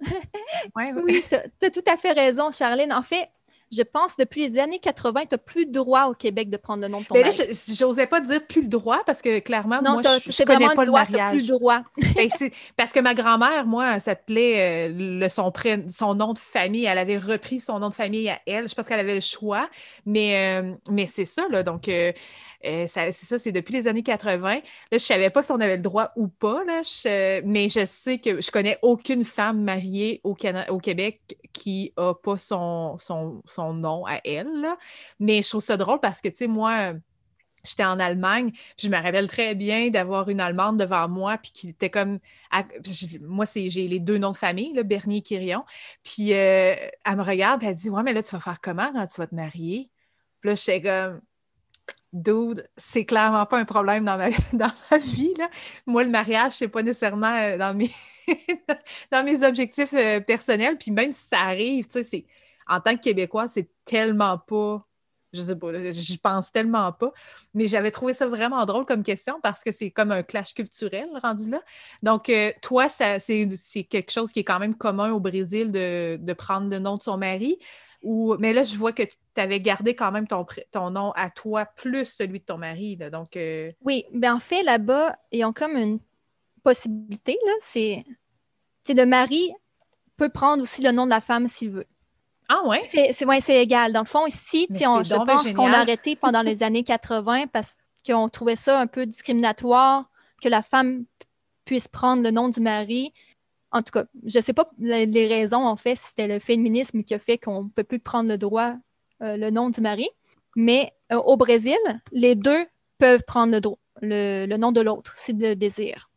oui, 0.77 1.25
tu 1.61 1.67
as, 1.67 1.71
tout 1.71 1.85
à 1.87 1.97
fait 1.97 2.13
raison, 2.13 2.53
Charlene. 2.53 2.93
En 2.93 3.03
fait, 3.03 3.29
je 3.71 3.83
pense, 3.83 4.17
depuis 4.17 4.49
les 4.49 4.59
années 4.59 4.79
80, 4.79 5.23
tu 5.23 5.29
n'as 5.33 5.39
plus 5.39 5.65
le 5.65 5.71
droit 5.71 6.07
au 6.07 6.15
Québec 6.15 6.49
de 6.49 6.57
prendre 6.57 6.83
le 6.83 6.89
nom 6.89 7.01
de 7.01 7.07
ton 7.07 7.15
mari. 7.15 7.31
Mais 7.39 7.47
là, 7.47 7.55
j'osais 7.75 8.07
pas 8.07 8.21
dire 8.21 8.47
plus 8.47 8.63
le 8.63 8.69
droit 8.69 9.03
parce 9.05 9.21
que 9.21 9.39
clairement, 9.41 9.81
moi, 9.83 10.01
je, 10.03 10.33
je 10.33 10.43
connais 10.45 10.69
pas 10.75 10.85
le, 10.85 10.87
droit, 10.87 11.05
mariage. 11.05 11.37
plus 11.37 11.49
le 11.49 11.59
droit. 11.59 11.83
Ben, 12.19 12.29
parce 12.77 12.91
que 12.91 13.01
ma 13.01 13.15
grand-mère, 13.15 13.67
moi, 13.67 14.01
s'appelait 14.01 14.89
euh, 14.89 14.93
le, 15.21 15.29
son, 15.29 15.53
son 15.89 16.15
nom 16.15 16.33
de 16.33 16.39
famille. 16.39 16.85
Elle 16.87 16.99
avait 16.99 17.19
repris 17.19 17.61
son 17.61 17.79
nom 17.79 17.91
de 17.91 17.95
famille 17.95 18.29
à 18.29 18.41
elle. 18.47 18.69
Je 18.69 18.75
pense 18.75 18.89
qu'elle 18.89 18.99
avait 18.99 19.15
le 19.15 19.21
choix. 19.21 19.69
Mais, 20.07 20.61
euh, 20.61 20.73
mais 20.91 21.07
c'est 21.07 21.25
ça, 21.25 21.47
là. 21.51 21.63
Donc, 21.63 21.89
euh, 21.89 22.13
c'est 22.63 23.13
ça, 23.13 23.39
c'est 23.39 23.53
depuis 23.53 23.75
les 23.75 23.87
années 23.87 24.03
80. 24.03 24.55
Là, 24.55 24.61
je 24.93 24.99
savais 24.99 25.31
pas 25.31 25.43
si 25.43 25.53
on 25.53 25.61
avait 25.61 25.77
le 25.77 25.83
droit 25.83 26.11
ou 26.17 26.27
pas, 26.29 26.65
là, 26.65 26.83
mais 27.45 27.69
je 27.69 27.85
sais 27.85 28.19
que 28.19 28.41
je 28.41 28.51
connais 28.51 28.79
aucune 28.83 29.25
femme 29.25 29.63
mariée 29.63 30.21
au, 30.25 30.37
au 30.71 30.79
Québec 30.79 31.21
qui 31.59 31.93
a 31.97 32.15
pas 32.15 32.37
son, 32.37 32.97
son, 32.99 33.43
son 33.45 33.75
nom 33.75 34.07
à 34.07 34.21
elle. 34.25 34.67
Mais 35.19 35.43
je 35.43 35.49
trouve 35.49 35.63
ça 35.63 35.77
drôle 35.77 36.01
parce 36.01 36.21
que, 36.21 36.29
tu 36.29 36.37
sais, 36.37 36.47
moi, 36.47 36.93
j'étais 37.65 37.85
en 37.85 37.99
Allemagne, 37.99 38.53
je 38.79 38.89
me 38.89 38.97
rappelle 38.97 39.29
très 39.29 39.55
bien 39.55 39.91
d'avoir 39.91 40.29
une 40.29 40.41
Allemande 40.41 40.79
devant 40.79 41.09
moi, 41.09 41.39
puis 41.39 41.51
qui 41.53 41.69
était 41.71 41.91
comme... 41.91 42.19
moi, 43.21 43.47
j'ai 43.55 43.89
les 43.89 44.01
deux 44.01 44.19
noms 44.19 44.33
de 44.33 44.37
famille, 44.37 44.73
là, 44.75 44.83
Bernier 44.83 45.19
et 45.19 45.23
Quirion. 45.23 45.65
Puis 46.03 46.33
euh, 46.33 46.75
elle 47.05 47.17
me 47.17 47.23
regarde, 47.23 47.61
puis 47.61 47.69
elle 47.69 47.75
dit 47.75 47.91
«Ouais, 47.91 48.03
mais 48.03 48.13
là, 48.13 48.23
tu 48.23 48.31
vas 48.31 48.41
faire 48.41 48.61
comment 48.61 48.91
quand 48.93 49.07
tu 49.07 49.21
vas 49.21 49.27
te 49.27 49.35
marier?» 49.35 49.91
Puis 50.41 50.51
là, 50.51 50.55
j'étais 50.55 50.81
comme 50.81 51.21
dude, 52.13 52.69
c'est 52.77 53.05
clairement 53.05 53.47
pas 53.47 53.59
un 53.59 53.65
problème 53.65 54.05
dans 54.05 54.17
ma, 54.17 54.31
dans 54.53 54.73
ma 54.91 54.99
vie. 54.99 55.35
Là. 55.37 55.49
Moi, 55.87 56.05
le 56.05 56.11
mariage, 56.11 56.53
c'est 56.53 56.69
pas 56.69 56.83
nécessairement 56.83 57.37
euh, 57.37 57.59
dans 57.59 57.77
mes, 57.77 57.91
dans 59.13 59.25
mes 59.25 59.45
objectifs 59.45 59.95
euh, 59.95 60.21
personnels. 60.21 60.79
Puis 60.79 60.91
même 60.91 61.13
si 61.13 61.29
ça 61.29 61.41
arrive, 61.41 61.89
tu 61.89 62.03
sais, 62.05 62.27
en 62.67 62.81
tant 62.81 62.97
que 62.97 63.03
Québécois, 63.03 63.49
c'est 63.49 63.69
tellement 63.85 64.39
pas. 64.39 64.85
Je 65.35 65.43
sais 65.43 65.57
pas, 65.57 65.91
j'y 65.91 66.17
pense 66.17 66.51
tellement 66.51 66.91
pas. 66.91 67.13
Mais 67.53 67.67
j'avais 67.67 67.91
trouvé 67.91 68.15
ça 68.15 68.27
vraiment 68.27 68.65
drôle 68.65 68.87
comme 68.87 69.03
question 69.03 69.39
parce 69.43 69.63
que 69.63 69.73
c'est 69.73 69.91
comme 69.91 70.11
un 70.11 70.23
clash 70.23 70.55
culturel 70.55 71.07
rendu 71.23 71.51
là. 71.51 71.61
Donc, 72.03 72.31
euh, 72.31 72.51
toi, 72.63 72.89
c'est 72.89 73.59
quelque 73.91 74.11
chose 74.11 74.33
qui 74.33 74.41
est 74.41 74.45
quand 74.45 74.59
même 74.59 74.75
commun 74.75 75.13
au 75.13 75.21
Brésil 75.21 75.71
de, 75.71 76.17
de 76.19 76.33
prendre 76.33 76.71
le 76.71 76.79
nom 76.79 76.97
de 76.97 77.03
son 77.03 77.19
mari. 77.19 77.59
Mais 78.03 78.55
là, 78.55 78.63
je 78.63 78.77
vois 78.77 78.93
que 78.93 79.03
tu 79.39 79.43
avais 79.45 79.61
gardé 79.61 79.95
quand 79.95 80.11
même 80.11 80.27
ton, 80.27 80.45
ton 80.73 80.91
nom 80.91 81.13
à 81.13 81.31
toi 81.31 81.65
plus 81.65 82.05
celui 82.05 82.41
de 82.41 82.45
ton 82.45 82.59
mari. 82.59 82.97
donc, 82.97 83.37
euh, 83.37 83.71
Oui, 83.83 84.05
mais 84.13 84.29
en 84.29 84.41
fait, 84.41 84.65
là-bas, 84.65 85.17
ils 85.31 85.45
ont 85.45 85.53
comme 85.53 85.77
une 85.77 86.01
possibilité. 86.65 87.39
C'est 87.61 88.05
le 88.89 89.05
mari 89.05 89.53
peut 90.17 90.29
prendre 90.29 90.63
aussi 90.63 90.83
le 90.83 90.91
nom 90.91 91.05
de 91.05 91.11
la 91.11 91.21
femme 91.21 91.47
s'il 91.47 91.71
veut. 91.71 91.87
Ah 92.49 92.63
ouais? 92.67 92.83
C'est 92.91 93.25
ouais, 93.25 93.39
égal. 93.49 93.93
Dans 93.93 94.01
le 94.01 94.07
fond, 94.07 94.27
ici, 94.27 94.67
on, 94.85 95.05
je 95.05 95.15
pense 95.15 95.53
qu'on 95.53 95.73
a 95.73 95.79
arrêté 95.79 96.17
pendant 96.17 96.43
les 96.43 96.65
années 96.65 96.83
80 96.83 97.47
parce 97.49 97.77
qu'on 98.05 98.29
trouvait 98.29 98.57
ça 98.57 98.81
un 98.81 98.87
peu 98.89 99.07
discriminatoire 99.07 100.11
que 100.43 100.49
la 100.49 100.63
femme 100.63 101.05
puisse 101.65 101.87
prendre 101.87 102.23
le 102.23 102.31
nom 102.31 102.49
du 102.49 102.61
mari 102.61 103.13
en 103.71 103.83
tout 103.83 103.91
cas, 103.93 104.05
je 104.25 104.39
ne 104.39 104.43
sais 104.43 104.55
pas 104.55 104.71
les 104.79 105.29
raisons, 105.29 105.67
en 105.67 105.77
fait, 105.77 105.95
si 105.95 106.07
c'était 106.07 106.27
le 106.27 106.39
féminisme 106.39 107.03
qui 107.03 107.15
a 107.15 107.19
fait 107.19 107.37
qu'on 107.37 107.65
ne 107.65 107.69
peut 107.69 107.85
plus 107.85 107.99
prendre 107.99 108.29
le 108.29 108.39
droit, 108.39 108.75
euh, 109.23 109.37
le 109.37 109.51
nom 109.51 109.71
du 109.71 109.81
mari. 109.81 110.09
Mais 110.57 110.93
euh, 111.13 111.17
au 111.17 111.37
Brésil, 111.37 111.79
les 112.13 112.35
deux 112.35 112.67
peuvent 112.99 113.23
prendre 113.27 113.79
le, 114.01 114.47
le, 114.47 114.57
nom 114.57 114.73
de 114.73 114.81
l'autre, 114.81 115.15
si 115.17 115.33
le 115.33 115.55
désir. 115.55 116.11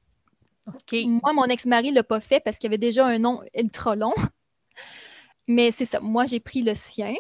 Moi, 0.91 1.33
mon 1.33 1.45
ex-mari 1.45 1.91
ne 1.91 1.95
l'a 1.95 2.03
pas 2.03 2.19
fait 2.19 2.39
parce 2.39 2.57
qu'il 2.57 2.69
avait 2.69 2.77
déjà 2.77 3.05
un 3.05 3.19
nom 3.19 3.41
ultra 3.55 3.95
long. 3.95 4.13
Mais 5.47 5.71
c'est 5.71 5.85
ça. 5.85 5.99
Moi, 5.99 6.25
j'ai 6.25 6.39
pris 6.39 6.61
le 6.61 6.73
sien. 6.73 7.13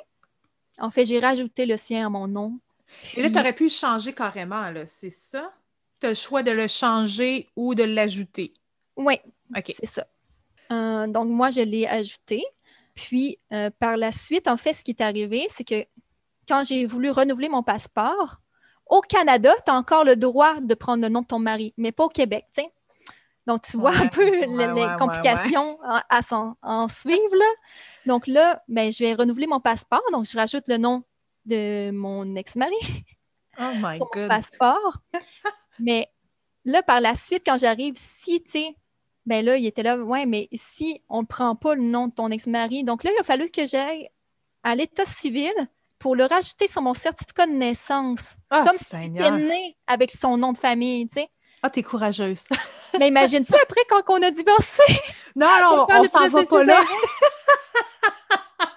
En 0.77 0.89
fait, 0.89 1.05
j'ai 1.05 1.19
rajouté 1.19 1.65
le 1.65 1.77
sien 1.77 2.05
à 2.05 2.09
mon 2.09 2.27
nom. 2.27 2.59
Et 3.15 3.21
là, 3.21 3.29
tu 3.29 3.37
aurais 3.37 3.53
pu 3.53 3.69
changer 3.69 4.13
carrément, 4.13 4.71
c'est 4.85 5.09
ça? 5.09 5.53
Tu 5.99 6.07
as 6.07 6.09
le 6.09 6.15
choix 6.15 6.43
de 6.43 6.51
le 6.51 6.67
changer 6.67 7.47
ou 7.55 7.75
de 7.75 7.83
l'ajouter? 7.83 8.53
Oui, 8.97 9.15
c'est 9.65 9.85
ça. 9.85 10.07
Euh, 10.71 11.07
donc, 11.07 11.29
moi, 11.29 11.49
je 11.49 11.61
l'ai 11.61 11.87
ajouté. 11.87 12.43
Puis, 12.95 13.39
euh, 13.51 13.69
par 13.79 13.97
la 13.97 14.11
suite, 14.11 14.47
en 14.47 14.57
fait, 14.57 14.73
ce 14.73 14.83
qui 14.83 14.91
est 14.91 15.01
arrivé, 15.01 15.45
c'est 15.49 15.63
que 15.63 15.85
quand 16.47 16.63
j'ai 16.63 16.85
voulu 16.85 17.11
renouveler 17.11 17.49
mon 17.49 17.63
passeport, 17.63 18.37
au 18.87 19.01
Canada, 19.01 19.53
tu 19.65 19.71
as 19.71 19.75
encore 19.75 20.03
le 20.03 20.15
droit 20.15 20.59
de 20.59 20.73
prendre 20.73 21.01
le 21.01 21.09
nom 21.09 21.21
de 21.21 21.27
ton 21.27 21.39
mari, 21.39 21.73
mais 21.77 21.91
pas 21.91 22.05
au 22.05 22.09
Québec, 22.09 22.45
Donc, 23.47 23.63
tu 23.63 23.77
vois 23.77 23.95
un 23.95 24.07
peu 24.07 24.23
les, 24.23 24.87
complications 24.99 25.79
à, 25.83 26.19
en, 26.61 26.87
suivre. 26.89 27.43
Donc 28.05 28.27
là, 28.27 28.61
ben, 28.67 28.91
je 28.91 29.03
vais 29.03 29.13
renouveler 29.13 29.47
mon 29.47 29.61
passeport. 29.61 30.03
Donc, 30.11 30.25
je 30.25 30.37
rajoute 30.37 30.67
le 30.67 30.77
nom 30.77 31.03
de 31.45 31.91
mon 31.91 32.35
ex-mari. 32.35 32.75
Oh 33.59 33.73
my 33.75 33.99
God. 33.99 34.29
passeport. 34.29 34.97
mais 35.77 36.07
là, 36.63 36.81
par 36.81 37.01
la 37.01 37.15
suite, 37.15 37.43
quand 37.45 37.57
j'arrive, 37.57 37.95
si, 37.97 38.41
tu 38.41 38.49
sais, 38.49 38.75
ben 39.25 39.45
là, 39.45 39.57
il 39.57 39.65
était 39.65 39.83
là, 39.83 39.97
ouais, 39.97 40.25
mais 40.25 40.47
si 40.53 41.01
on 41.09 41.21
ne 41.21 41.27
prend 41.27 41.55
pas 41.55 41.75
le 41.75 41.83
nom 41.83 42.07
de 42.07 42.13
ton 42.13 42.31
ex-mari, 42.31 42.83
donc 42.83 43.03
là, 43.03 43.11
il 43.15 43.19
a 43.19 43.23
fallu 43.23 43.49
que 43.49 43.65
j'aille 43.65 44.09
à 44.63 44.75
l'état 44.75 45.05
civil 45.05 45.53
pour 45.99 46.15
le 46.15 46.25
rajouter 46.25 46.67
sur 46.67 46.81
mon 46.81 46.93
certificat 46.93 47.45
de 47.45 47.51
naissance. 47.51 48.35
Ah, 48.49 48.63
comme 48.65 48.77
s'il 48.77 49.15
était 49.15 49.31
né 49.31 49.77
avec 49.85 50.11
son 50.11 50.37
nom 50.37 50.51
de 50.51 50.57
famille, 50.57 51.07
tu 51.07 51.21
sais. 51.21 51.29
Ah, 51.63 51.69
t'es 51.69 51.83
courageuse. 51.83 52.45
mais 52.99 53.09
imagine-tu 53.09 53.53
après 53.61 53.81
quand 53.87 54.01
on 54.09 54.21
a 54.21 54.31
divorcé? 54.31 54.83
Non, 55.33 55.47
non, 55.61 55.85
on, 55.87 56.07
s'en 56.09 56.27
va 56.27 56.43
pas 56.43 56.63
là. 56.65 56.83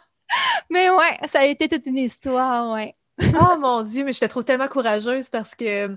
mais 0.70 0.88
ouais, 0.88 1.18
ça 1.26 1.40
a 1.40 1.44
été 1.46 1.66
toute 1.66 1.84
une 1.86 1.98
histoire, 1.98 2.74
ouais. 2.74 2.94
oh 3.20 3.56
mon 3.58 3.82
Dieu, 3.82 4.04
mais 4.04 4.12
je 4.12 4.20
te 4.20 4.26
trouve 4.26 4.44
tellement 4.44 4.68
courageuse 4.68 5.28
parce 5.30 5.56
que 5.56 5.96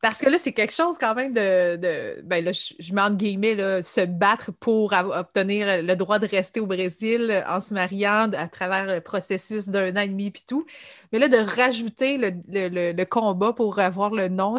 parce 0.00 0.18
que 0.18 0.28
là, 0.28 0.38
c'est 0.38 0.52
quelque 0.52 0.72
chose 0.72 0.96
quand 0.96 1.14
même 1.14 1.32
de. 1.32 1.76
de 1.76 2.22
ben 2.22 2.44
là, 2.44 2.52
je, 2.52 2.74
je 2.78 2.94
mets 2.94 3.00
entre 3.00 3.16
guillemets, 3.16 3.54
là, 3.56 3.82
se 3.82 4.00
battre 4.02 4.52
pour 4.52 4.92
obtenir 4.92 5.82
le 5.82 5.94
droit 5.96 6.20
de 6.20 6.26
rester 6.26 6.60
au 6.60 6.66
Brésil 6.66 7.44
en 7.48 7.60
se 7.60 7.74
mariant 7.74 8.30
à 8.32 8.48
travers 8.48 8.86
le 8.86 9.00
processus 9.00 9.68
d'un 9.68 9.96
an 9.96 10.00
et 10.00 10.08
demi 10.08 10.30
puis 10.30 10.44
tout. 10.46 10.64
Mais 11.12 11.18
là, 11.18 11.26
de 11.28 11.38
rajouter 11.38 12.16
le, 12.16 12.30
le, 12.48 12.92
le, 12.92 13.04
combat 13.04 13.52
pour 13.52 13.80
avoir 13.80 14.10
le 14.10 14.28
nom. 14.28 14.56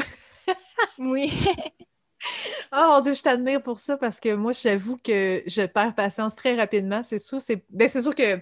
oui. 0.99 1.31
oh 2.73 2.83
mon 2.87 2.99
Dieu, 2.99 3.13
je 3.13 3.21
t'admire 3.21 3.63
pour 3.63 3.79
ça 3.79 3.95
parce 3.95 4.19
que 4.19 4.33
moi, 4.33 4.51
j'avoue 4.51 4.97
que 4.97 5.41
je 5.45 5.65
perds 5.65 5.95
patience 5.95 6.35
très 6.35 6.55
rapidement. 6.55 7.01
C'est 7.03 7.19
sûr, 7.19 7.39
c'est 7.39 7.63
ben, 7.69 7.87
sûr 7.87 8.13
que 8.13 8.41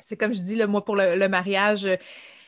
c'est 0.00 0.18
comme 0.18 0.34
je 0.34 0.42
dis, 0.42 0.56
là, 0.56 0.66
moi, 0.66 0.84
pour 0.84 0.96
le 0.96 1.26
mariage 1.28 1.88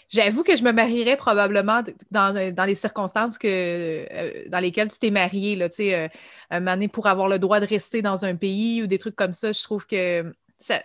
J'avoue 0.09 0.45
que 0.45 0.57
je 0.57 0.62
me 0.62 0.73
marierais 0.73 1.16
probablement 1.16 1.83
dans, 2.11 2.55
dans 2.55 2.64
les 2.64 2.75
circonstances 2.75 3.38
que, 3.38 3.49
euh, 3.49 4.45
dans 4.49 4.61
lesquelles 4.61 4.88
tu 4.88 4.99
t'es 4.99 5.11
marié, 5.11 5.57
là, 5.57 5.69
tu 5.69 5.77
sais, 5.77 5.95
euh, 5.95 6.09
un 6.51 6.88
pour 6.88 7.07
avoir 7.07 7.29
le 7.29 7.38
droit 7.38 7.61
de 7.61 7.66
rester 7.66 8.03
dans 8.03 8.25
un 8.25 8.37
pays 8.37 8.83
ou 8.83 8.87
des 8.87 8.99
trucs 8.99 9.16
comme 9.16 9.33
ça. 9.33 9.53
Je 9.53 9.62
trouve 9.62 9.87
que 9.87 10.33
ça, 10.59 10.81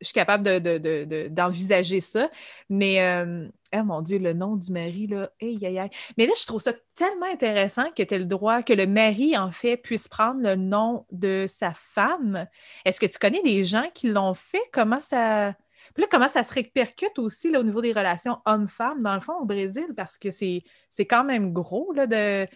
je 0.00 0.06
suis 0.06 0.14
capable 0.14 0.44
d'envisager 0.44 1.96
de, 1.96 2.00
de, 2.00 2.06
ça. 2.06 2.30
Mais, 2.68 3.02
euh, 3.02 3.48
oh 3.74 3.84
mon 3.84 4.02
Dieu, 4.02 4.18
le 4.18 4.32
nom 4.32 4.56
du 4.56 4.70
mari, 4.72 5.06
là, 5.06 5.30
aïe, 5.42 5.58
aïe, 5.64 5.78
aïe. 5.78 5.90
Mais 6.16 6.26
là, 6.26 6.32
je 6.38 6.46
trouve 6.46 6.60
ça 6.60 6.72
tellement 6.94 7.26
intéressant 7.26 7.90
que 7.96 8.02
tu 8.02 8.18
le 8.18 8.24
droit, 8.24 8.62
que 8.62 8.72
le 8.72 8.86
mari, 8.86 9.36
en 9.36 9.50
fait, 9.50 9.76
puisse 9.76 10.08
prendre 10.08 10.40
le 10.40 10.56
nom 10.56 11.04
de 11.10 11.46
sa 11.48 11.72
femme. 11.72 12.46
Est-ce 12.84 13.00
que 13.00 13.06
tu 13.06 13.18
connais 13.18 13.42
des 13.42 13.64
gens 13.64 13.88
qui 13.94 14.08
l'ont 14.08 14.34
fait? 14.34 14.62
Comment 14.72 15.00
ça 15.00 15.54
puis 15.98 16.04
là, 16.04 16.08
comment 16.12 16.28
ça 16.28 16.44
se 16.44 16.54
répercute 16.54 17.18
aussi 17.18 17.50
là, 17.50 17.58
au 17.58 17.64
niveau 17.64 17.80
des 17.80 17.92
relations 17.92 18.38
hommes-femmes, 18.44 19.02
dans 19.02 19.16
le 19.16 19.20
fond, 19.20 19.34
au 19.40 19.44
Brésil, 19.44 19.88
parce 19.96 20.16
que 20.16 20.30
c'est, 20.30 20.62
quand 21.00 21.24
même 21.24 21.52
gros 21.52 21.92
là, 21.92 22.06
de, 22.06 22.46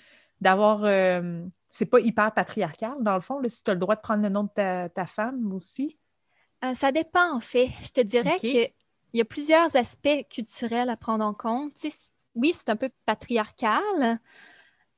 d'avoir. 0.41 0.85
Euh, 0.85 1.45
c'est 1.69 1.87
pas 1.87 1.99
hyper 1.99 2.33
patriarcal, 2.33 2.95
dans 3.01 3.17
le 3.17 3.21
fond, 3.21 3.41
là, 3.41 3.49
si 3.49 3.65
tu 3.65 3.71
as 3.73 3.75
le 3.75 3.81
droit 3.81 3.97
de 3.97 4.01
prendre 4.01 4.23
le 4.23 4.29
nom 4.29 4.45
de 4.45 4.87
ta, 4.87 5.07
femme 5.07 5.53
aussi. 5.53 5.99
Euh, 6.65 6.75
ça 6.75 6.93
dépend, 6.93 7.35
en 7.35 7.41
fait. 7.41 7.71
Je 7.83 7.89
te 7.89 8.01
dirais 8.01 8.39
qu'il 8.39 8.71
y 9.13 9.21
a 9.21 9.25
plusieurs 9.25 9.75
aspects 9.75 10.29
culturels 10.31 10.89
à 10.89 10.97
prendre 10.97 11.25
en 11.25 11.35
compte. 11.35 11.73
oui, 12.37 12.55
c'est 12.57 12.69
un 12.69 12.77
peu 12.77 12.91
patriarcal. 13.07 14.21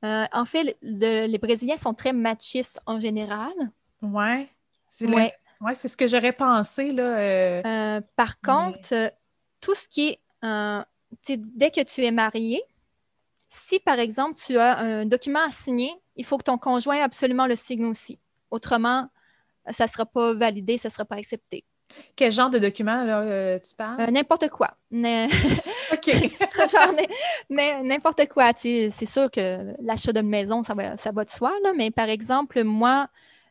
Euh, 0.03 0.25
en 0.31 0.45
fait, 0.45 0.77
les 0.83 1.39
Brésiliens 1.39 1.77
sont 1.77 1.95
très 1.95 2.13
machistes 2.13 2.79
en 2.85 2.99
général. 2.99 3.53
Ouais. 4.03 4.47
C'est 4.91 5.07
ouais. 5.07 5.33
Oui, 5.61 5.71
c'est 5.73 5.87
ce 5.87 5.97
que 5.97 6.07
j'aurais 6.07 6.33
pensé. 6.33 6.91
Là, 6.91 7.03
euh, 7.03 7.61
euh, 7.65 8.01
par 8.15 8.39
contre, 8.41 8.93
euh, 8.93 9.09
tout 9.61 9.75
ce 9.75 9.87
qui 9.87 10.09
est, 10.09 10.19
dès 11.37 11.71
que 11.71 11.81
tu 11.83 12.03
es 12.03 12.11
marié, 12.11 12.61
si 13.49 13.79
par 13.79 13.99
exemple 13.99 14.37
tu 14.37 14.57
as 14.57 14.77
un 14.77 15.05
document 15.05 15.43
à 15.47 15.51
signer, 15.51 15.91
il 16.15 16.25
faut 16.25 16.37
que 16.37 16.43
ton 16.43 16.57
conjoint 16.57 17.01
absolument 17.01 17.47
le 17.47 17.55
signe 17.55 17.85
aussi. 17.85 18.19
Autrement, 18.51 19.09
ça 19.69 19.85
ne 19.85 19.89
sera 19.89 20.05
pas 20.05 20.33
validé, 20.33 20.77
ça 20.77 20.89
ne 20.89 20.91
sera 20.91 21.05
pas 21.05 21.15
accepté. 21.15 21.63
Quel 22.15 22.31
genre 22.31 22.49
de 22.49 22.59
document 22.59 23.03
là, 23.03 23.59
tu 23.59 23.73
parles? 23.75 24.09
n'importe 24.11 24.49
quoi. 24.49 24.71
OK. 24.91 26.09
mais 27.49 27.83
n'importe 27.83 28.27
quoi. 28.27 28.51
C'est 28.57 29.05
sûr 29.05 29.31
que 29.31 29.73
l'achat 29.81 30.11
d'une 30.11 30.29
maison, 30.29 30.63
ça 30.63 30.73
va, 30.73 30.97
ça 30.97 31.11
va 31.11 31.23
de 31.23 31.29
soi, 31.29 31.53
là, 31.63 31.73
mais 31.75 31.91
par 31.91 32.09
exemple, 32.09 32.63
moi, 32.63 33.07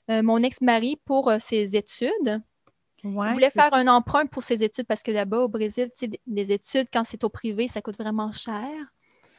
mon 0.08 0.38
ex-mari 0.38 1.00
pour 1.04 1.30
euh, 1.30 1.38
ses 1.38 1.76
études. 1.76 2.42
il 3.02 3.10
voulait 3.10 3.50
faire 3.50 3.72
un 3.74 3.88
emprunt 3.88 4.26
pour 4.26 4.42
ses 4.42 4.62
études 4.62 4.86
parce 4.86 5.02
que 5.02 5.10
là-bas, 5.10 5.40
au 5.40 5.48
Brésil, 5.48 5.90
les 6.26 6.52
études, 6.52 6.88
quand 6.92 7.04
c'est 7.04 7.24
au 7.24 7.28
privé, 7.28 7.68
ça 7.68 7.80
coûte 7.80 7.98
vraiment 7.98 8.32
cher. 8.32 8.70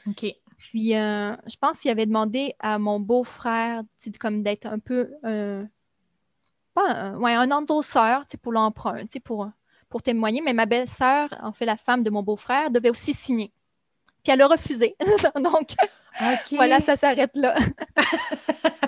OK. 0.07 0.25
Puis, 0.57 0.95
euh, 0.95 1.35
je 1.47 1.55
pense 1.59 1.79
qu'il 1.79 1.91
avait 1.91 2.05
demandé 2.05 2.53
à 2.59 2.79
mon 2.79 2.99
beau-frère 2.99 3.81
comme 4.19 4.41
d'être 4.41 4.65
un 4.67 4.79
peu 4.79 5.09
pas 6.73 6.91
un, 6.91 7.17
ouais, 7.17 7.33
un 7.33 7.51
endosseur 7.51 8.25
pour 8.41 8.51
l'emprunt, 8.51 9.05
pour, 9.23 9.49
pour 9.89 10.01
témoigner. 10.01 10.41
Mais 10.41 10.53
ma 10.53 10.65
belle-sœur, 10.65 11.29
en 11.41 11.53
fait, 11.53 11.65
la 11.65 11.77
femme 11.77 12.03
de 12.03 12.09
mon 12.09 12.21
beau-frère, 12.21 12.69
devait 12.69 12.89
aussi 12.89 13.13
signer. 13.13 13.51
Puis 14.23 14.33
elle 14.33 14.41
a 14.41 14.47
refusé. 14.47 14.95
Donc, 15.35 15.75
voilà, 16.51 16.79
ça 16.79 16.95
s'arrête 16.97 17.31
là. 17.33 17.55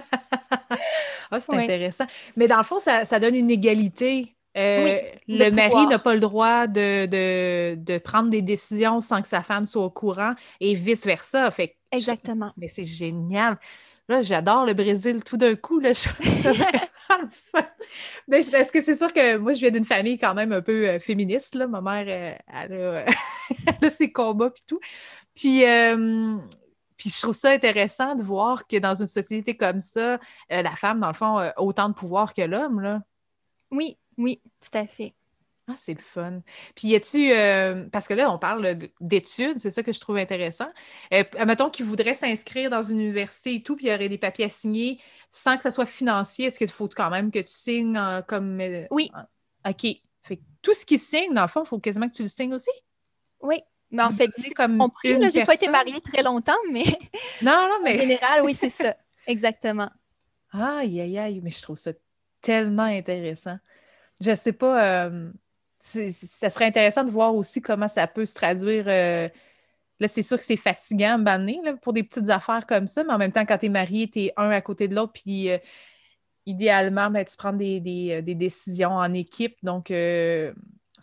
ah, 1.31 1.39
c'est 1.39 1.53
intéressant. 1.53 2.05
Mais 2.35 2.47
dans 2.47 2.57
le 2.57 2.63
fond, 2.63 2.79
ça, 2.79 3.05
ça 3.05 3.19
donne 3.19 3.35
une 3.35 3.51
égalité 3.51 4.37
euh, 4.57 4.99
le 5.27 5.51
mari 5.51 5.85
n'a 5.87 5.99
pas 5.99 6.15
le 6.15 6.19
droit 6.19 6.67
de, 6.67 7.97
prendre 7.99 8.29
des 8.29 8.41
décisions 8.41 9.01
sans 9.01 9.21
que 9.21 9.27
sa 9.27 9.41
femme 9.41 9.65
soit 9.67 9.83
au 9.83 9.91
courant 9.91 10.33
et 10.59 10.73
vice-versa. 10.73 11.51
Fait 11.51 11.75
Exactement. 11.91 12.51
Mais 12.57 12.67
c'est 12.67 12.83
génial. 12.83 13.57
Là, 14.09 14.21
j'adore 14.21 14.65
le 14.65 14.73
Brésil 14.73 15.23
tout 15.23 15.37
d'un 15.37 15.55
coup. 15.55 15.79
Là, 15.79 15.91
je 15.93 16.09
mais 18.27 18.41
parce 18.51 18.71
que 18.71 18.81
c'est 18.81 18.95
sûr 18.95 19.11
que 19.11 19.37
moi, 19.37 19.53
je 19.53 19.59
viens 19.59 19.71
d'une 19.71 19.83
famille 19.83 20.17
quand 20.17 20.33
même 20.33 20.53
un 20.53 20.61
peu 20.61 20.87
euh, 20.87 20.99
féministe. 20.99 21.55
Là. 21.55 21.67
Ma 21.67 21.81
mère, 21.81 22.05
euh, 22.07 22.33
elle, 22.47 23.05
a, 23.83 23.89
ses 23.95 24.11
combats 24.11 24.47
et 24.55 24.61
tout. 24.65 24.79
Puis, 25.35 25.63
puis 26.97 27.09
je 27.09 27.21
trouve 27.21 27.35
ça 27.35 27.51
intéressant 27.51 28.15
de 28.15 28.23
voir 28.23 28.67
que 28.67 28.77
dans 28.77 28.95
une 28.95 29.07
société 29.07 29.55
comme 29.55 29.81
ça, 29.81 30.19
la 30.49 30.75
femme, 30.75 30.99
dans 30.99 31.07
le 31.07 31.13
fond, 31.13 31.37
a 31.37 31.53
autant 31.59 31.89
de 31.89 31.93
pouvoir 31.93 32.33
que 32.33 32.41
l'homme. 32.41 33.01
Oui, 33.71 33.97
oui, 34.17 34.41
tout 34.59 34.77
à 34.77 34.87
fait. 34.87 35.13
Ah, 35.69 35.73
c'est 35.75 35.93
le 35.93 36.01
fun. 36.01 36.41
Puis, 36.75 36.87
y 36.87 36.95
a-tu, 36.95 37.29
euh, 37.33 37.89
parce 37.91 38.07
que 38.07 38.13
là, 38.13 38.31
on 38.31 38.39
parle 38.39 38.77
d'études, 39.01 39.59
c'est 39.59 39.69
ça 39.69 39.83
que 39.83 39.91
je 39.91 39.99
trouve 39.99 40.15
intéressant. 40.15 40.69
Euh, 41.13 41.25
mettons 41.45 41.69
qu'il 41.69 41.85
voudrait 41.85 42.13
s'inscrire 42.13 42.69
dans 42.69 42.83
une 42.83 42.99
université 42.99 43.55
et 43.55 43.63
tout, 43.63 43.75
puis 43.75 43.87
il 43.87 43.91
y 43.91 43.93
aurait 43.93 44.07
des 44.07 44.17
papiers 44.17 44.45
à 44.45 44.49
signer 44.49 45.01
sans 45.29 45.57
que 45.57 45.63
ça 45.63 45.71
soit 45.71 45.85
financier. 45.85 46.45
Est-ce 46.45 46.57
qu'il 46.57 46.69
faut 46.69 46.87
quand 46.87 47.09
même 47.09 47.31
que 47.31 47.39
tu 47.39 47.51
signes 47.51 47.99
comme. 48.27 48.61
Euh, 48.61 48.87
oui. 48.91 49.11
OK. 49.67 49.87
Fait 50.23 50.39
tout 50.61 50.73
ce 50.73 50.85
qui 50.85 50.97
signe, 50.97 51.33
dans 51.33 51.41
le 51.41 51.49
fond, 51.49 51.63
il 51.63 51.67
faut 51.67 51.79
quasiment 51.79 52.07
que 52.07 52.15
tu 52.15 52.21
le 52.21 52.29
signes 52.29 52.53
aussi? 52.53 52.71
Oui. 53.41 53.61
Mais 53.91 54.03
en 54.03 54.11
fait, 54.11 54.29
comme 54.55 54.77
compris, 54.77 55.17
j'ai 55.31 55.45
pas 55.45 55.53
été 55.53 55.69
mariée 55.69 56.01
très 56.01 56.23
longtemps, 56.23 56.57
mais. 56.71 56.83
Non, 57.41 57.67
non, 57.69 57.79
mais. 57.83 57.97
en 57.97 58.01
général, 58.01 58.41
oui, 58.43 58.53
c'est 58.53 58.69
ça. 58.69 58.95
Exactement. 59.25 59.89
Aïe, 60.51 61.01
aïe, 61.01 61.17
aïe, 61.17 61.41
mais 61.43 61.51
je 61.51 61.61
trouve 61.61 61.77
ça 61.77 61.91
tellement 62.41 62.83
intéressant. 62.83 63.57
Je 64.21 64.33
sais 64.33 64.53
pas. 64.53 65.05
Euh, 65.07 65.31
ça 65.79 66.49
serait 66.49 66.65
intéressant 66.65 67.03
de 67.03 67.11
voir 67.11 67.35
aussi 67.35 67.61
comment 67.61 67.87
ça 67.87 68.07
peut 68.07 68.25
se 68.25 68.33
traduire. 68.33 68.85
Euh, 68.87 69.29
là, 69.99 70.07
c'est 70.07 70.23
sûr 70.23 70.37
que 70.37 70.43
c'est 70.43 70.57
fatigant, 70.57 71.19
banné, 71.19 71.59
pour 71.81 71.93
des 71.93 72.03
petites 72.03 72.29
affaires 72.29 72.65
comme 72.65 72.87
ça, 72.87 73.03
mais 73.03 73.13
en 73.13 73.17
même 73.17 73.31
temps, 73.31 73.45
quand 73.45 73.57
tu 73.57 73.67
es 73.67 73.69
marié, 73.69 74.09
tu 74.09 74.23
es 74.23 74.33
un 74.37 74.49
à 74.49 74.61
côté 74.61 74.87
de 74.87 74.95
l'autre, 74.95 75.13
puis 75.13 75.49
euh, 75.49 75.57
idéalement, 76.45 77.09
ben, 77.09 77.23
tu 77.23 77.37
prends 77.37 77.53
des, 77.53 77.79
décisions 78.21 78.91
en 78.91 79.13
équipe. 79.13 79.55
Donc, 79.63 79.91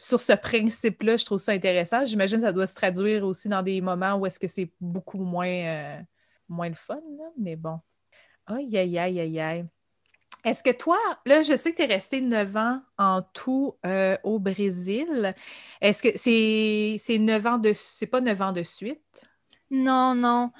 sur 0.04 0.20
ce 0.20 0.34
principe-là, 0.34 1.16
je 1.16 1.24
trouve 1.24 1.38
ça 1.38 1.52
intéressant. 1.52 2.04
J'imagine 2.04 2.38
que 2.38 2.44
ça 2.44 2.52
doit 2.52 2.66
se 2.66 2.74
traduire 2.74 3.24
aussi 3.24 3.48
dans 3.48 3.62
des 3.62 3.80
moments 3.80 4.14
où 4.16 4.26
est-ce 4.26 4.38
que 4.38 4.48
c'est 4.48 4.70
beaucoup 4.80 5.18
moins, 5.18 6.02
moins 6.48 6.68
le 6.68 6.74
fun, 6.74 7.00
mais 7.38 7.56
bon. 7.56 7.80
Aïe, 8.46 8.76
aïe, 8.76 8.98
aïe, 8.98 9.20
aïe, 9.20 9.40
aïe. 9.40 9.64
Est-ce 10.44 10.62
que 10.62 10.70
toi, 10.70 10.98
là, 11.24 11.40
je 11.40 11.56
sais 11.56 11.72
que 11.72 11.76
tu 11.76 11.82
es 11.84 11.86
resté 11.86 12.20
neuf 12.20 12.54
ans 12.54 12.82
en 12.98 13.22
tout 13.22 13.78
euh, 13.86 14.18
au 14.24 14.38
Brésil. 14.38 15.34
Est-ce 15.80 16.02
que 16.02 16.18
c'est 16.18 17.18
neuf 17.18 17.46
ans 17.46 17.56
de 17.56 17.72
c'est 17.72 18.06
pas 18.06 18.20
neuf 18.20 18.42
ans 18.42 18.52
de 18.52 18.62
suite? 18.62 19.26
Non, 19.70 20.14
non. 20.14 20.52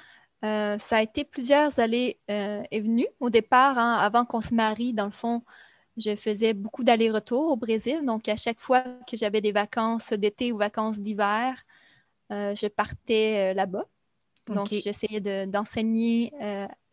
Euh, 0.43 0.79
ça 0.79 0.97
a 0.97 1.03
été 1.03 1.25
plusieurs 1.25 1.79
allées 1.81 2.19
euh, 2.31 2.63
et 2.71 2.81
venues. 2.81 3.09
Au 3.21 3.29
départ, 3.29 3.79
hein, 3.79 3.93
avant 3.95 4.25
qu'on 4.25 4.41
se 4.41 4.55
marie, 4.55 4.95
dans 4.95 5.05
le 5.05 5.11
fond, 5.11 5.43
je 5.97 6.17
faisais 6.17 6.55
beaucoup 6.55 6.85
d'allers-retours 6.85 7.53
au 7.53 7.57
Brésil. 7.57 8.05
Donc, 8.05 8.29
à 8.29 8.37
chaque 8.37 8.61
fois 8.61 8.83
que 9.09 9.17
j'avais 9.17 9.41
des 9.41 9.53
vacances 9.53 10.13
d'été 10.13 10.53
ou 10.53 10.59
vacances 10.59 10.99
d'hiver, 10.99 11.65
je 12.31 12.67
partais 12.69 13.55
là-bas. 13.55 13.85
Donc, 14.49 14.69
j'essayais 14.71 15.47
d'enseigner 15.47 16.33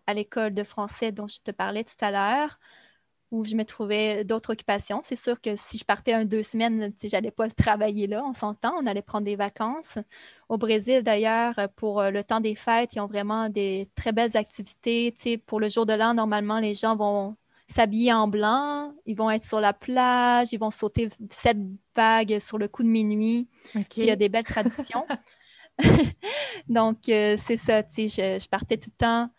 à 0.08 0.14
l'école 0.14 0.54
de 0.54 0.64
français 0.64 1.12
dont 1.12 1.28
je 1.28 1.40
te 1.40 1.52
parlais 1.52 1.84
tout 1.84 1.98
à 2.00 2.12
l'heure 2.12 2.60
où 3.32 3.46
je 3.46 3.56
me 3.56 3.64
trouvais 3.64 4.26
d'autres 4.26 4.52
occupations. 4.52 5.02
C'est 5.04 5.16
sûr 5.16 5.40
que 5.40 5.56
si 5.56 5.78
je 5.78 5.86
partais 5.86 6.14
un 6.14 6.26
deux 6.26 6.44
semaines, 6.44 6.94
je 7.02 7.08
n'allais 7.12 7.32
pas 7.32 7.50
travailler 7.50 8.08
là, 8.08 8.22
on 8.26 8.34
s'entend, 8.34 8.74
on 8.78 8.86
allait 8.86 9.02
prendre 9.02 9.26
des 9.26 9.38
vacances. 9.38 9.98
Au 10.50 10.58
Brésil, 10.58 11.02
d'ailleurs, 11.02 11.56
pour 11.78 12.02
euh, 12.02 12.12
le 12.12 12.24
temps 12.26 12.42
des 12.42 12.56
fêtes, 12.56 12.96
ils 12.96 13.00
ont 13.00 13.08
vraiment 13.08 13.48
des 13.48 13.90
très 13.96 14.12
belles 14.12 14.36
activités. 14.36 15.14
pour 15.46 15.62
le 15.62 15.70
jour 15.70 15.86
de 15.86 15.94
l'an, 15.94 16.14
normalement, 16.14 16.60
les 16.60 16.74
gens 16.74 16.98
vont 16.98 17.38
s'habiller 17.72 18.14
en 18.14 18.28
blanc, 18.28 18.94
ils 19.06 19.16
vont 19.16 19.30
être 19.32 19.44
sur 19.44 19.60
la 19.60 19.74
plage, 19.74 20.50
ils 20.52 20.60
vont 20.60 20.72
sauter 20.72 21.10
sept 21.30 21.58
vagues 21.96 22.40
sur 22.40 22.58
le 22.58 22.68
coup 22.68 22.84
de 22.84 22.88
minuit. 22.88 23.48
Il 23.98 24.06
y 24.06 24.12
a 24.12 24.16
des 24.16 24.30
belles 24.30 24.44
traditions. 24.44 25.06
Donc, 26.68 27.10
euh, 27.10 27.38
c'est 27.38 27.58
ça, 27.58 27.82
je, 27.98 28.08
je, 28.08 28.48
partais 28.50 28.78
tout 28.78 28.92
le 28.92 28.98
temps, 28.98 29.30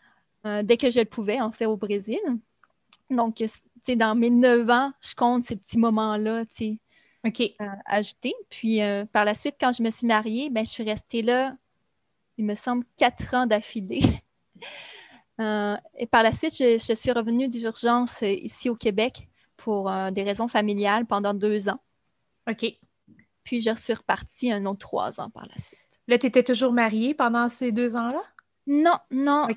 euh, 0.46 0.62
dès 0.62 0.76
que 0.76 0.90
je 0.90 1.00
le 1.00 1.04
pouvais, 1.04 1.40
en 1.40 1.52
fait, 1.52 1.66
au 1.66 1.76
Brésil. 1.76 2.18
Donc, 3.10 3.42
dans 3.96 4.14
mes 4.14 4.30
neuf 4.30 4.68
ans, 4.70 4.92
je 5.00 5.14
compte 5.14 5.44
ces 5.44 5.56
petits 5.56 5.78
moments-là, 5.78 6.44
OK. 7.24 7.40
Euh, 7.40 7.66
ajoutés. 7.86 8.34
Puis 8.48 8.82
euh, 8.82 9.04
par 9.04 9.24
la 9.24 9.34
suite, 9.34 9.56
quand 9.60 9.72
je 9.72 9.82
me 9.82 9.90
suis 9.90 10.06
mariée, 10.06 10.50
ben, 10.50 10.64
je 10.64 10.70
suis 10.70 10.82
restée 10.82 11.22
là, 11.22 11.56
il 12.36 12.44
me 12.44 12.54
semble, 12.54 12.84
quatre 12.96 13.34
ans 13.34 13.46
d'affilée. 13.46 14.02
Euh, 15.42 15.76
et 15.96 16.06
par 16.06 16.22
la 16.22 16.32
suite, 16.32 16.54
je, 16.56 16.94
suis 16.94 17.12
revenue 17.12 17.48
d'urgence 17.48 18.22
ici 18.22 18.70
au 18.70 18.76
Québec 18.76 19.28
pour 19.56 19.92
des 20.12 20.22
raisons 20.22 20.48
familiales 20.48 21.06
pendant 21.06 21.34
deux 21.34 21.68
ans. 21.68 21.80
OK. 22.50 22.66
Puis 23.44 23.60
je 23.60 23.74
suis 23.76 23.94
repartie 23.94 24.52
un 24.52 24.66
autre 24.66 24.78
trois 24.78 25.20
ans 25.20 25.30
par 25.30 25.46
la 25.46 25.60
suite. 25.60 25.78
Là, 26.08 26.18
tu 26.18 26.26
étais 26.26 26.42
toujours 26.42 26.72
mariée 26.72 27.14
pendant 27.14 27.48
ces 27.48 27.72
deux 27.72 27.96
ans-là? 27.96 28.22
Non, 28.66 28.98
non. 29.10 29.48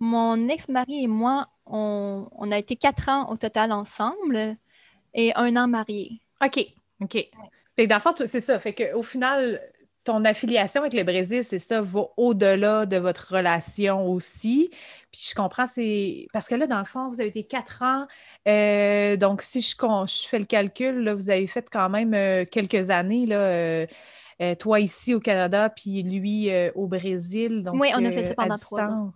mon 0.00 0.48
ex-mari 0.48 1.04
et 1.04 1.06
moi, 1.06 1.48
on, 1.66 2.50
a 2.50 2.58
été 2.58 2.76
quatre 2.76 3.08
ans 3.08 3.30
au 3.30 3.36
total 3.36 3.72
ensemble 3.72 4.56
et 5.14 5.32
un 5.36 5.56
an 5.56 5.68
mariés. 5.68 6.20
OK, 6.44 6.66
OK. 7.00 7.28
Fait 7.76 7.88
que 7.88 8.26
c'est 8.26 8.40
ça. 8.40 8.58
Fait 8.58 8.74
qu'au 8.74 9.02
final, 9.02 9.60
ton 10.10 10.24
affiliation 10.24 10.80
avec 10.80 10.94
le 10.94 11.04
Brésil, 11.04 11.44
c'est 11.44 11.60
ça, 11.60 11.80
va 11.80 12.06
au-delà 12.16 12.84
de 12.84 12.96
votre 12.96 13.34
relation 13.34 14.06
aussi. 14.06 14.70
Puis 15.12 15.28
je 15.30 15.34
comprends, 15.34 15.68
c'est. 15.68 16.26
Parce 16.32 16.48
que 16.48 16.56
là, 16.56 16.66
dans 16.66 16.78
le 16.78 16.84
fond, 16.84 17.08
vous 17.08 17.20
avez 17.20 17.28
été 17.28 17.44
quatre 17.44 17.82
ans. 17.82 18.06
Euh, 18.48 19.16
donc, 19.16 19.40
si 19.40 19.60
je, 19.60 19.76
je, 19.76 20.28
fais 20.28 20.40
le 20.40 20.46
calcul, 20.46 21.10
vous 21.10 21.30
avez 21.30 21.46
fait 21.46 21.68
quand 21.70 21.88
même 21.88 22.14
euh, 22.14 22.44
quelques 22.44 22.90
années, 22.90 23.26
là. 23.26 23.36
Euh, 23.36 23.86
toi 24.58 24.80
ici 24.80 25.14
au 25.14 25.20
Canada, 25.20 25.68
puis 25.68 26.02
lui 26.02 26.50
au 26.74 26.86
Brésil. 26.86 27.62
Donc, 27.62 27.74
oui, 27.78 27.90
on 27.94 28.04
a 28.04 28.10
fait 28.10 28.22
ça 28.22 28.34
pendant 28.34 28.56
trois 28.56 28.82
ans. 28.84 29.12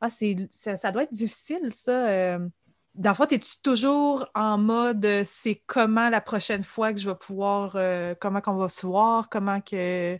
Ah, 0.00 0.08
c'est, 0.08 0.48
ça, 0.50 0.90
doit 0.90 1.02
être 1.02 1.12
difficile, 1.12 1.70
ça. 1.70 2.38
Euh. 2.98 3.02
Dans 3.02 3.10
le 3.10 3.14
fond, 3.14 3.26
es-tu 3.26 3.60
toujours 3.62 4.26
en 4.34 4.58
mode 4.58 5.04
euh, 5.04 5.22
c'est 5.24 5.62
comment 5.66 6.08
la 6.08 6.20
prochaine 6.20 6.62
fois 6.62 6.92
que 6.92 7.00
je 7.00 7.08
vais 7.08 7.16
pouvoir, 7.16 7.72
euh, 7.74 8.14
comment 8.20 8.40
qu'on 8.40 8.56
va 8.56 8.68
se 8.68 8.86
voir, 8.86 9.28
comment 9.28 9.60
que. 9.60 10.18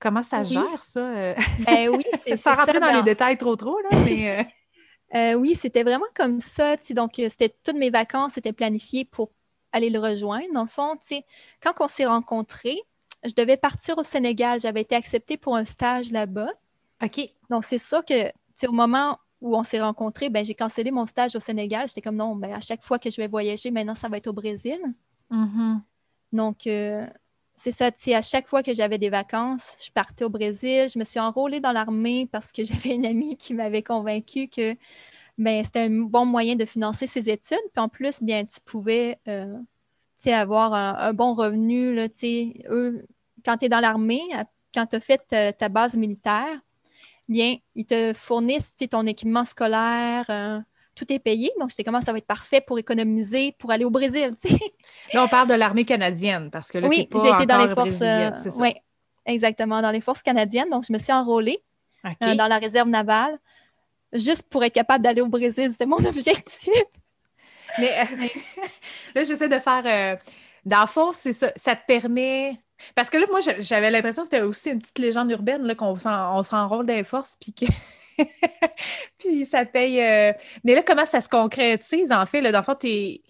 Comment 0.00 0.22
ça 0.22 0.44
gère, 0.44 0.84
ça? 0.84 1.34
Ben 1.66 1.88
oui, 1.88 2.04
c'est 2.24 2.36
Sans 2.36 2.54
rentrer 2.54 2.78
dans, 2.78 2.94
les 2.94 3.02
détails 3.02 3.36
trop 3.36 3.56
trop, 3.56 3.80
là, 3.80 3.98
mais. 4.04 5.34
oui, 5.34 5.56
c'était 5.56 5.82
vraiment 5.82 6.06
comme 6.14 6.40
ça. 6.40 6.76
Donc, 6.90 7.14
c'était 7.16 7.52
toutes 7.64 7.76
mes 7.76 7.90
vacances 7.90 8.38
étaient 8.38 8.52
planifiées 8.52 9.04
pour 9.04 9.32
aller 9.72 9.90
le 9.90 9.98
rejoindre. 9.98 10.46
Dans 10.54 10.62
le 10.62 10.68
fond, 10.68 10.96
quand 11.60 11.72
on 11.80 11.88
s'est 11.88 12.06
rencontrés, 12.06 12.80
je 13.24 13.34
devais 13.34 13.56
partir 13.56 13.98
au 13.98 14.04
Sénégal. 14.04 14.60
J'avais 14.60 14.82
été 14.82 14.94
acceptée 14.94 15.36
pour 15.36 15.56
un 15.56 15.64
stage 15.64 16.12
là-bas. 16.12 16.52
OK. 17.02 17.20
Donc, 17.50 17.64
c'est 17.64 17.78
ça 17.78 18.00
que 18.02 18.30
au 18.68 18.72
moment 18.72 19.18
où 19.40 19.56
on 19.56 19.62
s'est 19.62 19.80
rencontrés, 19.80 20.30
ben, 20.30 20.44
j'ai 20.44 20.54
cancellé 20.54 20.90
mon 20.90 21.06
stage 21.06 21.36
au 21.36 21.40
Sénégal. 21.40 21.86
J'étais 21.88 22.00
comme 22.02 22.16
non, 22.16 22.34
ben, 22.34 22.52
à 22.52 22.60
chaque 22.60 22.82
fois 22.82 22.98
que 22.98 23.10
je 23.10 23.16
vais 23.16 23.28
voyager, 23.28 23.70
maintenant, 23.70 23.94
ça 23.94 24.08
va 24.08 24.16
être 24.16 24.26
au 24.26 24.32
Brésil. 24.32 24.78
Mm-hmm. 25.30 25.80
Donc, 26.32 26.66
euh, 26.66 27.06
c'est 27.56 27.72
ça, 27.72 27.90
à 28.14 28.22
chaque 28.22 28.46
fois 28.46 28.62
que 28.62 28.74
j'avais 28.74 28.98
des 28.98 29.10
vacances, 29.10 29.76
je 29.84 29.90
partais 29.92 30.24
au 30.24 30.30
Brésil. 30.30 30.86
Je 30.92 30.98
me 30.98 31.04
suis 31.04 31.20
enrôlée 31.20 31.60
dans 31.60 31.72
l'armée 31.72 32.28
parce 32.30 32.52
que 32.52 32.64
j'avais 32.64 32.94
une 32.94 33.06
amie 33.06 33.36
qui 33.36 33.54
m'avait 33.54 33.82
convaincue 33.82 34.48
que 34.48 34.76
ben, 35.38 35.62
c'était 35.62 35.80
un 35.80 35.90
bon 35.90 36.24
moyen 36.24 36.56
de 36.56 36.64
financer 36.64 37.06
ses 37.06 37.30
études. 37.30 37.58
Puis 37.72 37.82
en 37.82 37.88
plus, 37.88 38.22
bien, 38.22 38.44
tu 38.44 38.60
pouvais 38.64 39.18
euh, 39.28 39.56
avoir 40.26 40.74
un, 40.74 41.12
bon 41.12 41.34
revenu. 41.34 41.94
Là, 41.94 42.08
eux, 42.70 43.06
quand 43.44 43.56
tu 43.58 43.66
es 43.66 43.68
dans 43.68 43.80
l'armée, 43.80 44.22
quand 44.74 44.86
tu 44.86 44.96
as 44.96 45.00
fait 45.00 45.54
ta 45.56 45.68
base 45.68 45.96
militaire, 45.96 46.60
bien, 47.28 47.56
ils 47.74 47.86
te 47.86 48.12
fournissent 48.14 48.74
ton 48.90 49.06
équipement 49.06 49.44
scolaire, 49.44 50.24
euh, 50.30 50.58
tout 50.94 51.12
est 51.12 51.18
payé. 51.18 51.50
Donc, 51.60 51.70
j'étais 51.70 51.84
comment 51.84 52.00
ça 52.00 52.12
va 52.12 52.18
être 52.18 52.26
parfait 52.26 52.60
pour 52.60 52.78
économiser, 52.78 53.54
pour 53.58 53.70
aller 53.70 53.84
au 53.84 53.90
Brésil. 53.90 54.34
Là, 55.12 55.24
on 55.24 55.28
parle 55.28 55.48
de 55.48 55.54
l'armée 55.54 55.84
canadienne 55.84 56.50
parce 56.50 56.70
que 56.70 56.78
là, 56.78 56.88
oui, 56.88 57.08
j'ai 57.20 57.28
été 57.28 57.46
dans 57.46 57.58
les 57.58 57.74
forces. 57.74 58.00
Euh, 58.02 58.30
oui, 58.56 58.74
exactement, 59.26 59.80
dans 59.80 59.90
les 59.90 60.00
forces 60.00 60.22
canadiennes. 60.22 60.70
Donc, 60.70 60.84
je 60.86 60.92
me 60.92 60.98
suis 60.98 61.12
enrôlée 61.12 61.62
euh, 62.04 62.34
dans 62.34 62.48
la 62.48 62.58
réserve 62.58 62.88
navale 62.88 63.38
juste 64.12 64.48
pour 64.48 64.64
être 64.64 64.72
capable 64.72 65.04
d'aller 65.04 65.20
au 65.20 65.28
Brésil. 65.28 65.70
C'était 65.72 65.86
mon 65.86 65.96
objectif. 66.04 66.68
Mais 67.78 67.94
là, 69.14 69.24
j'essaie 69.24 69.48
de 69.48 69.58
faire. 69.58 70.18
dans 70.64 70.80
le 70.80 70.86
fond, 70.86 71.12
c'est 71.12 71.34
ça. 71.34 71.52
Ça 71.56 71.76
te 71.76 71.86
permet 71.86 72.58
parce 72.94 73.10
que 73.10 73.16
là, 73.18 73.26
moi, 73.30 73.40
j'avais 73.58 73.90
l'impression 73.90 74.22
que 74.22 74.28
c'était 74.28 74.42
aussi 74.42 74.70
une 74.70 74.80
petite 74.80 74.98
légende 74.98 75.30
urbaine, 75.30 75.74
qu'on 75.74 75.98
s'enrôle 75.98 76.86
dans 76.86 76.94
les 76.94 77.04
forces, 77.04 77.36
puis 77.36 77.52
que. 77.52 77.66
puis 79.18 79.46
ça 79.46 79.64
paye. 79.64 80.00
Euh, 80.00 80.32
mais 80.64 80.74
là, 80.74 80.82
comment 80.82 81.06
ça 81.06 81.20
se 81.20 81.28
concrétise, 81.28 82.12
en 82.12 82.26
fait? 82.26 82.40
Là, 82.40 82.52
dans 82.52 82.58
le 82.58 82.64
fond, 82.64 82.76
il, 82.82 83.22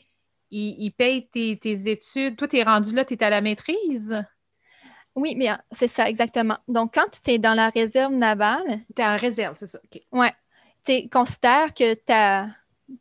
il, 0.50 0.90
paye 0.90 1.28
tes, 1.28 1.90
études. 1.90 2.36
Toi, 2.36 2.48
tu 2.48 2.58
es 2.58 2.62
rendu 2.62 2.94
là, 2.94 3.04
tu 3.04 3.14
es 3.14 3.24
à 3.24 3.30
la 3.30 3.40
maîtrise? 3.40 4.24
Oui, 5.14 5.34
mais 5.36 5.48
c'est 5.72 5.88
ça, 5.88 6.08
exactement. 6.08 6.58
Donc, 6.68 6.94
quand 6.94 7.06
tu 7.10 7.30
es 7.32 7.38
dans 7.38 7.54
la 7.54 7.70
réserve 7.70 8.12
navale. 8.12 8.80
Tu 8.94 9.02
es 9.02 9.04
en 9.04 9.16
réserve, 9.16 9.56
c'est 9.56 9.66
ça. 9.66 9.78
OK. 9.84 10.00
Oui. 10.12 10.28
Tu 10.84 11.08
considères 11.08 11.74
que 11.74 11.94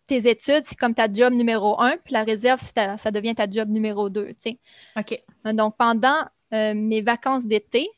tes 0.07 0.27
études, 0.27 0.63
c'est 0.65 0.77
comme 0.77 0.95
ta 0.95 1.11
job 1.11 1.33
numéro 1.33 1.79
un, 1.79 1.95
puis 2.03 2.13
la 2.13 2.23
réserve, 2.23 2.59
ça 2.59 3.11
devient 3.11 3.35
ta 3.35 3.49
job 3.49 3.69
numéro 3.69 4.09
deux. 4.09 4.35
OK. 4.95 5.23
Donc, 5.45 5.77
pendant 5.77 6.27
euh, 6.53 6.73
mes 6.73 7.01
vacances 7.01 7.45
d'été, 7.45 7.89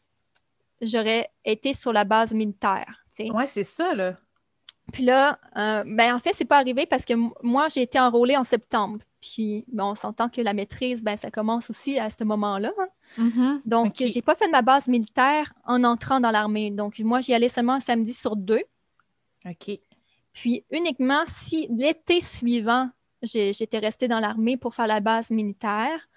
j'aurais 0.82 1.30
été 1.46 1.74
sur 1.74 1.94
la 1.94 2.04
base 2.04 2.34
militaire. 2.34 3.06
Oui, 3.20 3.44
c'est 3.48 3.64
ça, 3.64 3.94
là. 3.94 4.16
Puis 4.92 5.04
là, 5.04 5.40
euh, 5.58 5.84
ben, 5.86 6.16
en 6.16 6.20
fait, 6.20 6.34
c'est 6.34 6.46
pas 6.46 6.58
arrivé 6.58 6.86
parce 6.86 7.06
que 7.06 7.14
moi, 7.44 7.68
j'ai 7.68 7.82
été 7.82 8.00
enrôlée 8.00 8.38
en 8.38 8.44
septembre. 8.44 9.00
Puis, 9.22 9.66
bon, 9.72 9.92
on 9.92 9.96
s'entend 9.96 10.30
que 10.30 10.42
la 10.42 10.54
maîtrise, 10.54 11.04
ben, 11.04 11.18
ça 11.18 11.30
commence 11.30 11.70
aussi 11.70 12.00
à 12.00 12.10
ce 12.10 12.24
moment-là. 12.24 12.72
Hein. 12.80 12.88
Mm-hmm. 13.18 13.62
Donc, 13.66 13.96
je 14.00 14.08
j'ai 14.08 14.22
pas 14.22 14.36
fait 14.36 14.48
de 14.48 14.52
ma 14.52 14.62
base 14.62 14.88
militaire 14.88 15.54
en 15.66 15.84
entrant 15.84 16.20
dans 16.20 16.32
l'armée. 16.32 16.72
Donc, 16.72 17.00
moi, 17.00 17.20
j'y 17.20 17.34
allais 17.34 17.50
seulement 17.50 17.74
un 17.74 17.80
samedi 17.80 18.14
sur 18.14 18.36
deux. 18.36 18.64
OK. 19.46 19.72
Puis, 20.34 20.64
uniquement 20.72 21.24
si 21.26 21.68
l'été 21.70 22.22
suivant, 22.22 22.90
j'étais 23.22 23.80
restée 23.80 24.08
dans 24.08 24.20
l'armée 24.20 24.56
pour 24.56 24.74
faire 24.74 24.88
la 24.88 25.02
base 25.02 25.32
militaire, 25.32 26.08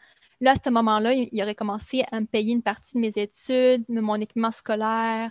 Là, 0.43 0.51
à 0.51 0.55
ce 0.57 0.71
moment-là, 0.71 1.13
il, 1.15 1.41
aurait 1.41 1.55
commencé 1.55 2.05
à 2.11 2.21
me 2.21 2.27
payer 2.27 2.53
une 2.53 2.63
partie 2.63 2.97
de 2.97 3.01
mes 3.01 3.17
études, 3.17 3.85
mon 3.89 4.17
équipement 4.17 4.51
scolaire, 4.51 5.31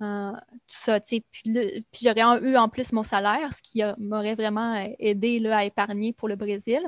euh, 0.00 0.32
tout 0.32 0.76
ça. 0.78 0.98
Puis, 0.98 1.22
puis 1.44 2.00
j'aurais 2.02 2.40
eu 2.42 2.56
en 2.56 2.70
plus 2.70 2.90
mon 2.92 3.02
salaire, 3.02 3.52
ce 3.52 3.60
qui 3.60 3.82
m'aurait 3.98 4.34
vraiment 4.34 4.74
aidé 4.98 5.40
là, 5.40 5.58
à 5.58 5.64
épargner 5.66 6.14
pour 6.14 6.26
le 6.26 6.36
Brésil. 6.36 6.80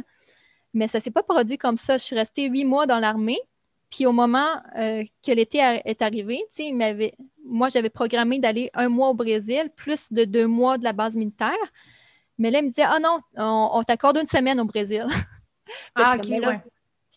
Mais 0.72 0.88
ça 0.88 0.96
ne 0.96 1.03
s'est 1.03 1.11
pas 1.11 1.22
produit 1.22 1.59
comme 1.59 1.76
ça. 1.76 1.98
Je 1.98 2.03
suis 2.03 2.16
restée 2.16 2.48
huit 2.48 2.64
mois 2.64 2.86
dans 2.86 2.98
l'armée. 2.98 3.38
Puis 3.90 4.07
au 4.07 4.12
moment 4.12 4.48
euh, 4.78 5.05
que 5.22 5.32
l'été 5.32 5.59
est 5.59 6.00
arrivé, 6.00 6.42
moi, 7.44 7.68
j'avais 7.68 7.90
programmé 7.90 8.38
d'aller 8.38 8.70
un 8.72 8.88
mois 8.88 9.11
au 9.11 9.14
Brésil, 9.14 9.70
plus 9.76 10.11
de 10.11 10.24
deux 10.24 10.46
mois 10.46 10.78
de 10.78 10.84
la 10.84 10.94
base 10.94 11.16
militaire. 11.16 11.53
Mais 12.38 12.50
là, 12.50 12.61
il 12.61 12.64
me 12.64 12.68
disait 12.70 12.86
Ah 12.86 12.98
non, 12.98 13.20
on, 13.36 13.82
t'accorde 13.82 14.16
une 14.16 14.26
semaine 14.26 14.59
au 14.59 14.64
Brésil. 14.64 15.07
ah, 15.94 16.16
ok, 16.16 16.30
ouais. 16.30 16.62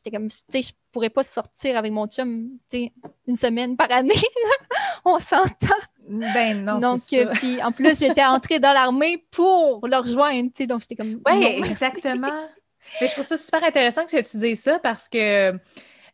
J'étais 0.05 0.17
comme, 0.17 0.29
tu 0.29 0.37
sais, 0.49 0.61
je 0.61 0.71
pourrais 0.91 1.09
pas 1.09 1.23
sortir 1.23 1.77
avec 1.77 1.91
mon 1.91 2.05
chum, 2.07 2.49
tu 2.69 2.77
sais, 2.77 2.93
une 3.27 3.35
semaine 3.35 3.75
par 3.75 3.91
année. 3.91 4.13
On 5.05 5.17
s'entend. 5.19 5.75
Ben 6.07 6.63
non, 6.63 6.79
Donc, 6.79 7.01
euh, 7.13 7.31
puis 7.33 7.61
en 7.63 7.71
plus, 7.71 7.97
j'étais 7.99 8.23
entrée 8.23 8.59
dans 8.59 8.73
l'armée 8.73 9.25
pour 9.31 9.87
le 9.87 9.97
rejoindre, 9.97 10.49
tu 10.49 10.63
sais, 10.63 10.67
donc 10.67 10.81
j'étais 10.81 10.95
comme... 10.95 11.21
Oui, 11.25 11.43
exactement. 11.43 12.47
Mais 13.01 13.07
je 13.07 13.13
trouve 13.13 13.25
ça 13.25 13.37
super 13.37 13.63
intéressant 13.63 14.05
que 14.05 14.21
tu 14.21 14.37
dises 14.37 14.61
ça 14.61 14.77
parce 14.79 15.09
que 15.09 15.53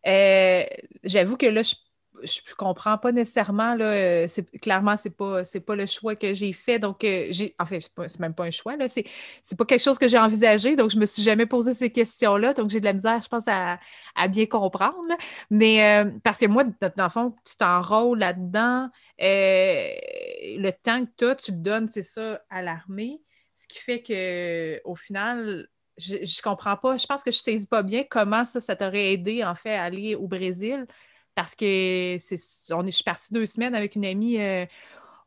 euh, 0.08 0.64
j'avoue 1.04 1.38
que 1.38 1.48
là, 1.48 1.62
je 1.62 1.76
je 2.24 2.56
comprends 2.56 2.98
pas 2.98 3.12
nécessairement. 3.12 3.76
Là, 3.76 3.86
euh, 3.86 4.28
clairement, 4.62 4.98
c'est 4.98 5.10
pas, 5.10 5.44
pas 5.66 5.76
le 5.76 5.86
choix 5.86 6.16
que 6.16 6.34
j'ai 6.34 6.54
fait. 6.54 6.80
Donc, 6.80 7.04
euh, 7.04 7.28
j'ai. 7.30 7.56
En 7.60 7.66
fait, 7.66 7.82
c'est 8.08 8.20
même 8.20 8.34
pas 8.34 8.46
un 8.46 8.52
choix. 8.52 8.76
Là, 8.76 8.88
c'est, 8.88 9.06
pas 9.58 9.66
quelque 9.66 9.82
chose 9.82 9.98
que 9.98 10.08
j'ai 10.08 10.18
envisagé. 10.18 10.76
Donc, 10.76 10.92
je 10.92 10.98
me 10.98 11.06
suis 11.06 11.24
jamais 11.24 11.46
posé 11.46 11.74
ces 11.74 11.92
questions-là. 11.92 12.54
Donc, 12.54 12.70
j'ai 12.70 12.80
de 12.80 12.86
la 12.86 12.94
misère, 12.94 13.22
je 13.22 13.28
pense, 13.28 13.46
à, 13.48 13.80
bien 14.30 14.46
comprendre. 14.46 15.16
Mais 15.50 16.04
euh, 16.04 16.12
parce 16.24 16.40
que 16.40 16.46
moi, 16.46 16.64
dans 16.64 17.04
le 17.04 17.10
fond, 17.10 17.36
tu 17.46 17.56
t'enrôles 17.58 18.20
là-dedans. 18.20 18.90
le 19.20 20.72
temps 20.72 21.06
que 21.06 21.12
toi, 21.18 21.36
tu 21.36 21.52
le 21.52 21.58
donnes, 21.58 21.90
c'est 21.90 22.04
ça, 22.04 22.42
à 22.50 22.62
l'armée. 22.62 23.22
Ce 23.56 23.68
qui 23.68 23.80
fait 23.80 24.02
que 24.02 24.82
au 24.86 24.96
final, 24.96 25.68
je, 25.98 26.18
je 26.24 26.42
comprends 26.42 26.78
pas. 26.78 26.98
Je 26.98 27.06
pense 27.06 27.24
que 27.24 27.32
je 27.32 27.38
saisis 27.38 27.68
pas 27.68 27.84
bien 27.84 28.04
comment 28.10 28.46
ça, 28.46 28.60
ça 28.60 28.76
t'aurait 28.76 29.14
aidé, 29.14 29.44
en 29.44 29.56
fait, 29.56 29.76
à 29.76 29.84
aller 29.84 30.16
au 30.16 30.28
Brésil 30.28 30.88
parce 31.36 31.56
que 31.56 32.18
c'est, 32.20 32.38
on 32.74 32.86
est, 32.86 32.92
je 32.92 32.96
suis 32.96 33.04
partie 33.04 33.34
deux 33.34 33.46
semaines 33.46 33.76
avec 33.76 33.96
une 33.96 34.06
amie 34.06 34.40
euh, 34.40 34.66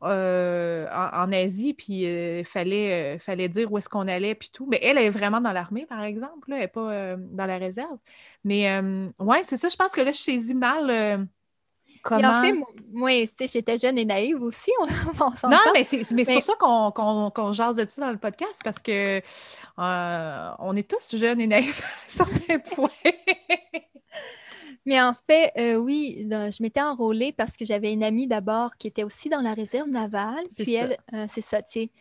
euh, 0.03 0.87
en, 0.91 1.31
Asie, 1.31 1.73
puis 1.73 2.01
il 2.01 2.07
euh, 2.07 2.43
fallait, 2.43 3.17
fallait 3.17 3.49
dire 3.49 3.71
où 3.71 3.77
est-ce 3.77 3.89
qu'on 3.89 4.07
allait, 4.07 4.35
puis 4.35 4.49
tout. 4.53 4.67
Mais 4.69 4.79
elle 4.83 4.97
est 4.97 5.09
vraiment 5.09 5.41
dans 5.41 5.51
l'armée, 5.51 5.85
par 5.85 6.03
exemple, 6.03 6.51
elle 6.51 6.59
n'est 6.59 6.67
pas 6.67 7.15
dans 7.17 7.45
la 7.45 7.57
réserve. 7.57 7.97
Mais 8.43 8.69
ouais, 9.19 9.41
c'est 9.43 9.57
ça, 9.57 9.67
je 9.67 9.75
pense 9.75 9.91
que 9.91 10.01
là, 10.01 10.11
je 10.11 10.17
saisis 10.17 10.53
mal. 10.53 11.27
Comment... 12.03 12.39
en 12.39 12.43
fait, 12.43 12.53
moi, 12.93 13.09
j'étais 13.39 13.79
jeune 13.79 13.97
et 13.97 14.05
naïve 14.05 14.39
aussi. 14.43 14.71
On, 14.79 14.85
non, 15.49 15.57
mais 15.73 15.83
c'est, 15.83 16.03
pour 16.03 16.43
ça 16.43 16.53
qu'on, 16.59 17.31
qu'on, 17.31 17.51
jase 17.51 17.77
de 17.77 17.85
ça 17.89 18.01
dans 18.03 18.11
le 18.11 18.19
podcast, 18.19 18.61
parce 18.63 18.79
que 18.79 19.21
on 19.77 20.75
est 20.75 20.87
tous 20.87 21.15
jeunes 21.17 21.41
et 21.41 21.47
naïfs 21.47 21.81
à 22.05 22.09
certains 22.09 22.59
points. 22.59 22.89
Mais 24.85 25.01
en 25.01 25.13
fait, 25.13 25.51
euh, 25.57 25.75
oui, 25.75 26.27
je 26.29 26.61
m'étais 26.61 26.81
enrôlée 26.81 27.31
parce 27.31 27.57
que 27.57 27.65
j'avais 27.65 27.91
une 27.91 28.03
amie 28.03 28.27
d'abord 28.27 28.75
qui 28.77 28.87
était 28.87 29.03
aussi 29.03 29.29
dans 29.29 29.41
la 29.41 29.53
réserve 29.53 29.89
navale. 29.89 30.45
Puis 30.55 30.75
elle, 30.75 30.97
euh, 31.13 31.25
c'est 31.31 31.41
ça, 31.41 31.61
tu 31.61 31.71
sais. 31.71 31.91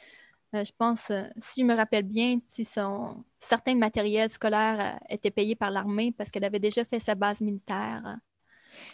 Euh, 0.54 0.64
je 0.64 0.72
pense, 0.76 1.10
si 1.38 1.62
je 1.62 1.64
me 1.64 1.74
rappelle 1.74 2.04
bien, 2.04 2.38
son, 2.64 3.24
certains 3.40 3.74
matériels 3.74 4.30
scolaires 4.30 5.00
étaient 5.08 5.30
payés 5.30 5.56
par 5.56 5.70
l'armée 5.70 6.12
parce 6.16 6.30
qu'elle 6.30 6.44
avait 6.44 6.60
déjà 6.60 6.84
fait 6.84 7.00
sa 7.00 7.14
base 7.14 7.40
militaire. 7.40 8.18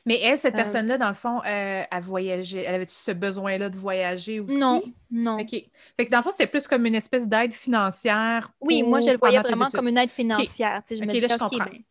Mais 0.06 0.20
elle, 0.20 0.38
cette 0.38 0.54
personne-là, 0.54 0.96
dans 0.96 1.08
le 1.08 1.14
fond, 1.14 1.42
elle 1.42 1.86
voyageait. 2.00 2.62
Elle 2.62 2.76
avait-tu 2.76 2.94
ce 2.94 3.10
besoin-là 3.10 3.68
de 3.68 3.76
voyager 3.76 4.38
aussi? 4.40 4.56
Non, 4.56 4.82
non. 5.10 5.38
OK. 5.38 5.50
Fait 5.96 6.04
que 6.04 6.10
dans 6.10 6.18
le 6.18 6.22
fond, 6.22 6.30
c'était 6.32 6.46
plus 6.46 6.68
comme 6.68 6.86
une 6.86 6.94
espèce 6.94 7.26
d'aide 7.26 7.52
financière. 7.52 8.52
Oui, 8.60 8.82
moi, 8.82 9.00
je 9.00 9.10
le 9.10 9.18
voyais 9.18 9.40
vraiment 9.40 9.68
comme 9.68 9.88
une 9.88 9.98
aide 9.98 10.10
financière. 10.10 10.82
Je 10.88 11.02
me 11.02 11.06
disais, 11.06 11.26
là, 11.26 11.34
je 11.34 11.38
comprends. 11.38 11.64
Ben, 11.64 11.82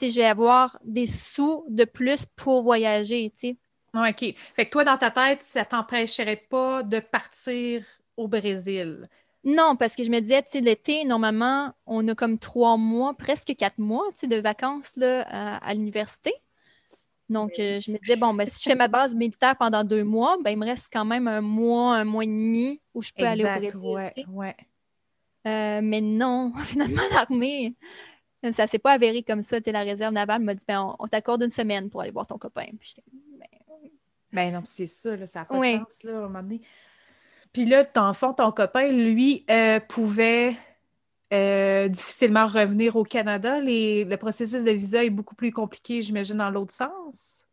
je 0.00 0.16
vais 0.16 0.26
avoir 0.26 0.78
des 0.84 1.06
sous 1.06 1.64
de 1.68 1.84
plus 1.84 2.26
pour 2.36 2.62
voyager, 2.62 3.32
tu 3.38 3.48
sais. 3.48 3.56
OK. 3.94 4.34
Fait 4.54 4.66
que 4.66 4.70
toi, 4.70 4.84
dans 4.84 4.98
ta 4.98 5.10
tête, 5.10 5.42
ça 5.42 5.64
t'empêcherait 5.64 6.44
pas 6.48 6.82
de 6.82 7.00
partir 7.00 7.84
au 8.16 8.28
Brésil? 8.28 9.08
Non, 9.44 9.76
parce 9.76 9.94
que 9.94 10.02
je 10.02 10.10
me 10.10 10.20
disais, 10.20 10.42
tu 10.42 10.50
sais, 10.50 10.60
l'été, 10.60 11.04
normalement, 11.04 11.72
on 11.86 12.06
a 12.08 12.14
comme 12.14 12.38
trois 12.38 12.76
mois, 12.76 13.14
presque 13.14 13.54
quatre 13.56 13.78
mois, 13.78 14.04
tu 14.10 14.20
sais, 14.20 14.26
de 14.26 14.36
vacances 14.36 14.92
là, 14.96 15.22
à, 15.22 15.72
l'université. 15.72 16.34
Donc, 17.28 17.52
euh, 17.58 17.80
je 17.80 17.90
me 17.90 17.98
disais, 17.98 18.16
bon, 18.16 18.34
ben, 18.34 18.46
si 18.46 18.62
je 18.62 18.70
fais 18.70 18.76
ma 18.76 18.88
base 18.88 19.14
militaire 19.14 19.56
pendant 19.56 19.84
deux 19.84 20.04
mois, 20.04 20.36
ben, 20.42 20.50
il 20.50 20.58
me 20.58 20.66
reste 20.66 20.88
quand 20.92 21.04
même 21.04 21.28
un 21.28 21.40
mois, 21.40 21.94
un 21.94 22.04
mois 22.04 22.24
et 22.24 22.28
demi 22.28 22.80
où 22.94 23.02
je 23.02 23.12
peux 23.16 23.24
aller 23.24 23.44
au 23.44 23.58
Brésil. 23.58 23.76
Ouais, 23.76 24.12
ouais. 24.28 24.56
Euh, 25.46 25.80
mais 25.82 26.00
non, 26.00 26.52
finalement, 26.64 27.02
l'armée, 27.12 27.74
ça 28.52 28.66
s'est 28.66 28.78
pas 28.78 28.92
avéré 28.92 29.22
comme 29.22 29.42
ça. 29.42 29.58
la 29.66 29.80
réserve 29.80 30.12
navale 30.12 30.42
m'a 30.42 30.54
dit 30.54 30.64
ben, 30.66 30.94
on, 30.98 31.06
t'accorde 31.08 31.42
une 31.42 31.50
semaine 31.50 31.90
pour 31.90 32.00
aller 32.00 32.10
voir 32.10 32.26
ton 32.26 32.38
copain. 32.38 32.66
Puis 32.80 32.96
ben, 33.38 33.46
ben, 34.32 34.52
non, 34.52 34.62
c'est 34.64 34.86
ça, 34.86 35.16
là, 35.16 35.26
ça 35.26 35.40
n'a 35.40 35.44
pas 35.46 35.58
de 35.58 35.78
sens 35.78 36.02
là, 36.04 36.12
à 36.12 36.18
un 36.18 36.20
moment 36.22 36.42
donné. 36.42 36.60
Puis 37.52 37.64
là, 37.64 37.84
ton 37.84 38.12
fond, 38.12 38.34
ton 38.34 38.52
copain, 38.52 38.88
lui, 38.88 39.44
euh, 39.50 39.80
pouvait 39.80 40.56
euh, 41.32 41.88
difficilement 41.88 42.46
revenir 42.46 42.96
au 42.96 43.02
Canada. 43.02 43.60
le 43.60 44.14
processus 44.16 44.62
de 44.62 44.70
visa 44.70 45.04
est 45.04 45.10
beaucoup 45.10 45.34
plus 45.34 45.52
compliqué, 45.52 46.02
j'imagine, 46.02 46.36
dans 46.36 46.50
l'autre 46.50 46.72
sens. 46.72 47.44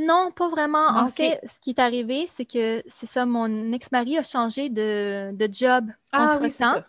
Non, 0.00 0.30
pas 0.34 0.48
vraiment. 0.48 0.86
En 0.88 1.08
fait, 1.08 1.38
ce 1.44 1.60
qui 1.60 1.70
est 1.70 1.78
arrivé, 1.78 2.26
c'est 2.26 2.46
que 2.46 2.82
c'est 2.86 3.06
ça, 3.06 3.26
mon 3.26 3.72
ex-mari 3.72 4.18
a 4.18 4.22
changé 4.22 4.68
de, 4.68 5.48
job 5.52 5.90
ah, 6.12 6.36
entre-temps. 6.36 6.82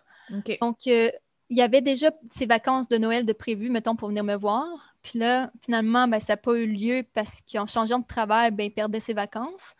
Donc, 0.60 0.86
euh, 0.86 1.10
il 1.50 1.58
y 1.58 1.62
avait 1.62 1.82
déjà 1.82 2.10
ses 2.30 2.46
vacances 2.46 2.88
de 2.88 2.96
Noël 2.98 3.24
de 3.24 3.32
prévues, 3.32 3.70
mettons, 3.70 3.96
pour 3.96 4.08
venir 4.08 4.24
me 4.24 4.34
voir. 4.34 4.66
Puis 5.02 5.18
là, 5.18 5.50
finalement, 5.62 6.08
ben, 6.08 6.18
ça 6.18 6.32
n'a 6.32 6.36
pas 6.38 6.54
eu 6.54 6.66
lieu 6.66 7.04
parce 7.12 7.40
qu'en 7.50 7.66
changeant 7.66 7.98
de 7.98 8.06
travail, 8.06 8.50
ben, 8.50 8.64
il 8.64 8.70
perdait 8.70 9.00
ses 9.00 9.14
vacances. 9.14 9.74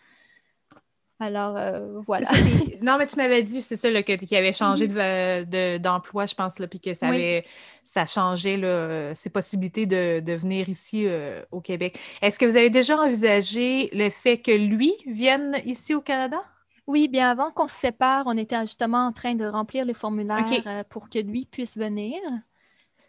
Alors, 1.20 1.56
euh, 1.56 2.00
voilà. 2.06 2.26
non, 2.82 2.98
mais 2.98 3.06
tu 3.06 3.16
m'avais 3.16 3.42
dit, 3.42 3.62
c'est 3.62 3.76
ça, 3.76 4.02
qu'il 4.02 4.36
avait 4.36 4.52
changé 4.52 4.88
mhm. 4.88 5.78
d'emploi, 5.78 6.26
je 6.26 6.34
pense, 6.34 6.58
là, 6.58 6.66
puis 6.66 6.80
que 6.80 6.92
ça, 6.92 7.08
avait, 7.08 7.46
ça 7.82 8.04
changeait 8.04 8.56
là, 8.56 9.14
ses 9.14 9.30
possibilités 9.30 9.86
de, 9.86 10.34
venir 10.34 10.68
ici 10.68 11.04
euh, 11.06 11.42
au 11.52 11.60
Québec. 11.60 11.98
Est-ce 12.20 12.38
que 12.38 12.44
vous 12.44 12.56
avez 12.56 12.70
déjà 12.70 12.98
envisagé 12.98 13.88
le 13.92 14.10
fait 14.10 14.38
que 14.38 14.50
lui 14.50 14.92
vienne 15.06 15.60
ici 15.64 15.94
au 15.94 16.00
Canada? 16.00 16.42
Oui, 16.86 17.08
bien 17.08 17.30
avant 17.30 17.50
qu'on 17.50 17.68
se 17.68 17.74
sépare, 17.74 18.24
on 18.26 18.36
était 18.36 18.60
justement 18.60 19.06
en 19.06 19.12
train 19.12 19.34
de 19.34 19.46
remplir 19.46 19.84
les 19.84 19.94
formulaires 19.94 20.46
euh, 20.66 20.84
pour 20.88 21.08
que 21.08 21.18
lui 21.18 21.46
puisse 21.46 21.78
venir. 21.78 22.18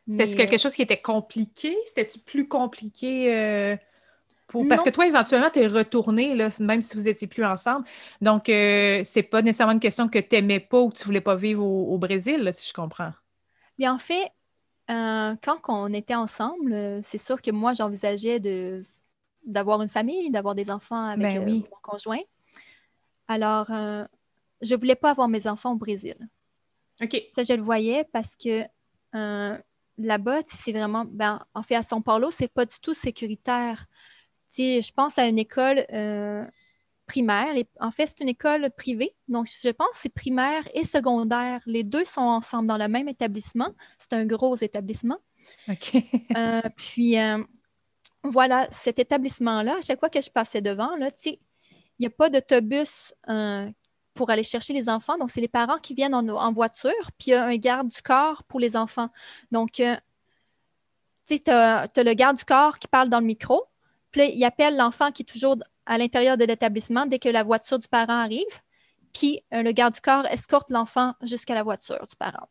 C'était-tu 0.07 0.35
quelque 0.35 0.57
chose 0.57 0.75
qui 0.75 0.83
était 0.83 1.01
compliqué? 1.01 1.75
C'était-tu 1.87 2.19
plus 2.19 2.47
compliqué 2.47 3.35
euh, 3.35 3.75
pour... 4.47 4.65
Parce 4.69 4.83
que 4.83 4.91
toi, 4.91 5.07
éventuellement, 5.07 5.49
tu 5.49 5.59
es 5.59 5.67
retourné, 5.67 6.35
là, 6.35 6.49
même 6.59 6.81
si 6.81 6.95
vous 6.95 7.03
n'étiez 7.03 7.27
plus 7.27 7.43
ensemble. 7.43 7.85
Donc, 8.21 8.47
euh, 8.47 9.01
c'est 9.03 9.23
pas 9.23 9.41
nécessairement 9.41 9.73
une 9.73 9.79
question 9.79 10.07
que 10.07 10.19
tu 10.19 10.35
n'aimais 10.35 10.59
pas 10.59 10.79
ou 10.79 10.89
que 10.89 10.97
tu 10.97 11.05
voulais 11.05 11.21
pas 11.21 11.35
vivre 11.35 11.65
au, 11.65 11.97
Brésil, 11.97 12.49
si 12.53 12.67
je 12.69 12.73
comprends. 12.73 13.11
Bien, 13.77 13.95
en 13.95 13.97
fait, 13.97 14.31
quand 14.87 15.59
on 15.67 15.91
était 15.91 16.15
ensemble, 16.15 17.01
c'est 17.01 17.17
sûr 17.17 17.41
que 17.41 17.51
moi, 17.51 17.73
j'envisageais 17.73 18.39
de 18.39 18.83
d'avoir 19.45 19.81
une 19.83 19.89
famille, 19.89 20.31
d'avoir 20.31 20.55
des 20.55 20.71
enfants 20.71 21.05
avec 21.05 21.35
ben 21.35 21.47
mon 21.47 21.77
conjoint. 21.83 22.17
Alors, 23.27 23.71
euh, 23.71 24.05
je 24.61 24.75
ne 24.75 24.79
voulais 24.79 24.95
pas 24.95 25.11
avoir 25.11 25.27
mes 25.27 25.47
enfants 25.47 25.73
au 25.73 25.77
Brésil. 25.77 26.15
OK. 27.01 27.21
Ça, 27.35 27.43
je 27.43 27.53
le 27.53 27.61
voyais 27.61 28.05
parce 28.13 28.35
que 28.35 28.63
euh, 29.15 29.57
là-bas, 29.97 30.41
c'est 30.45 30.71
vraiment. 30.71 31.05
Ben, 31.05 31.45
en 31.53 31.63
fait, 31.63 31.75
à 31.75 31.81
São 31.81 32.01
Paulo, 32.01 32.31
c'est 32.31 32.47
pas 32.47 32.65
du 32.65 32.75
tout 32.81 32.93
sécuritaire. 32.93 33.85
je 34.57 34.91
pense 34.91 35.17
à 35.17 35.27
une 35.27 35.39
école 35.39 35.85
euh, 35.91 36.45
primaire. 37.07 37.55
Et, 37.57 37.67
en 37.79 37.91
fait, 37.91 38.07
c'est 38.07 38.21
une 38.21 38.29
école 38.29 38.69
privée. 38.77 39.15
Donc, 39.27 39.47
je 39.47 39.69
pense 39.69 39.89
que 39.91 39.97
c'est 39.97 40.13
primaire 40.13 40.67
et 40.73 40.83
secondaire. 40.83 41.61
Les 41.65 41.83
deux 41.83 42.05
sont 42.05 42.21
ensemble 42.21 42.67
dans 42.67 42.77
le 42.77 42.87
même 42.87 43.07
établissement. 43.07 43.73
C'est 43.97 44.13
un 44.13 44.25
gros 44.25 44.55
établissement. 44.55 45.17
OK. 45.67 45.97
puis, 46.77 47.17
voilà, 48.23 48.67
cet 48.71 48.99
établissement-là, 48.99 49.77
à 49.77 49.81
chaque 49.81 49.99
fois 49.99 50.09
que 50.09 50.21
je 50.21 50.29
passais 50.29 50.61
devant, 50.61 50.95
là, 50.95 51.11
il 51.99 52.03
n'y 52.03 52.07
a 52.07 52.09
pas 52.09 52.29
d'autobus 52.29 53.13
euh, 53.29 53.69
pour 54.13 54.29
aller 54.29 54.43
chercher 54.43 54.73
les 54.73 54.89
enfants. 54.89 55.17
Donc, 55.17 55.31
c'est 55.31 55.41
les 55.41 55.47
parents 55.47 55.77
qui 55.77 55.93
viennent 55.93 56.15
en, 56.15 56.53
voiture, 56.53 57.11
puis 57.17 57.27
il 57.27 57.31
y 57.31 57.33
a 57.33 57.45
un 57.45 57.57
garde 57.57 57.87
du 57.87 58.01
corps 58.01 58.43
pour 58.43 58.59
les 58.59 58.75
enfants. 58.75 59.09
Donc, 59.51 59.79
euh, 59.79 59.95
tu 61.27 61.39
as, 61.47 61.89
le 61.95 62.13
garde 62.13 62.37
du 62.37 62.45
corps 62.45 62.79
qui 62.79 62.87
parle 62.87 63.09
dans 63.09 63.19
le 63.19 63.25
micro, 63.25 63.65
puis 64.11 64.31
il 64.33 64.43
appelle 64.45 64.77
l'enfant 64.77 65.11
qui 65.11 65.23
est 65.23 65.25
toujours 65.25 65.57
à 65.85 65.97
l'intérieur 65.97 66.37
de 66.37 66.45
l'établissement 66.45 67.05
dès 67.05 67.19
que 67.19 67.29
la 67.29 67.43
voiture 67.43 67.79
du 67.79 67.87
parent 67.87 68.13
arrive, 68.13 68.43
puis 69.13 69.43
euh, 69.53 69.61
le 69.61 69.71
garde 69.71 69.93
du 69.93 70.01
corps 70.01 70.25
escorte 70.27 70.69
l'enfant 70.69 71.13
jusqu'à 71.21 71.55
la 71.55 71.63
voiture 71.63 72.05
du 72.07 72.15
parent. 72.15 72.47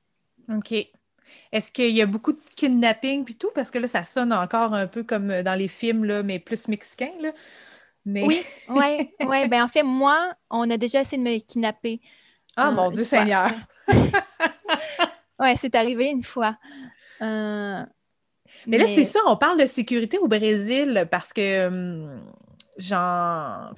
OK. 0.50 0.74
Est-ce 1.52 1.72
qu'il 1.72 1.96
y 1.96 2.02
a 2.02 2.06
beaucoup 2.06 2.32
de 2.32 2.40
kidnapping 2.54 3.24
puis 3.24 3.34
tout? 3.34 3.50
Parce 3.54 3.70
que 3.70 3.78
là, 3.78 3.88
ça 3.88 4.04
sonne 4.04 4.32
encore 4.32 4.74
un 4.74 4.86
peu 4.86 5.02
comme 5.02 5.42
dans 5.42 5.58
les 5.58 5.68
films, 5.68 6.04
là, 6.04 6.22
mais 6.22 6.38
plus 6.38 6.68
mexicains. 6.68 7.10
Là. 7.20 7.32
Oui, 8.06 8.42
oui, 8.68 9.10
oui. 9.20 9.48
Ben, 9.48 9.62
en 9.62 9.68
fait, 9.68 9.82
moi, 9.82 10.32
on 10.50 10.68
a 10.70 10.76
déjà 10.76 11.00
essayé 11.00 11.22
de 11.22 11.28
me 11.28 11.38
kidnapper. 11.38 12.00
Ah, 12.56 12.70
mon 12.70 12.90
Dieu 12.90 13.04
Seigneur! 13.04 13.50
oui, 15.38 15.56
c'est 15.56 15.74
arrivé 15.74 16.06
une 16.06 16.22
fois. 16.22 16.56
Euh, 17.22 17.82
mais, 18.66 18.78
là, 18.78 18.86
c'est 18.86 19.04
ça, 19.04 19.20
on 19.26 19.36
parle 19.36 19.60
de 19.60 19.66
sécurité 19.66 20.18
au 20.18 20.28
Brésil 20.28 21.08
parce 21.10 21.32
que, 21.32 21.66
hum, 21.66 22.22
genre, 22.76 23.74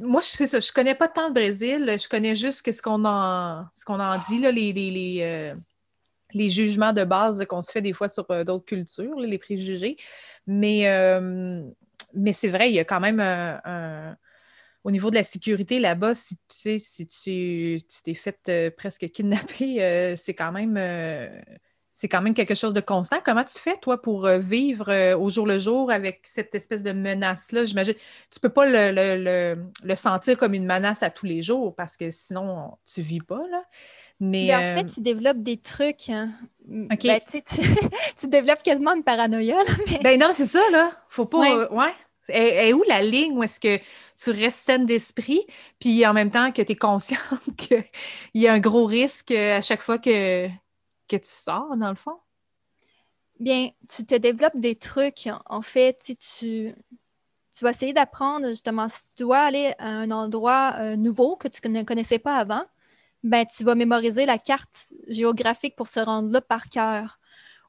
moi, 0.00 0.20
je 0.20 0.26
sais 0.28 0.46
ça, 0.46 0.60
je 0.60 0.72
connais 0.72 0.94
pas 0.94 1.08
tant 1.08 1.28
le 1.28 1.34
Brésil, 1.34 1.96
je 2.00 2.08
connais 2.08 2.34
juste 2.34 2.70
ce 2.70 2.82
qu'on 2.82 3.04
en, 3.04 3.66
ce 3.74 3.84
qu'on 3.84 4.00
en 4.00 4.18
dit, 4.28 4.38
là, 4.38 4.52
les, 4.52 4.72
les, 4.72 4.90
les, 4.90 5.18
euh, 5.22 5.54
les 6.32 6.50
jugements 6.50 6.92
de 6.92 7.04
base 7.04 7.44
qu'on 7.46 7.62
se 7.62 7.72
fait 7.72 7.82
des 7.82 7.92
fois 7.92 8.08
sur 8.08 8.24
euh, 8.30 8.44
d'autres 8.44 8.64
cultures, 8.64 9.18
les 9.18 9.38
préjugés. 9.38 9.96
Mais 10.46 10.88
hum, 11.16 11.74
mais 12.14 12.32
c'est 12.32 12.48
vrai, 12.48 12.70
il 12.70 12.74
y 12.74 12.78
a 12.78 12.84
quand 12.84 13.00
même 13.00 13.20
un, 13.20 14.16
au 14.84 14.90
niveau 14.90 15.10
de 15.10 15.16
la 15.16 15.24
sécurité 15.24 15.78
là-bas, 15.78 16.14
si 16.14 16.36
tu 16.36 16.42
sais, 16.48 16.78
si 16.78 17.06
tu 17.06 17.78
t'es 18.02 18.14
fait 18.14 18.38
euh, 18.48 18.70
presque 18.70 19.10
kidnapper, 19.10 19.82
euh, 19.82 20.16
c'est 20.16 20.34
quand 20.34 20.52
même 20.52 20.76
euh, 20.78 21.28
c'est 21.94 22.08
quand 22.08 22.22
même 22.22 22.34
quelque 22.34 22.54
chose 22.54 22.72
de 22.72 22.80
constant. 22.80 23.18
Comment 23.24 23.42
tu 23.44 23.58
fais, 23.58 23.76
toi, 23.76 24.00
pour 24.00 24.28
vivre 24.28 25.14
au 25.14 25.28
jour 25.30 25.46
le 25.46 25.58
jour 25.58 25.90
avec 25.90 26.20
cette 26.24 26.54
espèce 26.54 26.82
de 26.84 26.92
menace-là? 26.92 27.64
J'imagine, 27.64 27.94
tu 28.30 28.38
peux 28.38 28.50
pas 28.50 28.66
le, 28.66 29.56
sentir 29.96 30.38
comme 30.38 30.54
une 30.54 30.64
menace 30.64 31.02
à 31.02 31.10
tous 31.10 31.26
les 31.26 31.42
jours 31.42 31.74
parce 31.74 31.96
que 31.96 32.12
sinon, 32.12 32.78
tu 32.84 33.02
vis 33.02 33.20
pas, 33.20 33.42
là. 33.50 33.64
Mais, 34.20 34.54
en 34.54 34.58
fait, 34.58 34.86
tu 34.86 35.00
développes 35.00 35.42
des 35.42 35.58
trucs. 35.58 36.08
Hein. 36.08 36.30
Ben, 36.66 36.88
tu, 38.16 38.26
développes 38.26 38.62
quasiment 38.62 38.94
une 38.94 39.04
paranoïa. 39.04 39.58
Ben 40.02 40.18
non, 40.18 40.30
c'est 40.32 40.46
ça, 40.46 40.62
là. 40.70 40.90
Faut 41.08 41.26
pas. 41.26 41.68
Ouais. 41.70 41.94
Et, 42.30 42.74
où 42.74 42.82
la 42.86 43.00
ligne 43.00 43.32
où 43.32 43.42
est-ce 43.42 43.58
que 43.60 43.78
tu 44.22 44.30
restes 44.30 44.58
saine 44.58 44.84
d'esprit, 44.84 45.46
puis 45.78 46.04
en 46.06 46.12
même 46.12 46.30
temps 46.30 46.52
que 46.52 46.60
tu 46.60 46.72
es 46.72 46.76
consciente 46.76 47.20
qu'il 47.56 47.84
y 48.34 48.46
a 48.48 48.52
un 48.52 48.58
gros 48.58 48.84
risque 48.84 49.30
à 49.30 49.62
chaque 49.62 49.80
fois 49.80 49.98
que, 49.98 50.48
que 51.08 51.16
tu 51.16 51.20
sors, 51.22 51.74
dans 51.76 51.88
le 51.88 51.94
fond? 51.94 52.18
Bien, 53.40 53.70
tu 53.88 54.04
te 54.04 54.14
développes 54.16 54.58
des 54.58 54.74
trucs. 54.74 55.28
En 55.46 55.62
fait, 55.62 55.98
tu, 56.38 56.74
tu 57.54 57.64
vas 57.64 57.70
essayer 57.70 57.92
d'apprendre 57.92 58.48
justement 58.48 58.88
si 58.88 59.10
tu 59.10 59.22
dois 59.22 59.38
aller 59.38 59.72
à 59.78 59.88
un 59.88 60.10
endroit 60.10 60.74
euh, 60.78 60.96
nouveau 60.96 61.36
que 61.36 61.48
tu 61.48 61.66
ne 61.68 61.82
connaissais 61.82 62.18
pas 62.18 62.36
avant, 62.36 62.64
ben, 63.22 63.44
tu 63.46 63.64
vas 63.64 63.74
mémoriser 63.74 64.26
la 64.26 64.38
carte 64.38 64.88
géographique 65.08 65.76
pour 65.76 65.88
se 65.88 66.00
rendre 66.00 66.30
là 66.30 66.40
par 66.40 66.68
cœur. 66.68 67.18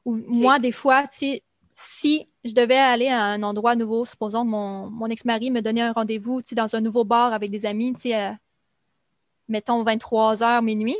Ou 0.04 0.16
moi, 0.26 0.58
des 0.58 0.72
fois, 0.72 1.04
si 1.10 2.28
je 2.44 2.54
devais 2.54 2.78
aller 2.78 3.08
à 3.08 3.24
un 3.24 3.42
endroit 3.42 3.76
nouveau, 3.76 4.04
supposons 4.04 4.44
mon, 4.44 4.90
mon 4.90 5.06
ex-mari 5.06 5.50
me 5.50 5.60
donnait 5.60 5.82
un 5.82 5.92
rendez-vous 5.92 6.40
dans 6.52 6.74
un 6.74 6.80
nouveau 6.80 7.04
bar 7.04 7.32
avec 7.32 7.50
des 7.50 7.66
amis, 7.66 7.94
à, 8.12 8.36
mettons 9.48 9.82
23 9.82 10.36
h 10.36 10.64
minuit, 10.64 10.96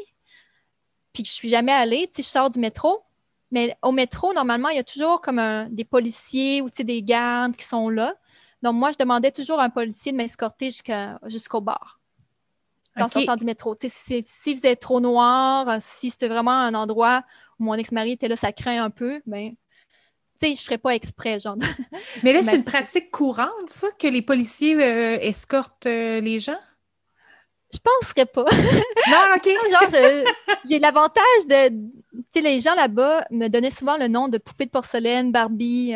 puis 1.12 1.22
que 1.22 1.28
je 1.28 1.34
suis 1.34 1.48
jamais 1.48 1.72
allée, 1.72 2.10
je 2.14 2.22
sors 2.22 2.50
du 2.50 2.58
métro, 2.58 3.02
mais 3.50 3.76
au 3.82 3.92
métro, 3.92 4.32
normalement, 4.32 4.68
il 4.68 4.76
y 4.76 4.80
a 4.80 4.84
toujours 4.84 5.20
comme 5.20 5.68
des 5.70 5.84
policiers 5.84 6.60
ou 6.60 6.68
des 6.70 7.02
gardes 7.02 7.56
qui 7.56 7.64
sont 7.64 7.88
là. 7.88 8.14
Donc, 8.62 8.74
moi, 8.74 8.90
je 8.92 8.98
demandais 8.98 9.32
toujours 9.32 9.60
à 9.60 9.64
un 9.64 9.70
policier 9.70 10.12
de 10.12 10.16
m'escorter 10.16 10.70
jusqu'au 11.24 11.60
bar 11.60 11.99
en 12.96 13.08
sortant 13.08 13.36
du 13.36 13.44
métro. 13.44 13.76
Si, 13.80 14.22
si 14.24 14.56
faisait 14.56 14.76
trop 14.76 15.00
noir, 15.00 15.68
euh, 15.68 15.76
si 15.80 16.10
c'était 16.10 16.28
vraiment 16.28 16.52
un 16.52 16.74
endroit 16.74 17.22
où 17.58 17.64
mon 17.64 17.74
ex-mari 17.74 18.12
était 18.12 18.28
là, 18.28 18.36
ça 18.36 18.52
craint 18.52 18.82
un 18.82 18.90
peu, 18.90 19.20
ben, 19.26 19.54
tu 20.40 20.48
sais, 20.48 20.54
je 20.54 20.62
ferais 20.62 20.78
pas 20.78 20.94
exprès, 20.94 21.38
genre. 21.38 21.56
Mais 22.22 22.32
là, 22.32 22.42
c'est 22.42 22.56
une 22.56 22.64
pratique 22.64 23.10
courante, 23.10 23.68
ça, 23.68 23.88
que 23.98 24.06
les 24.06 24.22
policiers 24.22 24.74
euh, 24.74 25.18
escortent 25.20 25.86
euh, 25.86 26.20
les 26.20 26.40
gens? 26.40 26.58
Je 27.72 27.78
penserais 27.78 28.26
pas. 28.26 28.46
Non, 29.10 29.18
OK. 29.36 29.44
genre, 29.70 30.00
j'ai 30.68 30.78
l'avantage 30.80 31.46
de. 31.46 31.68
Tu 31.68 32.24
sais, 32.34 32.40
les 32.40 32.58
gens 32.58 32.74
là-bas 32.74 33.26
me 33.30 33.46
donnaient 33.46 33.70
souvent 33.70 33.96
le 33.96 34.08
nom 34.08 34.26
de 34.28 34.38
poupée 34.38 34.66
de 34.66 34.70
porcelaine, 34.70 35.30
Barbie. 35.30 35.94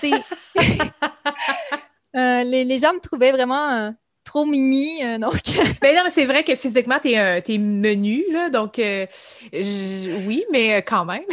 tu 0.00 0.10
sais. 0.10 0.22
les, 2.44 2.64
les, 2.64 2.78
gens 2.78 2.92
me 2.92 3.00
trouvaient 3.00 3.32
vraiment 3.32 3.94
trop 4.28 4.44
mimi. 4.44 5.02
Euh, 5.02 5.18
donc... 5.24 5.40
ben 5.80 5.96
non, 5.96 6.02
mais 6.04 6.10
c'est 6.10 6.24
vrai 6.24 6.44
que 6.44 6.54
physiquement, 6.54 6.98
tu 7.00 7.10
es, 7.12 7.58
menu, 7.58 8.24
là, 8.30 8.50
donc 8.50 8.78
euh, 8.78 9.06
oui, 9.52 10.44
mais 10.52 10.82
quand 10.82 11.04
même. 11.04 11.24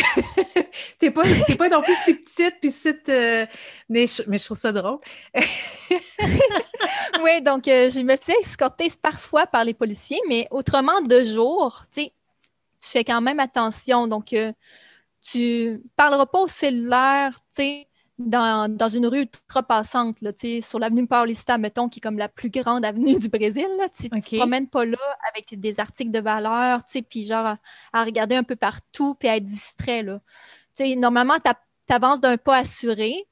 t'es 1.00 1.12
pas, 1.12 1.24
pas 1.58 1.70
non 1.70 1.82
plus 1.82 1.96
si 2.04 2.16
petite, 2.16 2.56
puis 2.62 2.72
si 2.72 2.94
mais, 3.90 4.08
je, 4.08 4.24
mais 4.28 4.38
je 4.38 4.46
trouve 4.46 4.58
ça 4.58 4.72
drôle. 4.72 5.00
oui, 7.24 7.42
donc 7.42 7.68
euh, 7.68 7.90
je 7.90 8.00
me 8.00 8.16
faisais 8.18 8.38
escorter 8.40 8.92
parfois 9.02 9.46
par 9.46 9.64
les 9.64 9.74
policiers, 9.74 10.22
mais 10.28 10.48
autrement, 10.52 11.02
de 11.02 11.24
jour, 11.24 11.84
tu 11.94 12.10
fais 12.82 13.04
quand 13.04 13.22
même 13.22 13.40
attention. 13.40 14.08
Donc, 14.08 14.34
tu 15.22 15.82
parleras 15.96 16.26
pas 16.26 16.40
au 16.40 16.48
cellulaire, 16.48 17.42
tu 17.56 17.64
sais, 17.64 17.88
dans, 18.18 18.90
une 18.90 19.08
rue 19.08 19.22
ultra 19.22 19.64
passante, 19.64 20.22
là, 20.22 20.32
sur 20.62 20.80
l'avenue 20.80 21.06
Paulista, 21.06 21.58
mettons, 21.58 21.90
qui 21.90 22.00
est 22.00 22.02
comme 22.02 22.18
la 22.18 22.30
plus 22.30 22.50
grande 22.50 22.86
avenue 22.86 23.16
du 23.20 23.30
Brésil. 23.30 23.68
Là, 23.78 23.88
Tu 23.90 24.10
ne 24.12 24.20
te 24.20 24.38
promènes 24.38 24.68
pas 24.68 24.86
là 24.86 24.98
avec 25.32 25.60
des 25.60 25.80
articles 25.80 26.12
de 26.12 26.20
valeur, 26.20 26.82
puis 27.10 27.26
genre 27.26 27.56
à, 27.94 28.04
regarder 28.04 28.36
un 28.36 28.44
peu 28.44 28.56
partout, 28.56 29.16
puis 29.16 29.28
à 29.28 29.38
être 29.38 29.46
distrait. 29.46 30.04
Là. 30.04 30.22
Normalement, 30.98 31.36
tu 31.40 31.94
avances 31.94 32.22
d'un 32.22 32.38
pas 32.38 32.58
assuré, 32.58 33.28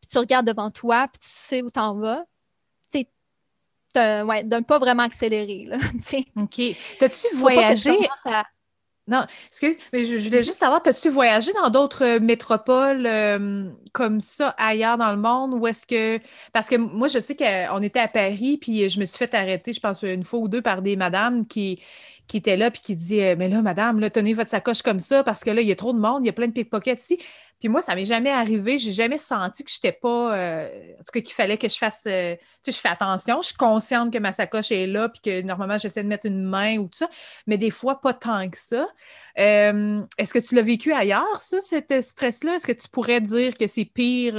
puis 0.00 0.10
tu 0.10 0.18
regardes 0.18 0.46
devant 0.46 0.70
toi, 0.70 1.08
puis 1.08 1.18
tu 1.18 1.28
sais 1.30 1.62
où 1.62 1.70
tu 1.70 1.80
en 1.80 1.94
vas. 1.94 2.24
Ouais, 3.96 4.44
d'un 4.44 4.62
pas 4.62 4.78
vraiment 4.78 5.02
accéléré. 5.02 5.64
Là, 5.64 5.78
OK. 6.36 6.60
T'as-tu 7.00 7.34
voyagé? 7.34 7.90
Non, 9.08 9.24
excuse, 9.48 9.76
mais 9.92 10.04
je, 10.04 10.16
voulais 10.16 10.42
juste 10.42 10.58
savoir, 10.58 10.82
as-tu 10.84 11.08
voyagé 11.08 11.50
dans 11.54 11.70
d'autres 11.70 12.04
euh, 12.04 12.20
métropoles 12.20 13.06
euh, 13.06 13.70
comme 13.92 14.20
ça 14.20 14.54
ailleurs 14.58 14.98
dans 14.98 15.10
le 15.12 15.18
monde 15.18 15.54
ou 15.54 15.66
est-ce 15.66 15.86
que. 15.86 16.20
Parce 16.52 16.68
que 16.68 16.76
moi, 16.76 17.08
je 17.08 17.18
sais 17.18 17.34
qu'on 17.34 17.82
était 17.82 18.00
à 18.00 18.08
Paris, 18.08 18.58
puis 18.60 18.88
je 18.90 19.00
me 19.00 19.06
suis 19.06 19.16
fait 19.16 19.32
arrêter, 19.34 19.72
je 19.72 19.80
pense, 19.80 20.02
une 20.02 20.24
fois 20.24 20.40
ou 20.40 20.48
deux 20.48 20.60
par 20.60 20.82
des 20.82 20.94
madames 20.94 21.46
qui, 21.46 21.80
qui 22.28 22.36
était 22.36 22.56
là, 22.56 22.70
puis 22.70 22.80
qui 22.80 22.94
dit 22.94 23.20
euh, 23.20 23.34
Mais 23.36 23.48
là, 23.48 23.62
madame, 23.62 23.98
là, 23.98 24.10
tenez 24.10 24.34
votre 24.34 24.50
sacoche 24.50 24.82
comme 24.82 25.00
ça 25.00 25.24
parce 25.24 25.42
que 25.42 25.50
là, 25.50 25.62
il 25.62 25.66
y 25.66 25.72
a 25.72 25.76
trop 25.76 25.92
de 25.92 25.98
monde, 25.98 26.22
il 26.22 26.26
y 26.26 26.28
a 26.28 26.32
plein 26.32 26.46
de 26.46 26.52
pickpockets 26.52 27.00
ici. 27.00 27.18
Puis 27.58 27.68
moi, 27.68 27.80
ça 27.80 27.96
m'est 27.96 28.04
jamais 28.04 28.30
arrivé. 28.30 28.78
J'ai 28.78 28.92
jamais 28.92 29.18
senti 29.18 29.64
que 29.64 29.70
je 29.70 29.78
n'étais 29.78 29.98
pas. 29.98 30.36
Euh, 30.36 30.68
en 30.92 30.98
tout 30.98 31.12
cas, 31.12 31.20
qu'il 31.20 31.34
fallait 31.34 31.56
que 31.56 31.68
je 31.68 31.76
fasse. 31.76 32.04
Euh, 32.06 32.36
tu 32.62 32.70
sais, 32.70 32.76
je 32.76 32.80
fais 32.80 32.90
attention. 32.90 33.40
Je 33.40 33.48
suis 33.48 33.56
consciente 33.56 34.12
que 34.12 34.18
ma 34.18 34.32
sacoche 34.32 34.70
est 34.70 34.86
là, 34.86 35.08
puis 35.08 35.20
que 35.22 35.42
normalement, 35.42 35.78
j'essaie 35.78 36.04
de 36.04 36.08
mettre 36.08 36.26
une 36.26 36.44
main 36.44 36.76
ou 36.76 36.84
tout 36.84 36.98
ça. 36.98 37.08
Mais 37.46 37.56
des 37.56 37.70
fois, 37.70 38.00
pas 38.00 38.12
tant 38.12 38.48
que 38.48 38.58
ça. 38.58 38.86
Est-ce 39.34 40.32
que 40.32 40.38
tu 40.38 40.54
l'as 40.54 40.62
vécu 40.62 40.92
ailleurs, 40.92 41.40
ça, 41.40 41.60
cet 41.62 42.00
stress-là? 42.00 42.56
Est-ce 42.56 42.66
que 42.66 42.72
tu 42.72 42.88
pourrais 42.88 43.20
dire 43.20 43.56
que 43.56 43.66
c'est 43.66 43.84
pire? 43.86 44.34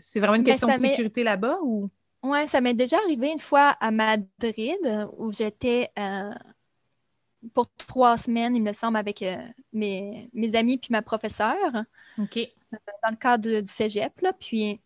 c'est 0.00 0.20
vraiment 0.20 0.34
une 0.34 0.42
ben, 0.42 0.52
question 0.52 0.68
de 0.68 0.74
sécurité 0.74 1.24
là-bas 1.24 1.58
ou? 1.62 1.88
Oui, 2.22 2.48
ça 2.48 2.60
m'est 2.60 2.74
déjà 2.74 2.98
arrivé 2.98 3.30
une 3.30 3.38
fois 3.38 3.76
à 3.80 3.90
Madrid 3.92 5.08
où 5.16 5.30
j'étais 5.32 5.90
pour 7.54 7.66
trois 7.74 8.18
semaines, 8.18 8.56
il 8.56 8.62
me 8.62 8.72
semble, 8.72 8.96
avec 8.96 9.22
euh, 9.22 9.36
mes, 9.72 10.28
amis 10.54 10.78
puis 10.78 10.88
ma 10.90 11.02
professeure. 11.02 11.84
OK. 12.18 12.36
Euh, 12.38 12.76
dans 13.02 13.10
le 13.10 13.16
cadre 13.16 13.60
du 13.60 13.70
cégep. 13.70 14.20
Là, 14.20 14.32
puis 14.32 14.80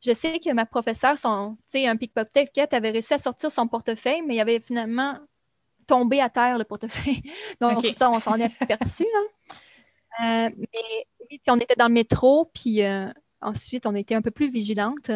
je 0.00 0.12
sais 0.12 0.38
que 0.38 0.52
ma 0.52 0.66
professeure, 0.66 1.16
son, 1.16 1.56
un 1.74 1.96
pickpocket, 1.96 2.74
avait 2.74 2.90
réussi 2.90 3.14
à 3.14 3.18
sortir 3.18 3.50
son 3.50 3.68
portefeuille, 3.68 4.22
mais 4.22 4.36
il 4.36 4.40
avait 4.40 4.60
finalement 4.60 5.18
tombé 5.86 6.20
à 6.20 6.28
terre 6.30 6.58
le 6.58 6.64
portefeuille. 6.64 7.22
Donc, 7.60 7.84
on 8.00 8.20
s'en 8.20 8.36
est 8.36 8.52
aperçu. 8.60 9.04
Là. 9.04 10.46
Euh, 10.46 10.50
mais 10.58 11.40
on 11.48 11.58
était 11.58 11.76
dans 11.76 11.88
le 11.88 11.94
métro, 11.94 12.50
puis 12.52 12.80
ensuite, 13.40 13.86
on 13.86 13.94
était 13.94 14.14
un 14.14 14.22
peu 14.22 14.30
plus 14.30 14.50
vigilante. 14.50 15.10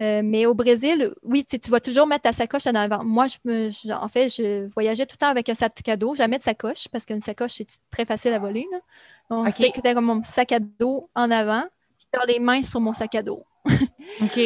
Euh, 0.00 0.22
mais 0.24 0.46
au 0.46 0.54
Brésil, 0.54 1.12
oui, 1.22 1.44
tu 1.44 1.70
vas 1.70 1.80
toujours 1.80 2.06
mettre 2.06 2.22
ta 2.22 2.32
sacoche 2.32 2.66
en 2.66 2.74
avant. 2.74 3.04
Moi, 3.04 3.26
je, 3.26 3.92
en 3.92 4.08
fait, 4.08 4.30
je 4.30 4.66
voyageais 4.72 5.04
tout 5.04 5.14
le 5.14 5.18
temps 5.18 5.30
avec 5.30 5.48
un 5.50 5.54
sac 5.54 5.86
à 5.88 5.96
dos, 5.96 6.14
jamais 6.14 6.38
de 6.38 6.42
sacoche, 6.42 6.88
parce 6.88 7.04
qu'une 7.04 7.20
sacoche, 7.20 7.52
c'est 7.52 7.66
très 7.90 8.06
facile 8.06 8.32
à 8.32 8.38
voler. 8.38 8.66
Donc, 9.28 9.48
c'était 9.50 9.94
comme 9.94 10.06
mon 10.06 10.22
sac 10.22 10.52
à 10.52 10.58
dos 10.58 11.10
en 11.14 11.30
avant, 11.30 11.64
puis 11.98 12.06
dans 12.14 12.24
les 12.24 12.38
mains 12.38 12.62
sur 12.62 12.80
mon 12.80 12.94
sac 12.94 13.14
à 13.14 13.22
dos. 13.22 13.44
OK. 14.22 14.38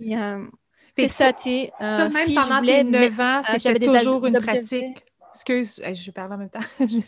Euh, 0.00 0.46
c'est 0.92 1.08
ça, 1.08 1.32
tu 1.32 1.42
sais. 1.42 1.72
Euh, 1.80 1.96
ça, 1.96 2.08
même 2.08 2.34
pendant 2.34 2.62
tes 2.62 2.82
9 2.82 3.20
ans, 3.20 3.42
c'était 3.58 3.78
toujours 3.78 4.26
une 4.26 4.40
pratique. 4.40 5.04
Excuse, 5.34 5.82
je 5.92 6.10
parle 6.12 6.32
en 6.32 6.38
même 6.38 6.50
temps. 6.50 6.60
oui, 6.80 7.04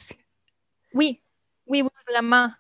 oui, 0.94 1.82
oui, 1.82 1.82
vraiment. 2.08 2.50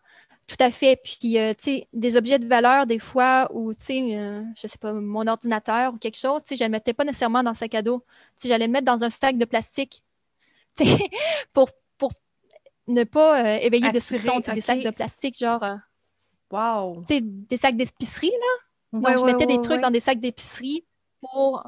Tout 0.46 0.56
à 0.60 0.70
fait. 0.70 1.00
Puis, 1.02 1.38
euh, 1.38 1.54
tu 1.54 1.64
sais, 1.64 1.88
des 1.92 2.16
objets 2.16 2.38
de 2.38 2.46
valeur, 2.46 2.86
des 2.86 3.00
fois, 3.00 3.48
ou, 3.52 3.74
tu 3.74 3.86
sais, 3.86 4.16
euh, 4.16 4.42
je 4.56 4.68
sais 4.68 4.78
pas, 4.78 4.92
mon 4.92 5.26
ordinateur 5.26 5.94
ou 5.94 5.98
quelque 5.98 6.18
chose, 6.18 6.42
tu 6.42 6.50
sais, 6.50 6.56
je 6.56 6.64
ne 6.64 6.68
le 6.68 6.72
mettais 6.72 6.94
pas 6.94 7.04
nécessairement 7.04 7.42
dans 7.42 7.50
un 7.50 7.54
sac 7.54 7.74
à 7.74 7.82
dos. 7.82 8.04
Tu 8.36 8.42
sais, 8.42 8.48
j'allais 8.48 8.66
le 8.66 8.72
mettre 8.72 8.84
dans 8.84 9.02
un 9.02 9.10
sac 9.10 9.38
de 9.38 9.44
plastique, 9.44 10.02
tu 10.76 10.84
sais, 10.84 11.10
pour, 11.52 11.70
pour 11.98 12.12
ne 12.86 13.02
pas 13.02 13.44
euh, 13.44 13.58
éveiller 13.60 13.90
des 13.90 14.00
soupçons, 14.00 14.38
des 14.38 14.60
sacs 14.60 14.82
de 14.82 14.90
plastique, 14.90 15.36
genre... 15.36 15.64
wow! 16.50 17.04
Tu 17.08 17.14
sais, 17.14 17.20
des 17.22 17.56
sacs 17.56 17.76
d'épicerie, 17.76 18.30
là. 18.30 19.00
Donc, 19.00 19.18
je 19.18 19.24
mettais 19.24 19.46
des 19.46 19.60
trucs 19.60 19.80
dans 19.80 19.90
des 19.90 20.00
sacs 20.00 20.20
d'épicerie 20.20 20.84
pour... 21.20 21.64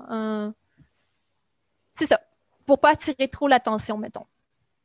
c'est 1.95 2.07
ça, 2.07 2.20
pour 2.64 2.79
pas 2.79 2.91
attirer 2.91 3.26
trop 3.29 3.49
l'attention, 3.49 3.99
mettons. 3.99 4.24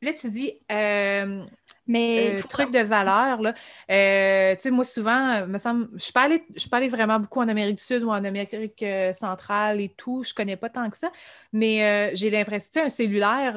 Là, 0.04 0.12
tu 0.12 0.28
dis, 0.28 0.52
euh, 0.70 1.42
mais 1.86 2.36
euh, 2.36 2.42
truc 2.42 2.70
de 2.70 2.80
valeur, 2.80 3.40
là. 3.40 3.54
Euh, 3.90 4.54
tu 4.54 4.60
sais, 4.60 4.70
moi, 4.70 4.84
souvent, 4.84 5.46
me 5.46 5.56
semble, 5.56 5.88
je 5.94 6.04
suis 6.04 6.12
je 6.54 6.60
suis 6.60 6.68
pas 6.68 6.76
allée 6.76 6.88
vraiment 6.88 7.18
beaucoup 7.18 7.40
en 7.40 7.48
Amérique 7.48 7.78
du 7.78 7.82
Sud 7.84 8.02
ou 8.02 8.10
en 8.10 8.22
Amérique 8.24 8.84
centrale 9.14 9.80
et 9.80 9.88
tout. 9.88 10.22
Je 10.22 10.34
connais 10.34 10.56
pas 10.56 10.68
tant 10.68 10.90
que 10.90 10.98
ça. 10.98 11.10
Mais 11.52 12.14
j'ai 12.14 12.28
l'impression, 12.28 12.84
un 12.84 12.90
cellulaire, 12.90 13.56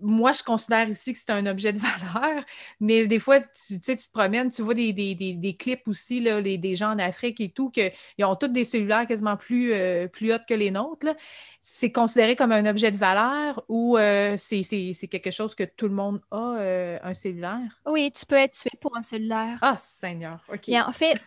moi, 0.00 0.32
je 0.32 0.42
considère 0.42 0.88
ici 0.88 1.12
que 1.12 1.18
c'est 1.18 1.30
un 1.30 1.46
objet 1.46 1.72
de 1.72 1.78
valeur, 1.78 2.44
mais 2.80 3.06
des 3.06 3.18
fois, 3.18 3.40
tu, 3.40 3.78
sais, 3.82 3.96
tu 3.96 4.06
te 4.06 4.12
promènes, 4.12 4.50
tu 4.50 4.62
vois 4.62 4.74
des, 4.74 4.92
des, 4.92 5.56
clips 5.56 5.86
aussi, 5.86 6.20
là, 6.20 6.40
les, 6.40 6.58
des 6.58 6.76
gens 6.76 6.92
en 6.92 6.98
Afrique 6.98 7.40
et 7.40 7.50
tout, 7.50 7.70
qu'ils 7.70 7.92
ont 8.24 8.36
tous 8.36 8.48
des 8.48 8.64
cellulaires 8.64 9.06
quasiment 9.06 9.36
plus, 9.36 9.72
euh, 9.72 10.08
plus 10.08 10.32
hautes 10.32 10.46
que 10.48 10.54
les 10.54 10.70
nôtres. 10.70 11.14
C'est 11.62 11.92
considéré 11.92 12.36
comme 12.36 12.52
un 12.52 12.64
objet 12.66 12.90
de 12.90 12.96
valeur 12.96 13.62
ou 13.68 13.98
euh, 13.98 14.36
c'est 14.36 14.62
quelque 15.10 15.30
chose 15.30 15.54
que 15.54 15.64
tout 15.64 15.88
le 15.88 15.94
monde 15.94 16.20
a, 16.30 16.56
euh, 16.58 16.98
un 17.02 17.14
cellulaire? 17.14 17.80
Oui, 17.86 18.10
tu 18.10 18.24
peux 18.24 18.36
être 18.36 18.56
tué 18.56 18.70
pour 18.80 18.96
un 18.96 19.02
cellulaire. 19.02 19.58
Ah, 19.60 19.76
Seigneur, 19.78 20.42
OK. 20.52 20.68
en 20.70 20.92
fait, 20.92 21.20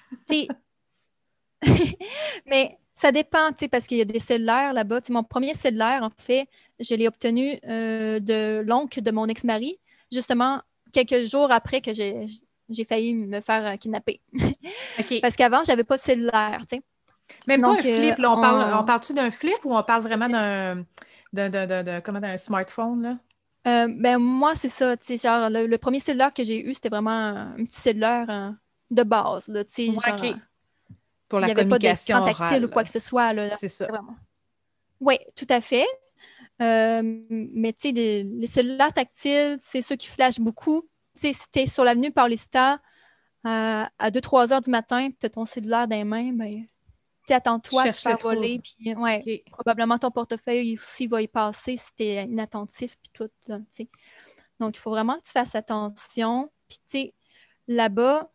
mais 2.45 2.80
ça 3.01 3.11
dépend, 3.11 3.49
tu 3.49 3.59
sais, 3.61 3.67
parce 3.67 3.87
qu'il 3.87 3.97
y 3.97 4.01
a 4.01 4.05
des 4.05 4.19
cellulaires 4.19 4.73
là-bas. 4.73 4.99
mon 5.09 5.23
premier 5.23 5.55
cellulaire, 5.55 6.03
en 6.03 6.11
fait, 6.15 6.47
je 6.79 6.93
l'ai 6.93 7.07
obtenu 7.07 7.59
euh, 7.67 8.19
de 8.19 8.61
l'oncle 8.63 9.01
de 9.01 9.09
mon 9.09 9.25
ex-mari, 9.25 9.79
justement 10.11 10.61
quelques 10.93 11.23
jours 11.23 11.51
après 11.51 11.81
que 11.81 11.93
j'ai, 11.93 12.27
failli 12.87 13.15
me 13.15 13.41
faire 13.41 13.65
euh, 13.65 13.75
kidnapper. 13.75 14.21
Parce 15.21 15.35
qu'avant, 15.35 15.63
j'avais 15.63 15.83
pas 15.83 15.97
de 15.97 16.01
cellulaire, 16.01 16.59
tu 16.69 16.77
sais. 16.77 16.83
Même 17.47 17.61
pas 17.61 17.71
un 17.71 17.77
flip, 17.77 18.17
là, 18.19 18.33
on, 18.33 18.41
parle, 18.41 18.77
on 18.79 18.83
parle-tu 18.83 19.13
d'un 19.13 19.31
flip 19.31 19.57
ou 19.63 19.75
on 19.75 19.81
parle 19.81 20.03
vraiment 20.03 20.29
d'un, 20.29 21.49
d'un, 21.49 22.37
smartphone, 22.37 23.01
là? 23.01 23.17
Euh, 23.67 23.87
ben 23.89 24.17
moi, 24.19 24.53
c'est 24.55 24.69
ça, 24.69 24.95
tu 24.97 25.17
sais, 25.17 25.27
genre, 25.27 25.49
le, 25.49 25.77
premier 25.77 25.99
cellulaire 25.99 26.33
que 26.33 26.43
j'ai 26.43 26.63
eu, 26.63 26.73
c'était 26.73 26.89
vraiment 26.89 27.09
un 27.09 27.63
petit 27.63 27.79
cellulaire 27.79 28.53
de 28.91 29.03
base, 29.03 29.47
là, 29.47 29.63
tu 29.63 29.71
sais, 29.73 29.85
genre 29.91 30.35
pour 31.31 31.39
la 31.39 31.47
il 31.47 31.55
n'y 31.55 31.61
avait 31.61 31.69
pas 31.69 31.79
d'écran 31.79 32.25
tactile 32.25 32.65
ou 32.65 32.67
quoi 32.67 32.83
que 32.83 32.89
ce 32.89 32.99
soit. 32.99 33.31
Là, 33.31 33.55
c'est 33.57 33.69
ça. 33.69 33.87
Oui, 34.99 35.17
tout 35.37 35.47
à 35.49 35.61
fait. 35.61 35.87
Euh, 36.61 37.01
mais 37.29 37.71
tu 37.71 37.87
sais, 37.87 37.91
les, 37.93 38.47
cellulaires 38.47 38.93
tactiles, 38.93 39.57
c'est 39.61 39.81
ceux 39.81 39.95
qui 39.95 40.07
flashent 40.07 40.41
beaucoup. 40.41 40.89
Tu 41.15 41.27
sais, 41.27 41.33
si 41.33 41.49
tu 41.49 41.59
es 41.59 41.67
sur 41.67 41.85
l'avenue 41.85 42.11
Paulista 42.11 42.73
euh, 43.47 43.85
à 43.97 44.11
2-3 44.11 44.51
heures 44.51 44.61
du 44.61 44.69
matin, 44.69 45.09
tu 45.17 45.25
as 45.25 45.29
ton 45.29 45.45
cellulaire 45.45 45.87
dans 45.87 45.95
les 45.95 46.03
mains, 46.03 46.33
ben, 46.33 46.65
attends-toi 47.29 47.87
de 47.87 47.91
faire 47.93 48.17
voler. 48.17 48.59
Puis, 48.59 48.93
ouais, 48.93 49.43
Probablement 49.51 49.97
ton 49.97 50.11
portefeuille 50.11 50.77
aussi 50.77 51.07
va 51.07 51.21
y 51.21 51.29
passer 51.29 51.77
si 51.77 51.95
tu 51.95 52.03
es 52.03 52.25
inattentif. 52.25 52.97
Puis 52.97 53.11
tout, 53.13 53.53
Donc, 54.59 54.75
il 54.75 54.79
faut 54.79 54.91
vraiment 54.91 55.15
que 55.15 55.23
tu 55.23 55.31
fasses 55.31 55.55
attention. 55.55 56.51
Puis, 56.67 56.77
tu 56.79 56.97
sais, 56.97 57.13
là-bas, 57.69 58.29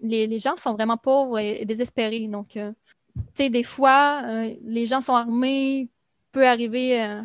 les, 0.00 0.38
gens 0.38 0.56
sont 0.56 0.74
vraiment 0.74 0.96
pauvres 0.96 1.38
et, 1.38 1.64
désespérés. 1.64 2.26
Donc, 2.28 2.56
euh, 2.56 2.72
tu 3.16 3.22
sais, 3.34 3.50
des 3.50 3.62
fois, 3.62 4.22
euh, 4.24 4.54
les 4.62 4.86
gens 4.86 5.00
sont 5.00 5.14
armés, 5.14 5.88
peut 6.32 6.46
arriver 6.46 7.02
euh, 7.02 7.22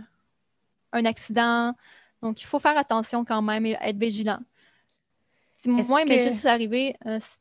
un 0.91 1.05
accident. 1.05 1.73
Donc, 2.21 2.41
il 2.41 2.45
faut 2.45 2.59
faire 2.59 2.77
attention 2.77 3.25
quand 3.25 3.41
même 3.41 3.65
et 3.65 3.77
être 3.81 3.97
vigilant. 3.97 4.39
Moi, 5.65 6.01
il 6.01 6.07
m'est 6.07 6.19
juste 6.19 6.45
arrivé 6.45 6.95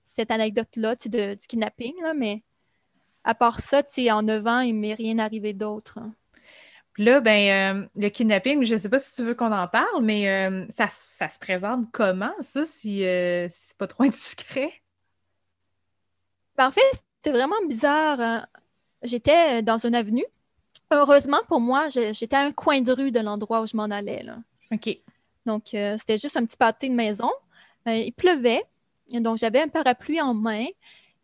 cette 0.05 0.31
anecdote-là 0.31 0.95
du 0.95 1.47
kidnapping, 1.47 1.95
mais 2.17 2.43
à 3.25 3.35
part 3.35 3.61
ça, 3.61 3.83
en 4.11 4.23
9 4.23 4.47
ans, 4.47 4.61
il 4.61 4.75
ne 4.75 4.81
m'est 4.81 4.95
rien 4.95 5.19
arrivé 5.19 5.53
d'autre. 5.53 5.99
Là, 6.97 7.21
ben, 7.21 7.89
le 7.97 8.09
kidnapping, 8.09 8.63
je 8.63 8.75
ne 8.75 8.79
sais 8.79 8.89
pas 8.89 9.01
si 9.01 9.13
tu 9.15 9.25
veux 9.25 9.35
qu'on 9.35 9.53
en 9.53 9.67
parle, 9.67 10.03
mais 10.03 10.49
ça, 10.71 10.89
se 10.89 11.39
présente 11.39 11.91
comment, 11.93 12.33
ça, 12.41 12.65
si, 12.65 12.99
si 13.01 13.05
c'est 13.49 13.77
pas 13.77 13.89
trop 13.89 14.05
indiscret? 14.05 14.84
Ben, 16.57 16.69
en 16.69 16.71
fait, 16.71 16.81
c'était 17.17 17.37
vraiment 17.37 17.57
bizarre. 17.67 18.21
Hein. 18.21 18.47
J'étais 19.03 19.59
euh, 19.59 19.63
dans 19.63 19.79
une 19.79 19.95
avenue. 19.95 20.25
Heureusement 20.91 21.41
pour 21.49 21.61
moi, 21.61 21.89
j'étais 21.89 22.37
à 22.37 22.41
un 22.41 22.53
coin 22.53 22.81
de 22.81 22.93
rue 22.93 23.11
de 23.11 23.21
l'endroit 23.21 23.63
où 23.63 23.67
je 23.67 23.77
m'en 23.77 23.85
allais. 23.85 24.23
Là. 24.23 24.39
OK. 24.73 24.97
Donc, 25.47 25.75
euh, 25.75 25.97
c'était 25.99 26.19
juste 26.19 26.37
un 26.37 26.45
petit 26.45 26.57
pâté 26.57 26.89
de 26.89 26.95
maison. 26.95 27.31
Euh, 27.89 27.97
il 27.97 28.13
pleuvait, 28.13 28.63
donc 29.11 29.39
j'avais 29.39 29.61
un 29.61 29.69
parapluie 29.69 30.21
en 30.21 30.35
main. 30.35 30.67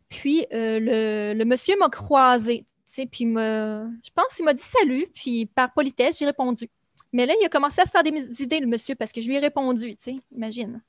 Puis, 0.09 0.45
le, 0.51 1.45
monsieur 1.45 1.79
m'a 1.79 1.89
croisé. 1.89 2.65
Puis, 3.13 3.25
me, 3.25 3.89
je 4.03 4.11
pense 4.13 4.35
qu'il 4.35 4.45
m'a 4.45 4.53
dit 4.53 4.63
salut. 4.63 5.07
Puis, 5.15 5.47
par 5.47 5.73
politesse, 5.73 6.19
j'ai 6.19 6.27
répondu. 6.27 6.69
Mais 7.13 7.27
là, 7.27 7.35
il 7.41 7.45
a 7.45 7.49
commencé 7.49 7.81
à 7.81 7.85
se 7.85 7.91
faire 7.91 8.03
des 8.03 8.43
idées, 8.43 8.61
le 8.61 8.67
monsieur, 8.67 8.95
parce 8.95 9.13
que 9.13 9.21
je 9.21 9.29
lui 9.29 9.37
ai 9.37 9.39
répondu. 9.39 9.97
Imagine. 10.35 10.81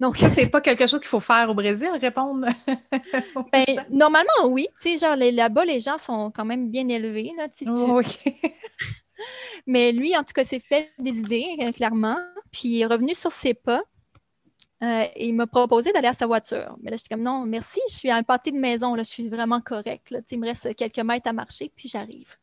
Donc, 0.00 0.16
ça, 0.16 0.30
c'est 0.30 0.46
pas 0.46 0.60
quelque 0.60 0.86
chose 0.86 1.00
qu'il 1.00 1.08
faut 1.08 1.20
faire 1.20 1.50
au 1.50 1.54
Brésil, 1.54 1.90
répondre. 2.00 2.46
ben, 3.52 3.64
normalement, 3.90 4.46
oui. 4.46 4.68
Tu 4.80 4.96
sais, 4.96 5.06
genre, 5.06 5.16
là-bas, 5.16 5.64
les 5.64 5.80
gens 5.80 5.98
sont 5.98 6.30
quand 6.30 6.44
même 6.44 6.70
bien 6.70 6.88
élevés. 6.88 7.32
Là, 7.36 7.48
oh, 7.68 8.00
Mais 9.66 9.92
lui, 9.92 10.16
en 10.16 10.20
tout 10.20 10.32
cas, 10.34 10.44
s'est 10.44 10.60
fait 10.60 10.90
des 10.98 11.18
idées, 11.18 11.56
euh, 11.60 11.72
clairement. 11.72 12.16
Puis 12.50 12.68
il 12.68 12.80
est 12.80 12.86
revenu 12.86 13.14
sur 13.14 13.32
ses 13.32 13.54
pas. 13.54 13.82
Euh, 14.80 15.06
et 15.16 15.28
il 15.28 15.34
m'a 15.34 15.48
proposé 15.48 15.92
d'aller 15.92 16.06
à 16.06 16.14
sa 16.14 16.26
voiture. 16.26 16.76
Mais 16.80 16.90
là, 16.90 16.96
je 16.96 17.00
suis 17.00 17.08
comme 17.08 17.22
non, 17.22 17.44
merci, 17.44 17.80
je 17.88 17.94
suis 17.94 18.10
à 18.10 18.16
un 18.16 18.22
pâté 18.22 18.52
de 18.52 18.58
maison, 18.58 18.94
là, 18.94 19.02
je 19.02 19.08
suis 19.08 19.28
vraiment 19.28 19.60
correct. 19.60 20.10
Là. 20.12 20.20
Il 20.30 20.38
me 20.38 20.46
reste 20.46 20.72
quelques 20.76 21.00
mètres 21.00 21.28
à 21.28 21.32
marcher, 21.32 21.72
puis 21.74 21.88
j'arrive. 21.88 22.36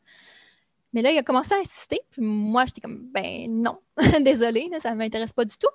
Mais 0.92 1.00
là, 1.00 1.10
il 1.10 1.18
a 1.18 1.22
commencé 1.22 1.54
à 1.54 1.58
insister, 1.58 2.00
puis 2.10 2.20
moi, 2.20 2.66
j'étais 2.66 2.82
comme 2.82 3.08
ben 3.10 3.50
non, 3.50 3.78
désolé, 4.20 4.70
ça 4.80 4.90
ne 4.90 4.96
m'intéresse 4.96 5.32
pas 5.32 5.46
du 5.46 5.56
tout. 5.56 5.68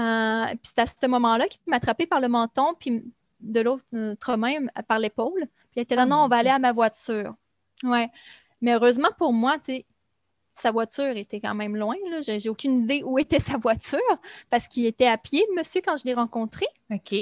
Euh, 0.00 0.46
puis 0.46 0.72
c'est 0.74 0.80
à 0.80 0.86
ce 0.86 1.06
moment-là 1.06 1.46
qu'il 1.46 1.60
m'a 1.66 1.76
attrapé 1.76 2.06
par 2.06 2.20
le 2.20 2.28
menton, 2.28 2.74
puis 2.78 3.02
de 3.40 3.60
l'autre 3.60 4.36
main 4.36 4.66
par 4.88 4.98
l'épaule. 4.98 5.46
Puis 5.46 5.76
il 5.76 5.82
était 5.82 5.96
là, 5.96 6.02
ah, 6.02 6.06
non, 6.06 6.16
on 6.24 6.28
va 6.28 6.36
aller 6.36 6.50
à 6.50 6.58
ma 6.58 6.72
voiture. 6.72 7.34
Ouais. 7.82 8.10
Mais 8.60 8.74
heureusement 8.74 9.10
pour 9.18 9.32
moi, 9.32 9.58
tu 9.58 9.64
sais, 9.64 9.86
sa 10.54 10.70
voiture 10.70 11.16
était 11.16 11.40
quand 11.40 11.54
même 11.54 11.76
loin. 11.76 11.96
Je 12.22 12.38
J'ai 12.38 12.48
aucune 12.48 12.84
idée 12.84 13.02
où 13.04 13.18
était 13.18 13.40
sa 13.40 13.56
voiture 13.58 13.98
parce 14.50 14.68
qu'il 14.68 14.86
était 14.86 15.06
à 15.06 15.18
pied, 15.18 15.44
monsieur, 15.56 15.80
quand 15.84 15.96
je 15.96 16.04
l'ai 16.04 16.14
rencontré. 16.14 16.66
OK. 16.90 17.14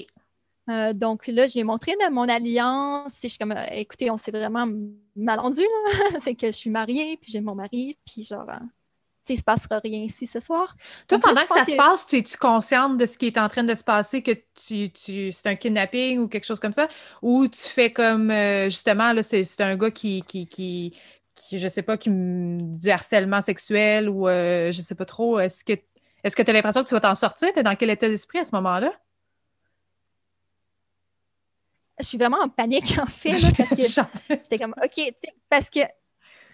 Euh, 0.70 0.92
donc 0.92 1.26
là, 1.26 1.46
je 1.46 1.54
lui 1.54 1.60
ai 1.60 1.64
montré 1.64 1.96
mon 2.10 2.28
alliance. 2.28 3.18
Je 3.22 3.28
suis 3.28 3.38
comme, 3.38 3.52
euh, 3.52 3.66
écoutez, 3.72 4.10
on 4.10 4.16
s'est 4.16 4.30
vraiment 4.30 4.68
mal 5.16 5.40
rendu. 5.40 5.62
C'est 6.20 6.34
que 6.34 6.48
je 6.48 6.52
suis 6.52 6.70
mariée, 6.70 7.16
puis 7.16 7.32
j'ai 7.32 7.40
mon 7.40 7.54
mari, 7.54 7.98
puis 8.06 8.24
genre, 8.24 8.48
euh, 8.48 8.58
il 9.28 9.32
ne 9.34 9.38
se 9.38 9.44
passera 9.44 9.78
rien 9.78 10.00
ici 10.00 10.26
ce 10.26 10.40
soir. 10.40 10.76
Toi, 11.08 11.18
pendant 11.18 11.42
que 11.42 11.48
ça 11.48 11.64
se 11.64 11.74
passe, 11.76 12.06
tu 12.06 12.18
es-tu 12.18 12.36
consciente 12.36 12.96
de 12.96 13.06
ce 13.06 13.16
qui 13.16 13.28
est 13.28 13.38
en 13.38 13.48
train 13.48 13.64
de 13.64 13.74
se 13.74 13.84
passer, 13.84 14.22
que 14.22 14.32
tu, 14.32 14.90
tu 14.90 15.32
c'est 15.32 15.46
un 15.48 15.54
kidnapping 15.54 16.18
ou 16.18 16.28
quelque 16.28 16.44
chose 16.44 16.60
comme 16.60 16.72
ça? 16.72 16.88
Ou 17.22 17.48
tu 17.48 17.60
fais 17.60 17.92
comme, 17.92 18.32
justement, 18.64 19.12
là, 19.12 19.22
c'est, 19.22 19.60
un 19.60 19.76
gars 19.76 19.90
qui, 19.90 20.22
qui, 20.22 20.46
qui, 20.46 20.96
qui, 21.34 21.58
je 21.58 21.68
sais 21.68 21.82
pas, 21.82 21.96
qui 21.96 22.10
du 22.10 22.90
harcèlement 22.90 23.42
sexuel 23.42 24.08
ou 24.08 24.26
je 24.28 24.80
sais 24.82 24.94
pas 24.94 25.04
trop. 25.04 25.38
Est-ce 25.38 25.64
que 25.64 25.74
est-ce 26.24 26.36
que 26.36 26.42
tu 26.42 26.50
as 26.50 26.54
l'impression 26.54 26.82
que 26.84 26.88
tu 26.88 26.94
vas 26.94 27.00
t'en 27.00 27.14
sortir? 27.14 27.52
Tu 27.52 27.58
es 27.58 27.62
dans 27.62 27.74
quel 27.74 27.90
état 27.90 28.08
d'esprit 28.08 28.38
à 28.38 28.44
ce 28.44 28.54
moment-là? 28.54 28.92
je 32.02 32.04
suis 32.08 32.18
vraiment 32.18 32.38
en 32.40 32.48
panique, 32.48 32.98
en 33.00 33.06
fait, 33.06 33.36
parce 33.56 33.70
que 33.70 33.82
j'étais 34.30 34.58
comme, 34.58 34.74
OK, 34.82 35.14
parce 35.48 35.70
que, 35.70 35.80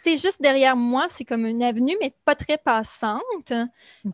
tu 0.02 0.10
sais, 0.10 0.28
juste 0.28 0.42
derrière 0.42 0.76
moi, 0.76 1.06
c'est 1.08 1.24
comme 1.24 1.46
une 1.46 1.62
avenue, 1.62 1.96
mais 2.00 2.12
pas 2.24 2.34
très 2.34 2.58
passante. 2.58 3.52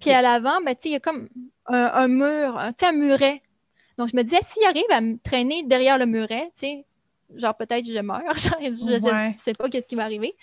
Puis 0.01 0.11
à 0.11 0.23
l'avant, 0.23 0.61
ben, 0.65 0.75
tu 0.75 0.83
sais, 0.83 0.89
il 0.91 0.93
y 0.93 0.97
a 0.97 1.01
comme 1.01 1.29
un, 1.67 2.09
mur, 2.09 2.61
tu 2.69 2.85
sais, 2.85 2.87
un 2.87 2.93
muret. 2.93 3.43
Donc, 3.99 4.09
je 4.09 4.17
me 4.17 4.23
disais, 4.23 4.41
s'il 4.43 4.65
arrive 4.65 4.91
à 4.91 5.01
me 5.01 5.17
traîner 5.19 5.63
derrière 5.63 5.99
le 5.99 6.07
muret, 6.07 6.51
tu 6.55 6.61
sais, 6.61 6.87
genre, 7.37 7.57
peut-être 7.57 7.87
je 7.87 8.01
meurs, 8.01 8.23
je 8.37 8.85
ne 8.85 9.39
sais 9.39 9.55
pas 9.55 9.69
qu'est-ce 9.69 9.87
qui 9.87 9.95
va 9.95 10.05
arriver. 10.05 10.35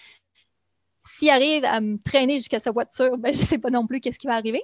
S'il 1.05 1.29
arrive 1.29 1.65
à 1.65 1.81
me 1.81 1.97
traîner 1.97 2.37
jusqu'à 2.37 2.59
sa 2.59 2.71
voiture, 2.71 3.17
ben, 3.17 3.33
je 3.33 3.39
ne 3.39 3.43
sais 3.45 3.57
pas 3.57 3.69
non 3.69 3.87
plus 3.87 3.99
qu'est-ce 3.99 4.19
qui 4.19 4.27
va 4.27 4.35
arriver. 4.35 4.63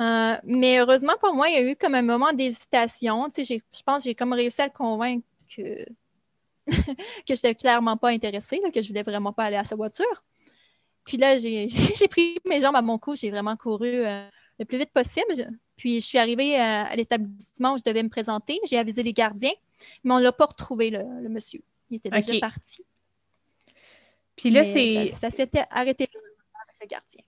Euh, 0.00 0.36
mais 0.44 0.78
heureusement 0.78 1.12
pour 1.20 1.34
moi, 1.34 1.50
il 1.50 1.54
y 1.54 1.58
a 1.58 1.70
eu 1.70 1.76
comme 1.76 1.94
un 1.94 2.02
moment 2.02 2.32
d'hésitation. 2.32 3.28
Tu 3.28 3.44
sais, 3.44 3.62
je 3.72 3.82
pense 3.82 3.98
que 3.98 4.04
j'ai 4.04 4.14
comme 4.14 4.32
réussi 4.32 4.62
à 4.62 4.66
le 4.66 4.72
convaincre 4.72 5.26
que, 5.54 5.84
que 7.26 7.34
je 7.34 7.34
n'étais 7.34 7.54
clairement 7.54 7.96
pas 7.96 8.08
intéressée, 8.08 8.60
que 8.72 8.80
je 8.80 8.88
voulais 8.88 9.02
vraiment 9.02 9.32
pas 9.32 9.44
aller 9.44 9.56
à 9.56 9.64
sa 9.64 9.76
voiture. 9.76 10.22
Puis 11.04 11.16
là, 11.16 11.38
j'ai 11.38 12.08
pris 12.08 12.38
mes 12.46 12.60
jambes 12.60 12.76
à 12.76 12.82
mon 12.82 12.98
cou, 12.98 13.14
j'ai 13.14 13.30
vraiment 13.30 13.56
couru 13.56 14.06
euh, 14.06 14.26
le 14.58 14.64
plus 14.64 14.78
vite 14.78 14.92
possible. 14.92 15.50
Puis 15.76 16.00
je 16.00 16.06
suis 16.06 16.18
arrivée 16.18 16.56
euh, 16.56 16.84
à, 16.84 16.96
l'établissement 16.96 17.74
où 17.74 17.78
je 17.78 17.82
devais 17.84 18.02
me 18.02 18.08
présenter. 18.08 18.60
J'ai 18.66 18.78
avisé 18.78 19.02
les 19.02 19.12
gardiens, 19.12 19.52
mais 20.04 20.12
on 20.12 20.18
ne 20.18 20.24
l'a 20.24 20.32
pas 20.32 20.46
retrouvé, 20.46 20.90
le, 20.90 21.28
monsieur. 21.28 21.62
Il 21.90 21.96
était 21.96 22.10
déjà 22.10 22.38
parti. 22.38 22.84
Puis 24.36 24.50
là, 24.50 24.64
c'est. 24.64 25.12
Ça, 25.14 25.30
s'était 25.30 25.64
arrêté 25.70 26.08
là, 26.12 26.20
avec 26.62 26.74
ce 26.74 26.86
gardien. 26.86 27.24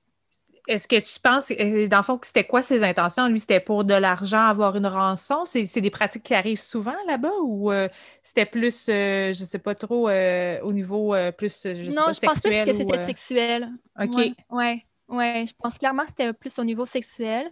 Est-ce 0.69 0.87
que 0.87 1.01
tu 1.01 1.19
penses, 1.19 1.51
euh, 1.51 1.89
dans 1.89 1.97
le 1.99 2.03
fond, 2.05 2.19
que 2.19 2.27
c'était 2.27 2.45
quoi 2.45 2.63
ses 2.63 2.85
intentions? 2.85 3.27
Lui, 3.27 3.41
c'était 3.41 3.59
pour 3.59 3.85
de 3.85 3.95
l'argent, 3.95 4.47
avoir 4.47 4.77
une 4.77 4.87
rançon? 4.87 5.45
C'est 5.45 5.81
des 5.81 5.91
pratiques 5.91 6.23
qui 6.23 6.35
arrivent 6.35 6.61
souvent 6.61 6.95
là-bas 7.09 7.33
ou 7.43 7.73
euh, 7.73 7.89
c'était 8.23 8.47
plus, 8.47 8.89
euh, 8.89 9.35
je 9.35 9.41
ne 9.41 9.47
sais 9.47 9.59
pas 9.59 9.75
trop, 9.75 10.09
au 10.09 10.73
niveau 10.73 11.15
plus, 11.37 11.63
je 11.65 11.91
Non, 11.91 12.13
je 12.13 12.21
pense 12.25 12.41
plus 12.41 12.65
que 12.65 12.73
c'était 12.73 13.05
sexuel. 13.05 13.71
OK. 14.01 14.11
Oui, 14.15 14.37
ouais, 14.51 14.87
ouais, 15.09 15.45
je 15.49 15.53
pense 15.59 15.79
clairement 15.79 16.05
que 16.05 16.11
c'était 16.11 16.33
plus 16.33 16.57
au 16.61 16.65
niveau 16.65 16.87
sexuel. 16.87 17.51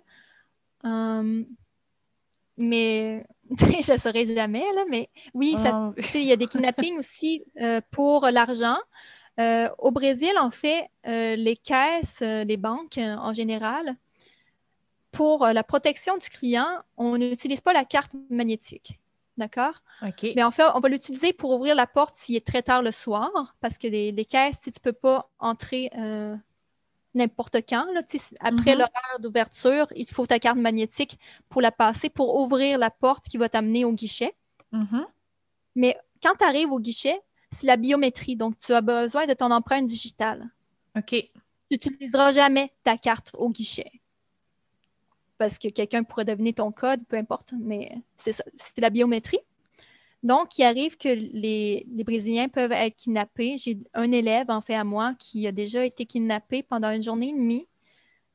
Hum, 0.85 1.47
mais 2.57 3.27
je 3.59 3.93
ne 3.93 3.99
saurais 3.99 4.27
jamais, 4.27 4.65
là, 4.77 4.85
mais 4.89 5.11
oui, 5.35 5.57
oh. 5.67 5.93
il 6.15 6.23
y 6.23 6.33
a 6.33 6.37
des 6.37 6.47
kidnappings 6.47 6.99
aussi 6.99 7.43
pour 7.91 8.29
l'argent. 8.31 8.79
Euh, 9.39 9.69
au 9.79 9.91
Brésil, 9.91 10.33
en 10.39 10.51
fait, 10.51 10.89
euh, 11.07 11.37
les 11.37 11.57
caisses, 11.57 12.21
euh, 12.23 12.45
les 12.45 12.57
banques 12.57 12.99
en 12.99 13.33
général, 13.33 13.97
pour 15.13 15.47
la 15.47 15.65
protection 15.65 16.17
du 16.19 16.29
client, 16.29 16.69
on 16.97 17.17
n'utilise 17.17 17.61
pas 17.61 17.73
la 17.73 17.85
carte 17.85 18.13
magnétique. 18.29 18.99
D'accord? 19.37 19.83
Mais 20.23 20.43
en 20.43 20.51
fait, 20.51 20.65
on 20.75 20.81
va 20.81 20.89
l'utiliser 20.89 21.33
pour 21.33 21.51
ouvrir 21.53 21.75
la 21.75 21.87
porte 21.87 22.17
s'il 22.17 22.37
est 22.37 22.47
très 22.47 22.63
tard 22.63 22.83
le 22.83 22.93
soir, 22.93 23.57
parce 23.61 23.79
que 23.79 23.89
les, 23.89 24.25
caisses, 24.25 24.61
tu 24.61 24.69
ne 24.69 24.81
peux 24.83 24.93
pas 24.93 25.31
entrer 25.39 25.91
n'importe 27.15 27.57
quand. 27.69 27.87
après 28.41 28.73
mm-hmm. 28.73 28.75
l'horaire 28.75 29.19
d'ouverture, 29.19 29.87
il 29.97 30.09
faut 30.09 30.27
ta 30.27 30.39
carte 30.39 30.59
magnétique 30.59 31.19
pour 31.49 31.63
la 31.63 31.73
passer, 31.73 32.11
pour 32.11 32.37
ouvrir 32.37 32.79
la 32.79 32.91
porte 32.91 33.29
qui 33.29 33.39
va 33.39 33.49
t'amener 33.49 33.85
au 33.85 33.93
guichet. 33.93 34.35
Mm-hmm. 34.73 35.07
Mais 35.75 35.97
quand 36.23 36.35
tu 36.39 36.45
arrives 36.45 36.71
au 36.71 36.79
guichet, 36.79 37.21
c'est 37.51 37.67
la 37.67 37.77
biométrie. 37.77 38.37
Donc, 38.37 38.59
tu 38.59 38.73
as 38.73 38.81
besoin 38.81 39.27
de 39.27 39.35
ton 39.35 39.51
empreinte 39.51 39.87
digitale. 39.87 40.49
OK. 40.97 41.11
Tu 41.11 41.31
n'utiliseras 41.71 42.33
jamais 42.33 42.73
ta 42.83 42.97
carte 42.97 43.31
au 43.35 43.51
guichet. 43.51 43.91
Parce 45.39 45.59
que 45.59 45.69
quelqu'un 45.69 46.03
pourrait 46.03 46.25
deviner 46.25 46.53
ton 46.53 46.73
code, 46.73 47.05
peu 47.07 47.17
importe, 47.17 47.55
mais 47.59 47.97
c'est 48.17 48.33
ça. 48.33 48.45
C'est 48.57 48.81
la 48.81 48.91
biométrie. 48.91 49.41
Donc, 50.23 50.59
il 50.59 50.65
arrive 50.65 50.99
que 50.99 51.09
les, 51.09 51.87
les, 51.91 52.05
Brésiliens 52.05 52.49
peuvent 52.49 52.73
être 52.73 52.97
kidnappés. 52.97 53.57
J'ai 53.57 53.79
un 53.95 54.11
élève, 54.11 54.51
en 54.51 54.61
fait, 54.61 54.75
à 54.75 54.85
moi, 54.85 55.15
qui 55.19 55.47
a 55.47 55.53
déjà 55.53 55.85
été 55.85 56.05
kidnappé 56.05 56.63
pendant 56.63 56.91
une 56.91 57.03
journée 57.03 57.31
et 57.31 57.33
demie 57.33 57.67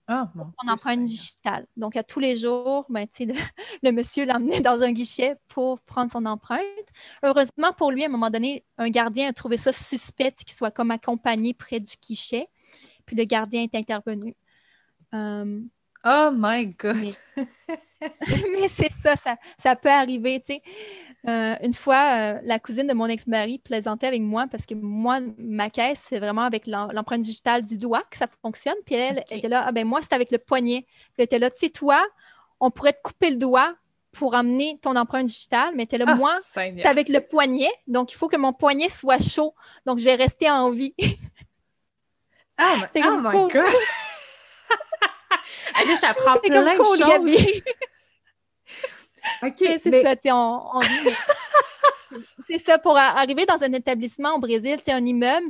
ah, 0.08 0.32
on 0.36 0.68
empreinte 0.72 1.04
digitale. 1.04 1.66
Donc, 1.78 1.96
à 1.96 2.04
tous 2.04 2.20
les 2.20 2.36
jours, 2.36 2.86
ben, 2.90 3.08
le, 3.20 3.34
le, 3.84 3.92
monsieur 3.92 4.26
l'emmenait 4.26 4.62
dans 4.62 4.84
un 4.84 4.92
guichet 4.92 5.36
pour 5.48 5.80
prendre 5.82 6.12
son 6.12 6.26
empreinte. 6.26 6.62
Heureusement 7.24 7.74
pour 7.76 7.92
lui, 7.92 8.04
à 8.04 8.06
un 8.06 8.10
moment 8.10 8.30
donné, 8.30 8.64
un 8.78 8.90
gardien 8.90 9.30
a 9.30 9.34
trouvé 9.34 9.58
ça 9.58 9.72
suspect 9.74 10.32
qu'il 10.32 10.52
soit 10.52 10.72
comme 10.72 10.92
accompagné 10.92 11.56
près 11.56 11.80
du 11.80 11.96
guichet. 12.00 12.46
Puis 13.08 13.16
le 13.16 13.24
gardien 13.24 13.64
est 13.64 13.74
intervenu. 13.74 14.36
Euh, 15.14 15.62
oh 16.06 16.30
my 16.34 16.68
God! 16.68 17.16
Mais, 18.52 18.68
c'est 18.68 18.92
ça, 18.92 19.16
ça, 19.16 19.38
ça, 19.58 19.76
peut 19.76 19.90
arriver, 19.90 20.40
tu 20.46 20.54
sais. 20.54 20.62
Euh, 21.28 21.56
une 21.64 21.74
fois, 21.74 22.36
euh, 22.36 22.40
la 22.44 22.60
cousine 22.60 22.86
de 22.86 22.94
mon 22.94 23.08
ex-mari 23.08 23.58
plaisantait 23.58 24.06
avec 24.06 24.22
moi 24.22 24.46
parce 24.50 24.66
que 24.66 24.76
moi, 24.76 25.20
ma 25.38 25.72
caisse, 25.72 26.04
c'est 26.08 26.20
vraiment 26.20 26.44
avec 26.44 26.68
l'empreinte 26.68 27.22
digitale 27.22 27.66
du 27.66 27.78
doigt 27.78 28.04
que 28.12 28.18
ça 28.18 28.28
fonctionne. 28.44 28.76
Puis 28.86 28.96
elle, 28.96 29.24
était 29.32 29.48
là, 29.48 29.64
ah 29.66 29.72
ben 29.72 29.88
moi, 29.88 30.02
c'est 30.02 30.14
avec 30.14 30.32
le 30.32 30.38
poignet. 30.38 30.86
Puis 30.88 31.14
elle 31.20 31.26
était 31.26 31.40
là, 31.40 31.50
tu 31.50 31.66
sais, 31.66 31.70
toi, 31.70 32.06
on 32.60 32.70
pourrait 32.70 32.94
te 32.94 33.02
couper 33.02 33.32
le 33.32 33.38
doigt 33.38 33.74
pour 34.12 34.36
amener 34.36 34.78
ton 34.82 34.96
empreinte 34.96 35.26
digitale, 35.26 35.74
mais 35.76 35.88
tu 35.88 35.96
es 35.96 35.98
là, 35.98 36.06
ah, 36.08 36.16
moi, 36.16 36.38
c'est 36.44 36.86
avec 36.86 37.10
le 37.10 37.20
poignet. 37.22 37.72
Donc, 37.88 38.12
il 38.12 38.16
faut 38.16 38.28
que 38.28 38.38
mon 38.38 38.54
poignet 38.54 38.90
soit 38.90 39.20
chaud. 39.20 39.54
Donc, 39.86 40.00
je 40.00 40.06
vais 40.06 40.16
rester 40.16 40.50
en 40.50 40.70
vie. 40.70 40.94
ah, 42.58 42.76
oh 42.78 43.20
my 43.20 43.52
God! 43.52 43.64
Allez, 45.76 45.96
j'apprends 46.00 46.38
plein 46.38 46.64
de 46.64 46.78
choses. 46.78 47.02
c'est 49.80 50.04
ça, 50.04 50.16
c'est 52.48 52.58
ça, 52.58 52.78
pour 52.78 52.98
arriver 52.98 53.46
dans 53.46 53.64
un 53.64 53.74
établissement 53.74 54.36
au 54.36 54.40
Brésil, 54.40 54.78
c'est 54.84 54.92
un 54.92 55.06
immeuble, 55.06 55.48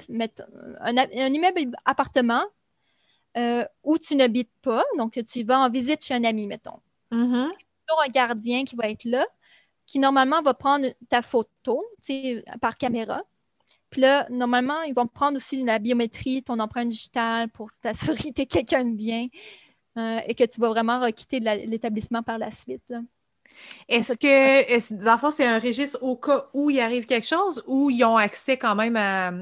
un, 0.82 0.97
un 0.97 1.34
immeuble 1.34 1.76
appartement 1.86 2.43
euh, 3.38 3.65
où 3.84 3.97
tu 3.97 4.15
n'habites 4.15 4.51
pas, 4.61 4.84
donc 4.97 5.19
tu 5.26 5.43
vas 5.43 5.59
en 5.59 5.69
visite 5.69 6.03
chez 6.03 6.13
un 6.13 6.23
ami, 6.23 6.47
mettons. 6.47 6.80
Il 7.47 7.51
y 7.51 7.53
a 7.53 7.88
toujours 7.88 8.03
un 8.05 8.09
gardien 8.09 8.63
qui 8.63 8.76
va 8.76 8.89
être 8.89 9.03
là, 9.03 9.26
qui 9.86 9.99
normalement 9.99 10.41
va 10.41 10.53
prendre 10.53 10.88
ta 11.09 11.21
photo 11.21 11.84
par 12.61 12.78
caméra. 12.78 13.21
Puis 13.89 14.01
là, 14.01 14.26
normalement, 14.30 14.82
ils 14.82 14.93
vont 14.93 15.07
prendre 15.07 15.38
aussi 15.38 15.63
la 15.63 15.80
biométrie, 15.80 16.43
ton 16.43 16.59
empreinte 16.59 16.88
digitale 16.88 17.49
pour 17.49 17.69
t'assurer 17.82 18.17
que 18.30 18.34
tu 18.34 18.41
es 18.41 18.45
quelqu'un 18.45 18.86
de 18.86 18.95
bien 18.95 19.28
euh, 19.97 20.19
et 20.26 20.34
que 20.34 20.43
tu 20.45 20.59
vas 20.59 20.69
vraiment 20.69 21.11
quitter 21.11 21.39
l'établissement 21.39 22.23
par 22.23 22.38
la 22.38 22.51
suite. 22.51 22.93
Est-ce 23.87 24.13
que, 24.13 25.03
dans 25.03 25.13
le 25.13 25.17
fond, 25.17 25.31
c'est 25.31 25.45
un 25.45 25.59
registre 25.59 25.97
au 26.01 26.15
cas 26.15 26.47
où 26.53 26.69
il 26.69 26.79
arrive 26.79 27.05
quelque 27.05 27.27
chose 27.27 27.63
ou 27.67 27.89
ils 27.89 28.03
ont 28.03 28.17
accès 28.17 28.57
quand 28.57 28.75
même 28.75 28.95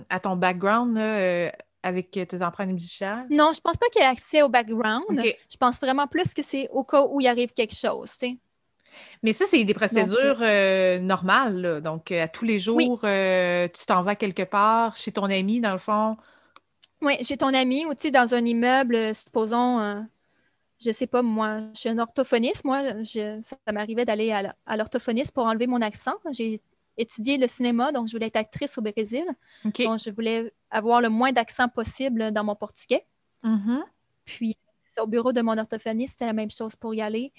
à, 0.09 0.19
ton 0.19 0.35
background 0.35 0.97
euh, 0.97 1.49
avec 1.81 2.11
tes 2.11 2.41
empreintes 2.41 2.75
digitales? 2.75 3.25
Non, 3.29 3.51
je 3.53 3.61
pense 3.61 3.77
pas 3.77 3.87
qu'il 3.87 4.01
y 4.01 4.05
ait 4.05 4.07
accès 4.07 4.41
au 4.41 4.49
background. 4.49 5.21
Je 5.21 5.57
pense 5.57 5.79
vraiment 5.79 6.07
plus 6.07 6.33
que 6.33 6.41
c'est 6.41 6.67
au 6.71 6.83
cas 6.83 7.05
où 7.09 7.21
il 7.21 7.27
arrive 7.27 7.53
quelque 7.53 7.75
chose. 7.75 8.15
Mais 9.23 9.33
ça, 9.33 9.45
c'est 9.47 9.63
des 9.63 9.73
procédures 9.73 10.41
euh, 10.41 10.99
normales. 10.99 11.81
Donc, 11.81 12.11
à 12.11 12.27
tous 12.27 12.45
les 12.45 12.59
jours, 12.59 13.01
euh, 13.03 13.67
tu 13.67 13.85
t'en 13.85 14.03
vas 14.03 14.15
quelque 14.15 14.43
part 14.43 14.95
chez 14.95 15.11
ton 15.11 15.23
ami, 15.23 15.61
dans 15.61 15.71
le 15.71 15.77
fond. 15.77 16.17
Oui, 17.01 17.15
chez 17.23 17.37
ton 17.37 17.53
ami 17.53 17.85
ou 17.85 17.93
dans 18.11 18.33
un 18.33 18.45
immeuble, 18.45 19.15
supposons 19.15 20.05
je 20.83 20.91
sais 20.91 21.07
pas, 21.07 21.21
moi, 21.21 21.57
je 21.73 21.79
suis 21.79 21.89
un 21.89 21.99
orthophoniste. 21.99 22.63
Moi, 22.65 22.81
ça 23.03 23.71
m'arrivait 23.71 24.05
d'aller 24.05 24.31
à 24.31 24.77
l'orthophoniste 24.77 25.31
pour 25.31 25.45
enlever 25.45 25.67
mon 25.67 25.81
accent. 25.81 26.15
J'ai 26.31 26.61
étudié 26.97 27.37
le 27.37 27.47
cinéma, 27.47 27.91
donc 27.91 28.07
je 28.07 28.13
voulais 28.13 28.27
être 28.27 28.35
actrice 28.35 28.77
au 28.77 28.81
Brésil. 28.81 29.25
Donc, 29.63 29.99
je 29.99 30.11
voulais 30.11 30.53
avoir 30.69 31.01
le 31.01 31.09
moins 31.09 31.31
d'accent 31.31 31.67
possible 31.67 32.31
dans 32.31 32.43
mon 32.43 32.55
portugais. 32.55 33.05
Mm-hmm. 33.43 33.81
Puis, 34.25 34.57
au 34.99 35.07
bureau 35.07 35.31
de 35.31 35.41
mon 35.41 35.57
orthophoniste, 35.57 36.13
c'était 36.13 36.25
la 36.25 36.33
même 36.33 36.51
chose 36.51 36.75
pour 36.75 36.93
y 36.93 37.01
aller. 37.01 37.31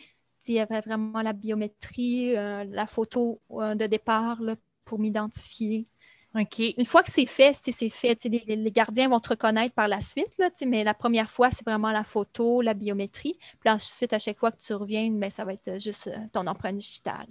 Il 0.47 0.55
y 0.55 0.61
avait 0.61 0.80
vraiment 0.80 1.22
la 1.22 1.32
biométrie, 1.32 2.36
euh, 2.36 2.64
la 2.64 2.86
photo 2.86 3.40
euh, 3.53 3.74
de 3.74 3.86
départ 3.86 4.40
pour 4.84 4.99
m'identifier. 4.99 5.86
Une 6.35 6.85
fois 6.85 7.03
que 7.03 7.11
c'est 7.12 7.26
fait, 7.26 7.53
c'est 7.55 7.89
fait. 7.89 8.24
Les, 8.24 8.72
gardiens 8.72 9.09
vont 9.09 9.20
te 9.20 9.28
reconnaître 9.28 9.74
par 9.74 9.87
la 9.87 10.01
suite, 10.01 10.37
là, 10.39 10.51
mais 10.66 10.82
la 10.82 10.95
première 10.95 11.30
fois, 11.30 11.51
c'est 11.51 11.64
vraiment 11.64 11.93
la 11.93 12.03
photo, 12.03 12.61
la 12.61 12.74
biométrie. 12.74 13.39
Puis 13.61 13.70
ensuite, 13.70 14.12
à 14.12 14.18
chaque 14.18 14.39
fois 14.39 14.51
que 14.51 14.59
tu 14.59 14.74
reviens, 14.74 15.09
ben, 15.12 15.30
ça 15.30 15.45
va 15.45 15.53
être 15.53 15.80
juste 15.80 16.09
euh, 16.09 16.16
ton 16.32 16.47
empreinte 16.47 16.76
digitale. 16.76 17.28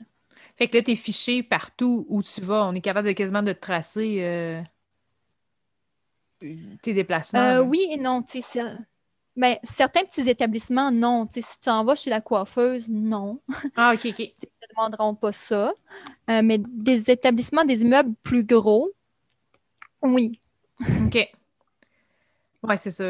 Fait 0.55 0.67
que 0.67 0.77
là, 0.77 0.83
tes 0.83 0.95
fichiers 0.95 1.43
partout 1.43 2.05
où 2.07 2.23
tu 2.23 2.39
vas, 2.41 2.65
on 2.65 2.73
est 2.73 2.81
capable 2.81 3.07
de 3.07 3.13
quasiment 3.13 3.43
de 3.43 3.51
te 3.51 3.59
tracer 3.59 4.17
euh, 4.19 4.61
tes 6.81 6.93
déplacements. 6.93 7.39
Euh, 7.39 7.61
oui 7.61 7.87
et 7.89 7.97
non. 7.97 8.23
Mais 9.35 9.59
certains 9.63 10.03
petits 10.03 10.29
établissements, 10.29 10.91
non. 10.91 11.27
si 11.31 11.59
tu 11.59 11.69
en 11.69 11.83
vas 11.83 11.95
chez 11.95 12.09
la 12.09 12.21
coiffeuse, 12.21 12.87
non. 12.89 13.39
Ah, 13.75 13.93
OK, 13.95 14.05
OK. 14.05 14.19
Ils 14.19 14.33
ne 14.41 14.67
te 14.67 14.73
demanderont 14.75 15.15
pas 15.15 15.31
ça. 15.31 15.73
Euh, 16.29 16.41
mais 16.43 16.59
des 16.59 17.09
établissements, 17.09 17.65
des 17.65 17.81
immeubles 17.81 18.13
plus 18.23 18.43
gros, 18.43 18.91
oui. 20.03 20.39
OK. 21.05 21.29
Oui, 22.63 22.77
c'est 22.77 22.91
ça. 22.91 23.03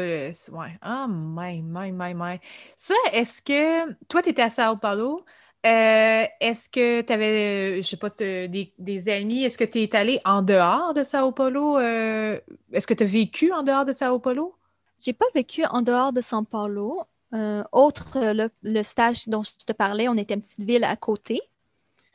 Ouais. 0.52 0.78
Ah, 0.80 1.06
my, 1.08 1.62
my, 1.62 1.92
my, 1.92 2.14
my. 2.14 2.38
Ça, 2.76 2.94
est-ce 3.12 3.42
que 3.42 3.92
toi, 4.08 4.22
tu 4.22 4.30
étais 4.30 4.42
à 4.42 4.50
Sao 4.50 4.76
Paulo? 4.76 5.24
Euh, 5.66 6.24
est-ce 6.40 6.68
que 6.68 7.00
tu 7.00 7.12
avais, 7.12 7.80
je 7.80 7.88
sais 7.88 7.96
pas, 7.96 8.10
des, 8.10 9.08
amis? 9.08 9.44
Est-ce 9.44 9.56
que 9.56 9.64
tu 9.64 9.80
es 9.82 9.96
allé 9.96 10.20
en 10.24 10.42
dehors 10.42 10.92
de 10.94 11.02
Sao 11.02 11.32
Paulo? 11.32 11.78
Euh, 11.78 12.40
est-ce 12.72 12.86
que 12.86 12.94
tu 12.94 13.04
as 13.04 13.06
vécu 13.06 13.52
en 13.52 13.62
dehors 13.62 13.84
de 13.84 13.92
Sao 13.92 14.18
Paulo? 14.18 14.56
J'ai 15.04 15.12
pas 15.12 15.26
vécu 15.34 15.64
en 15.64 15.82
dehors 15.82 16.12
de 16.12 16.20
Sao 16.20 16.42
Paulo. 16.42 17.02
Euh, 17.34 17.64
autre, 17.72 18.18
le, 18.62 18.82
stage 18.82 19.28
dont 19.28 19.42
je 19.42 19.50
te 19.64 19.72
parlais, 19.72 20.08
on 20.08 20.16
était 20.16 20.34
une 20.34 20.40
petite 20.40 20.62
ville 20.62 20.84
à 20.84 20.96
côté. 20.96 21.40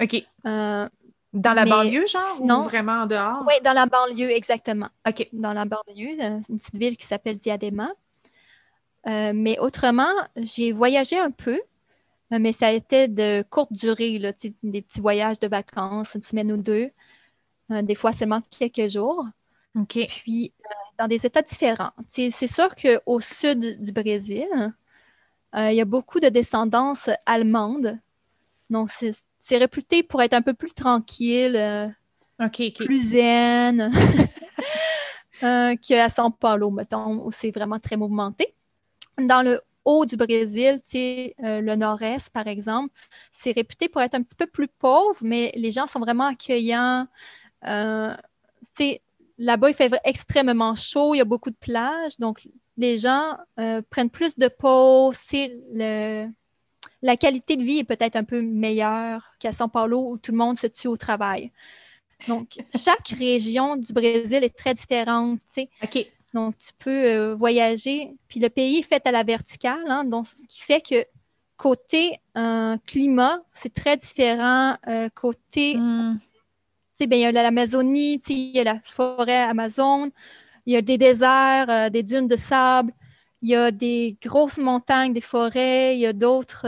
OK. 0.02 0.24
dans 0.44 0.90
la 1.34 1.66
banlieue, 1.66 2.08
genre? 2.08 2.44
Non. 2.44 2.60
Ou 2.60 2.64
vraiment 2.64 3.02
en 3.02 3.06
dehors? 3.06 3.44
Oui, 3.46 3.54
dans 3.64 3.74
la 3.74 3.86
banlieue, 3.86 4.32
exactement. 4.32 4.88
OK. 5.08 5.28
Dans 5.34 5.54
la 5.54 5.66
banlieue, 5.66 6.20
une 6.50 6.60
petite 6.60 6.78
ville 6.78 6.98
qui 6.98 7.06
s'appelle 7.06 7.38
Diadema. 7.38 7.90
mais 9.06 9.60
autrement, 9.60 10.14
j'ai 10.38 10.72
voyagé 10.72 11.18
un 11.20 11.32
peu. 11.32 11.60
Euh, 12.34 12.40
mais 12.40 12.52
ça 12.52 12.68
a 12.68 12.72
été 12.72 13.08
de 13.08 13.44
courte 13.50 13.74
durée, 13.74 14.20
là, 14.20 14.34
des 14.64 14.82
petits 14.82 15.02
voyages 15.02 15.40
de 15.40 15.48
vacances, 15.48 16.16
une 16.16 16.22
semaine 16.22 16.52
ou 16.52 16.58
deux, 16.58 16.90
euh, 17.72 17.82
des 17.82 17.96
fois 17.96 18.14
seulement 18.14 18.42
quelques 18.58 18.90
jours. 18.90 19.26
OK. 19.76 20.00
Puis, 20.08 20.54
euh, 20.66 20.89
dans 21.00 21.08
des 21.08 21.26
états 21.26 21.41
différents. 21.41 21.91
c'est 22.12 22.47
sûr 22.47 22.70
qu'au 22.76 23.20
sud 23.20 23.82
du 23.82 23.91
Brésil, 23.91 24.47
il 25.56 25.74
y 25.74 25.82
a 25.82 25.86
beaucoup 25.86 26.20
de 26.20 26.30
descendance 26.30 27.10
allemande. 27.26 27.97
Donc, 28.70 28.91
c'est 28.91 29.58
réputé 29.58 30.04
pour 30.04 30.22
être 30.22 30.34
un 30.34 30.43
peu 30.43 30.54
plus 30.54 30.74
tranquille, 30.74 31.95
plus 32.76 33.12
zen 33.12 33.91
qu'à 35.41 36.10
São 36.10 36.32
Paulo, 36.32 36.70
mettons, 36.70 37.26
où 37.26 37.32
c'est 37.32 37.52
vraiment 37.52 37.80
très 37.80 37.95
mouvementé. 37.95 38.54
Dans 39.18 39.41
le 39.41 39.62
haut 39.86 40.06
du 40.06 40.18
Brésil, 40.18 40.82
euh, 40.95 41.62
le 41.62 41.76
nord-est, 41.76 42.30
par 42.30 42.47
exemple, 42.47 42.93
c'est 43.32 43.52
réputé 43.52 43.89
pour 43.89 44.02
être 44.02 44.16
un 44.16 44.22
petit 44.22 44.36
peu 44.36 44.47
plus 44.47 44.68
pauvre, 44.68 45.18
mais 45.22 45.52
les 45.56 45.72
gens 45.72 45.88
sont 45.88 46.00
vraiment 46.00 46.26
accueillants. 46.26 47.08
Euh, 47.66 48.16
là-bas, 49.40 49.70
il 49.70 49.74
fait 49.74 49.92
extrêmement 50.04 50.76
chaud, 50.76 51.16
il 51.16 51.18
y 51.18 51.22
a 51.22 51.26
beaucoup 51.26 51.50
de 51.50 51.56
plages, 51.56 52.18
donc 52.20 52.48
les 52.78 52.98
gens 52.98 53.38
euh, 53.60 53.82
prennent 53.90 54.10
plus 54.10 54.38
de. 54.38 54.50
Le... 55.74 56.28
La 57.02 57.18
qualité 57.18 57.56
de 57.56 57.64
vie 57.64 57.80
est 57.80 57.84
peut-être 57.86 58.18
un 58.18 58.26
peu 58.26 58.42
meilleure 58.42 59.32
qu'à 59.40 59.52
São 59.52 59.70
Paulo 59.70 60.12
où 60.12 60.18
tout 60.18 60.32
le 60.32 60.38
monde 60.38 60.58
se 60.58 60.68
tue 60.68 60.88
au 60.88 60.98
travail. 60.98 61.52
Donc, 62.28 62.58
chaque 62.78 63.08
région 63.18 63.78
du 63.78 63.94
Brésil 63.94 64.44
est 64.44 64.56
très 64.56 64.74
différente. 64.74 65.40
OK. 65.82 66.06
Donc, 66.34 66.58
tu 66.58 66.72
peux 66.78 67.06
euh, 67.06 67.36
voyager. 67.36 68.14
Puis 68.28 68.40
le 68.40 68.50
pays 68.50 68.80
est 68.80 68.84
fait 68.84 69.06
à 69.08 69.12
la 69.12 69.24
verticale, 69.24 69.84
hein, 69.88 70.04
donc 70.04 70.28
ce 70.28 70.46
qui 70.48 70.62
fait 70.62 70.82
que 70.82 71.06
côté 71.58 72.20
euh, 72.38 72.78
climat, 72.86 73.42
c'est 73.54 73.74
très 73.74 73.98
différent. 73.98 74.76
Côté, 75.16 75.76
hmm. 75.78 76.20
Tu 77.00 77.08
ben, 77.08 77.18
il 77.18 77.22
y 77.22 77.26
a 77.26 77.32
l'Amazonie, 77.32 78.22
il 78.30 78.56
y 78.56 78.60
a 78.60 78.64
la 78.64 78.80
forêt 78.84 79.41
Amazon, 79.43 80.12
il 80.66 80.74
y 80.74 80.76
a 80.76 80.82
des 80.82 80.97
déserts, 80.97 81.89
des 81.91 82.04
dunes 82.04 82.28
de 82.28 82.36
sable, 82.36 82.93
il 83.41 83.50
y 83.50 83.56
a 83.56 83.72
des 83.72 84.18
grosses 84.22 84.58
montagnes, 84.58 85.14
des 85.14 85.22
forêts, 85.22 85.95
il 85.95 86.02
y 86.02 86.06
a 86.06 86.14
d'autres, 86.14 86.66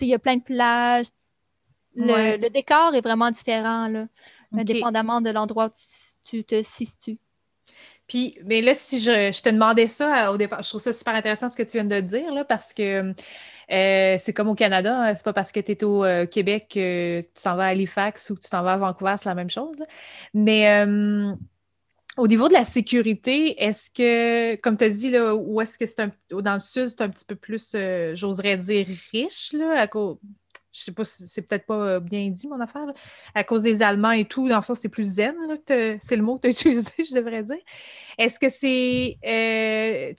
il 0.00 0.06
y 0.06 0.14
a 0.14 0.18
plein 0.18 0.36
de 0.36 0.42
plages. 0.42 1.06
Le, 1.96 2.48
décor 2.48 2.94
est 2.94 3.00
vraiment 3.00 3.30
différent, 3.30 3.88
là, 3.88 4.06
dépendamment 4.52 5.20
de 5.20 5.30
l'endroit 5.30 5.66
où 5.66 5.70
tu 6.24 6.44
te 6.44 6.62
situes. 6.62 7.18
Puis, 8.10 8.36
mais 8.44 8.60
là, 8.60 8.74
si 8.74 8.98
je, 8.98 9.40
te 9.40 9.50
demandais 9.50 9.86
ça 9.86 10.26
euh, 10.26 10.32
au 10.32 10.36
départ, 10.36 10.64
je 10.64 10.68
trouve 10.68 10.80
ça 10.80 10.92
super 10.92 11.14
intéressant 11.14 11.48
ce 11.48 11.54
que 11.56 11.62
tu 11.62 11.76
viens 11.76 11.84
de 11.84 12.00
dire, 12.00 12.34
là, 12.34 12.44
parce 12.44 12.72
que 12.74 13.14
euh, 13.70 14.16
c'est 14.18 14.32
comme 14.32 14.48
au 14.48 14.56
Canada, 14.56 15.00
hein, 15.00 15.14
c'est 15.14 15.22
pas 15.24 15.32
parce 15.32 15.52
que 15.52 15.60
tu 15.60 15.70
es 15.70 15.84
au 15.84 16.04
euh, 16.04 16.26
Québec 16.26 16.66
que 16.74 17.20
tu 17.20 17.42
t'en 17.44 17.54
vas 17.54 17.66
à 17.66 17.68
Halifax 17.68 18.30
ou 18.30 18.34
que 18.34 18.40
tu 18.40 18.50
t'en 18.50 18.64
vas 18.64 18.72
à 18.72 18.76
Vancouver, 18.78 19.14
c'est 19.16 19.28
la 19.28 19.36
même 19.36 19.48
chose. 19.48 19.80
Mais 20.34 20.84
au 22.16 22.26
niveau 22.26 22.48
de 22.48 22.52
la 22.52 22.64
sécurité, 22.64 23.62
est-ce 23.62 23.88
que, 23.90 24.60
comme 24.60 24.76
tu 24.76 24.84
as 24.84 24.90
dit, 24.90 25.10
là, 25.10 25.36
ou 25.36 25.60
est-ce 25.60 25.78
que 25.78 25.86
c'est 25.86 26.00
un, 26.00 26.10
dans 26.32 26.54
le 26.54 26.58
sud, 26.58 26.88
c'est 26.88 27.02
un 27.02 27.10
petit 27.10 27.24
peu 27.24 27.36
plus, 27.36 27.76
j'oserais 28.14 28.56
dire, 28.56 28.88
riche, 29.12 29.52
là, 29.52 29.82
à 29.82 29.86
cause 29.86 30.16
je 30.72 30.82
sais 30.82 30.92
pas, 30.92 31.04
c'est 31.04 31.42
peut-être 31.42 31.66
pas 31.66 31.74
euh, 31.74 32.00
bien 32.00 32.28
dit 32.28 32.46
mon 32.48 32.60
affaire, 32.60 32.86
à 33.34 33.44
cause 33.44 33.62
des 33.62 33.82
Allemands 33.82 34.12
et 34.12 34.24
tout, 34.24 34.48
dans 34.48 34.56
le 34.56 34.62
fond, 34.62 34.74
c'est 34.74 34.88
plus 34.88 35.14
zen, 35.14 35.34
c'est 35.66 36.16
le 36.16 36.22
mot 36.22 36.38
que 36.38 36.42
tu 36.42 36.46
as 36.46 36.50
utilisé, 36.50 36.92
je 36.98 37.14
devrais 37.14 37.42
dire. 37.42 37.58
Est-ce 38.18 38.38
que 38.38 38.48
c'est 38.48 39.18
euh, 39.26 40.12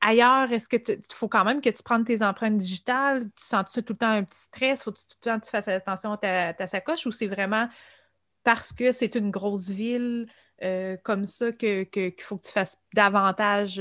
ailleurs, 0.00 0.52
est-ce 0.52 0.68
que 0.68 0.76
il 0.76 1.12
faut 1.12 1.28
quand 1.28 1.44
même 1.44 1.60
que 1.60 1.70
tu 1.70 1.82
prennes 1.82 2.04
tes 2.04 2.22
empreintes 2.22 2.58
digitales? 2.58 3.24
Tu 3.24 3.44
sens 3.44 3.64
-tu 3.66 3.82
tout 3.82 3.94
le 3.94 3.98
temps 3.98 4.10
un 4.10 4.22
petit 4.22 4.40
stress? 4.40 4.84
Faut 4.84 4.92
-tu, 4.92 5.06
tout 5.06 5.16
le 5.24 5.30
temps 5.30 5.40
que 5.40 5.46
tu 5.46 5.50
fasses 5.50 5.68
attention 5.68 6.12
à 6.12 6.54
ta, 6.54 6.66
sacoche 6.66 7.06
ou 7.06 7.12
c'est 7.12 7.26
vraiment 7.26 7.68
parce 8.44 8.72
que 8.72 8.92
c'est 8.92 9.14
une 9.16 9.30
grosse 9.30 9.70
ville 9.70 10.28
euh, 10.62 10.96
comme 11.02 11.26
ça 11.26 11.52
qu'il 11.52 11.86
faut 12.20 12.36
que 12.36 12.46
tu 12.46 12.52
fasses 12.52 12.78
davantage. 12.94 13.78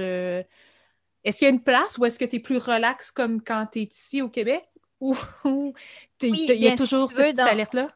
Est-ce 1.24 1.38
qu'il 1.38 1.47
y 1.47 1.51
a 1.51 1.54
une 1.54 1.64
place 1.64 1.97
ou 1.97 2.06
est-ce 2.06 2.20
que 2.20 2.26
tu 2.26 2.38
es 2.38 2.39
plus 2.39 2.58
relax 2.58 3.12
comme 3.12 3.41
quand 3.41 3.68
tu 3.72 3.80
es 3.80 3.84
ici 3.84 4.22
au 4.22 4.30
Québec? 4.30 4.64
Ou 5.04 5.16
il 6.22 6.56
y 6.56 6.68
a 6.68 6.78
toujours 6.78 7.12
cette 7.12 7.38
alerte-là? 7.38 7.89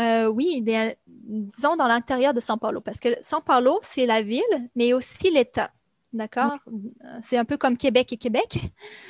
Euh, 0.00 0.26
oui, 0.26 0.64
disons 1.06 1.76
dans 1.76 1.86
l'intérieur 1.86 2.32
de 2.32 2.40
São 2.40 2.58
Paulo, 2.58 2.80
parce 2.80 2.98
que 2.98 3.20
São 3.20 3.42
Paulo, 3.42 3.78
c'est 3.82 4.06
la 4.06 4.22
ville, 4.22 4.42
mais 4.74 4.94
aussi 4.94 5.30
l'État. 5.30 5.70
D'accord? 6.14 6.56
Euh, 6.66 7.18
c'est 7.22 7.36
un 7.36 7.44
peu 7.44 7.58
comme 7.58 7.76
Québec 7.76 8.12
et 8.14 8.16
Québec. 8.16 8.60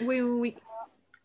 Oui, 0.01 0.21
oui, 0.21 0.41
oui. 0.41 0.55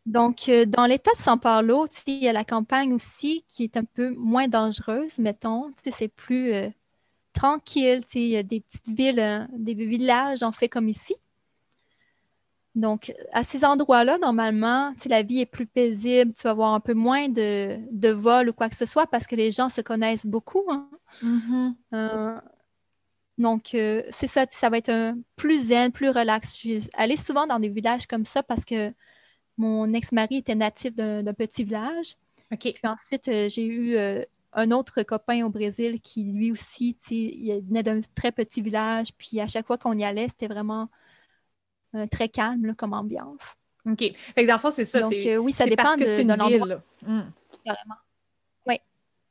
Donc, 0.05 0.47
euh, 0.47 0.65
dans 0.65 0.85
l'État 0.85 1.11
de 1.11 1.17
São 1.19 1.39
Paulo, 1.39 1.87
il 2.05 2.23
y 2.23 2.29
a 2.29 2.33
la 2.33 2.45
campagne 2.45 2.93
aussi 2.93 3.43
qui 3.47 3.63
est 3.63 3.75
un 3.75 3.83
peu 3.83 4.11
moins 4.11 4.47
dangereuse, 4.47 5.17
mettons. 5.17 5.73
C'est 5.91 6.07
plus 6.07 6.53
tranquille. 7.33 8.01
Il 8.13 8.27
y 8.27 8.37
a 8.37 8.43
des 8.43 8.61
petites 8.61 8.89
villes, 8.89 9.49
des 9.57 9.73
villages, 9.73 10.43
en 10.43 10.51
fait, 10.51 10.69
comme 10.69 10.87
ici. 10.87 11.15
Donc, 12.77 13.11
à 13.33 13.41
ces 13.41 13.65
endroits-là, 13.65 14.19
normalement, 14.19 14.93
la 15.07 15.23
vie 15.23 15.39
est 15.39 15.47
plus 15.47 15.65
paisible, 15.65 16.31
tu 16.33 16.43
vas 16.43 16.51
avoir 16.51 16.75
un 16.75 16.79
peu 16.79 16.93
moins 16.93 17.27
de, 17.27 17.75
de 17.89 18.09
vols 18.09 18.49
ou 18.49 18.53
quoi 18.53 18.69
que 18.69 18.75
ce 18.75 18.85
soit 18.85 19.07
parce 19.07 19.25
que 19.25 19.35
les 19.35 19.49
gens 19.49 19.67
se 19.67 19.81
connaissent 19.81 20.27
beaucoup. 20.27 20.63
Hein. 20.69 20.87
Mm-hmm. 21.23 21.73
Euh, 21.95 22.39
donc, 23.39 23.73
euh, 23.73 24.03
c'est 24.11 24.27
ça, 24.27 24.45
ça 24.51 24.69
va 24.69 24.77
être 24.77 24.89
un 24.89 25.17
plus 25.35 25.69
zen, 25.69 25.91
plus 25.91 26.11
relax. 26.11 26.51
Je 26.51 26.55
suis 26.55 26.89
allée 26.93 27.17
souvent 27.17 27.47
dans 27.47 27.59
des 27.59 27.69
villages 27.69 28.05
comme 28.05 28.25
ça 28.25 28.43
parce 28.43 28.63
que 28.63 28.93
mon 29.57 29.91
ex-mari 29.93 30.37
était 30.37 30.53
natif 30.53 30.93
d'un 30.93 31.33
petit 31.33 31.63
village. 31.63 32.13
OK. 32.51 32.59
Puis 32.59 32.81
ensuite, 32.83 33.27
euh, 33.27 33.49
j'ai 33.49 33.65
eu 33.65 33.97
un 34.53 34.69
autre 34.69 35.01
copain 35.01 35.43
au 35.43 35.49
Brésil 35.49 35.99
qui, 35.99 36.25
lui 36.25 36.51
aussi, 36.51 36.95
il 37.09 37.59
venait 37.67 37.81
d'un 37.81 38.01
très 38.13 38.31
petit 38.31 38.61
village. 38.61 39.07
Puis 39.17 39.41
à 39.41 39.47
chaque 39.47 39.65
fois 39.65 39.79
qu'on 39.79 39.97
y 39.97 40.03
allait, 40.03 40.29
c'était 40.29 40.47
vraiment 40.47 40.89
très 42.05 42.29
calme 42.29 42.75
comme 42.75 42.93
ambiance. 42.93 43.55
OK. 43.85 43.99
Fait 43.99 44.43
que 44.43 44.47
dans 44.47 44.53
le 44.53 44.59
fond, 44.59 44.71
c'est 44.71 44.85
ça. 44.85 44.99
Donc, 44.99 45.13
euh, 45.13 45.37
oui, 45.37 45.51
ça 45.51 45.65
dépend 45.65 45.83
parce 45.83 45.97
que 45.97 46.21
de, 46.21 46.33
une 46.33 46.47
ville. 46.47 46.79
Hmm. 47.05 47.21
Carrément. 47.63 47.95
Oui. 48.65 48.79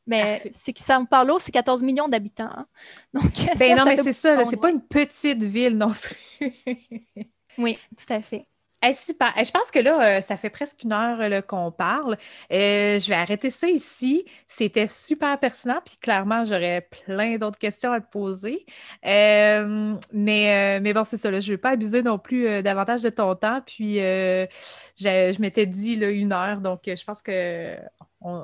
Mais 0.06 0.42
c'est 0.54 0.72
que 0.72 0.80
São 0.80 1.06
Paulo, 1.06 1.38
c'est 1.38 1.52
14 1.52 1.82
millions 1.82 2.08
d'habitants. 2.08 2.50
Hein. 2.50 2.66
Donc, 3.14 3.32
ben 3.58 3.76
non, 3.76 3.84
mais 3.84 4.02
c'est 4.02 4.12
ça. 4.12 4.44
C'est 4.44 4.56
pas 4.56 4.70
une 4.70 4.82
petite 4.82 5.42
ville 5.42 5.76
non 5.76 5.92
plus. 5.92 6.52
oui, 7.58 7.78
tout 7.96 8.12
à 8.12 8.22
fait. 8.22 8.46
Super. 8.94 9.32
je 9.36 9.50
pense 9.50 9.70
que 9.70 9.78
là, 9.78 10.18
euh, 10.18 10.20
ça 10.20 10.36
fait 10.36 10.50
presque 10.50 10.82
une 10.82 10.92
heure 10.92 11.46
qu'on 11.46 11.72
parle. 11.72 12.16
Euh, 12.52 12.98
je 12.98 13.08
vais 13.08 13.14
arrêter 13.14 13.50
ça 13.50 13.68
ici. 13.68 14.24
C'était 14.48 14.86
super 14.86 15.38
pertinent, 15.38 15.80
puis 15.84 15.96
clairement, 15.98 16.44
j'aurais 16.44 16.82
plein 16.82 17.36
d'autres 17.36 17.58
questions 17.58 17.92
à 17.92 18.00
te 18.00 18.10
poser. 18.10 18.66
Euh, 19.04 19.94
mais, 20.12 20.92
bon, 20.92 21.04
c'est 21.04 21.16
ça. 21.16 21.30
je 21.30 21.36
ne 21.36 21.56
vais 21.56 21.58
pas 21.58 21.70
abuser 21.70 22.02
non 22.02 22.18
plus 22.18 22.62
davantage 22.62 23.02
de 23.02 23.10
ton 23.10 23.34
temps. 23.34 23.60
Puis 23.66 23.96
je 23.96 25.40
m'étais 25.40 25.66
dit 25.66 25.94
une 25.94 26.32
heure, 26.32 26.60
donc 26.60 26.82
je 26.86 27.04
pense 27.04 27.22
que 27.22 27.76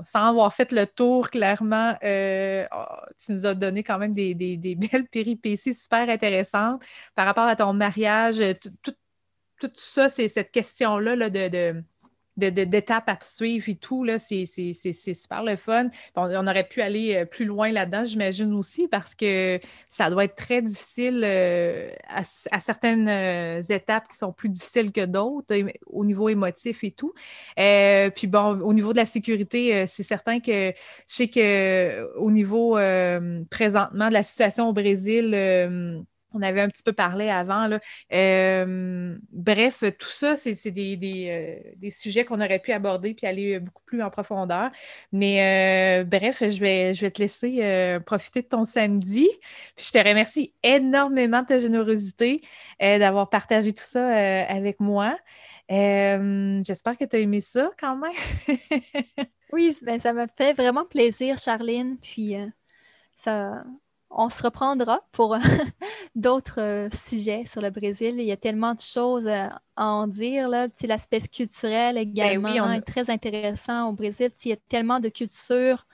sans 0.05 0.29
avoir 0.29 0.53
fait 0.55 0.71
le 0.73 0.87
tour, 0.87 1.31
clairement, 1.31 1.95
oh, 2.03 2.85
tu 3.19 3.33
nous 3.33 3.47
as 3.47 3.55
donné 3.55 3.83
quand 3.83 3.99
même 3.99 4.13
des, 4.13 4.35
belles 4.77 5.09
péripéties 5.09 5.75
super 5.75 6.09
intéressantes 6.09 6.83
par 7.15 7.27
rapport 7.27 7.47
à 7.47 7.57
ton 7.57 7.73
mariage, 7.73 8.37
tout 8.83 8.95
tout 9.67 9.73
ça, 9.77 10.09
c'est 10.09 10.29
cette 10.29 10.51
question-là 10.51 11.17
là, 11.17 11.31
de, 11.31 11.83
d'étapes 12.37 13.09
à 13.09 13.19
suivre 13.21 13.69
et 13.69 13.75
tout, 13.75 14.07
c'est, 14.19 14.47
super 14.47 15.43
le 15.45 15.57
fun. 15.57 15.89
On, 16.17 16.47
aurait 16.47 16.67
pu 16.67 16.81
aller 16.81 17.17
euh, 17.17 17.25
plus 17.25 17.45
loin 17.45 17.71
là-dedans, 17.71 18.05
j'imagine 18.05 18.55
aussi, 18.55 18.89
parce 18.89 19.15
que 19.15 19.61
ça 19.91 20.09
doit 20.11 20.25
être 20.25 20.35
très 20.35 20.63
difficile 20.63 21.23
euh, 21.25 21.91
à, 22.09 22.61
certaines 22.61 23.09
euh, 23.09 23.61
étapes 23.61 24.09
qui 24.09 24.17
sont 24.17 24.33
plus 24.33 24.49
difficiles 24.49 24.93
que 24.93 25.05
d'autres 25.05 25.55
au 25.87 26.05
niveau 26.05 26.29
émotif 26.29 26.85
et 26.85 26.91
tout. 26.91 27.13
puis 27.57 28.27
bon, 28.27 28.61
au 28.61 28.73
niveau 28.73 28.93
de 28.93 28.99
la 28.99 29.07
sécurité, 29.07 29.87
c'est 29.87 30.03
certain 30.03 30.41
que 30.41 30.73
je 31.09 31.15
sais 31.15 31.29
que 31.29 32.09
au 32.17 32.31
niveau 32.31 32.79
présentement 33.51 34.09
de 34.09 34.15
la 34.15 34.23
situation 34.23 34.69
au 34.69 34.73
Brésil, 34.73 35.35
on 36.35 36.43
avait 36.43 36.61
un 36.61 36.69
petit 36.69 36.83
peu 36.83 36.93
parlé 36.93 37.29
avant. 37.29 37.69
Euh, 38.13 39.17
bref, 39.31 39.85
tout 39.99 40.09
ça, 40.09 40.37
c'est 40.37 40.55
euh, 40.67 41.57
des, 41.77 41.91
sujets 41.91 42.25
qu'on 42.25 42.41
aurait 42.41 42.59
pu 42.59 42.73
aborder 42.73 43.15
puis 43.15 43.27
aller 43.27 43.61
beaucoup 43.61 43.83
plus 43.85 44.03
en 44.03 44.11
profondeur. 44.11 44.71
Mais 45.13 46.03
euh, 46.03 46.05
bref, 46.05 46.39
je 46.41 46.59
vais, 46.61 46.95
je 46.95 47.03
vais 47.03 47.11
te 47.11 47.21
laisser 47.21 47.99
profiter 48.07 48.43
de 48.43 48.49
ton 48.49 48.65
samedi. 48.65 49.29
Puis 49.77 49.87
je 49.87 49.93
te 49.93 49.99
remercie 49.99 50.55
énormément 50.63 51.43
de 51.43 51.47
ta 51.47 51.59
générosité 51.59 52.43
d'avoir 52.81 53.31
partagé 53.31 53.73
tout 53.73 53.85
ça 53.85 54.07
avec 54.47 54.81
moi. 54.81 55.17
J'espère 55.69 56.97
que 56.97 57.05
tu 57.05 57.17
as 57.17 57.19
aimé 57.21 57.41
ça 57.41 57.71
quand 57.79 57.97
même. 57.97 58.13
oui, 59.53 59.77
ben, 59.83 60.01
ça 60.01 60.13
m'a 60.13 60.27
fait 60.29 60.53
vraiment 60.55 60.85
plaisir, 60.85 61.39
Charline. 61.39 61.99
Puis 61.99 62.37
ça, 63.17 63.65
on 64.15 64.29
se 64.29 64.43
reprendra 64.43 65.01
pour 65.13 65.37
d'autres 66.15 66.61
euh, 66.61 66.89
sujets 66.91 67.45
sur 67.47 67.61
le 67.61 67.71
Brésil. 67.71 68.17
Il 68.19 68.25
y 68.25 68.33
a 68.33 68.37
tellement 68.37 68.75
de 68.75 68.81
choses 68.81 69.27
euh, 69.27 69.49
à 69.77 69.87
en 69.87 70.07
dire. 70.07 70.49
L'aspect 70.49 71.21
culturel 71.29 71.95
ben 71.95 72.03
également 72.03 72.73
est 72.73 72.83
très 72.83 73.11
intéressant 73.11 73.89
au 73.89 73.93
Brésil. 73.93 74.31
Il 74.45 74.51
y 74.51 74.53
a 74.53 74.59
tellement 74.69 75.01
de 75.01 75.09
culture, 75.09 75.87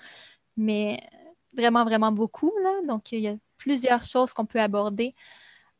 mais 0.57 1.01
vraiment, 1.55 1.85
vraiment 1.85 2.13
beaucoup. 2.13 2.53
Là. 2.63 2.87
Donc, 2.87 3.13
il 3.13 3.21
y 3.21 3.29
a 3.29 3.37
plusieurs 3.57 4.03
choses 4.03 4.33
qu'on 4.33 4.47
peut 4.47 4.61
aborder. 4.61 5.15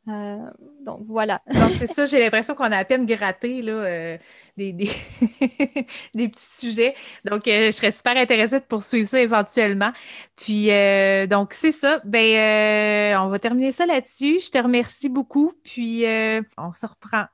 Euh, 0.07 0.51
donc 0.85 1.03
voilà. 1.07 1.43
c'est 1.79 1.87
ça, 1.87 2.07
j'ai 2.07 2.21
l'impression 2.21 2.55
qu'on 2.55 2.73
a 2.73 2.79
à 2.79 2.85
peine 2.85 3.05
gratté 3.05 3.61
là, 3.61 4.17
euh, 4.61 4.73
des, 4.73 4.91
des, 6.15 6.29
petits 6.29 6.57
sujets. 6.59 6.95
Donc, 7.25 7.47
euh, 7.49 7.67
je 7.67 7.73
serais 7.73 7.91
super 7.91 8.17
intéressée 8.17 8.61
de 8.61 8.65
poursuivre 8.65 9.09
ça 9.09 9.21
éventuellement. 9.21 9.93
Puis, 10.37 10.69
donc, 11.29 11.53
c'est 11.53 11.73
ça. 11.73 12.01
Ben, 12.05 13.17
on 13.19 13.29
va 13.29 13.39
terminer 13.39 13.73
ça 13.73 13.87
là-dessus. 13.87 14.41
Je 14.41 14.51
te 14.51 14.59
remercie 14.59 15.09
beaucoup. 15.09 15.53
Puis, 15.65 16.05
on 16.57 16.73
se 16.73 16.87
reprend. 16.87 17.25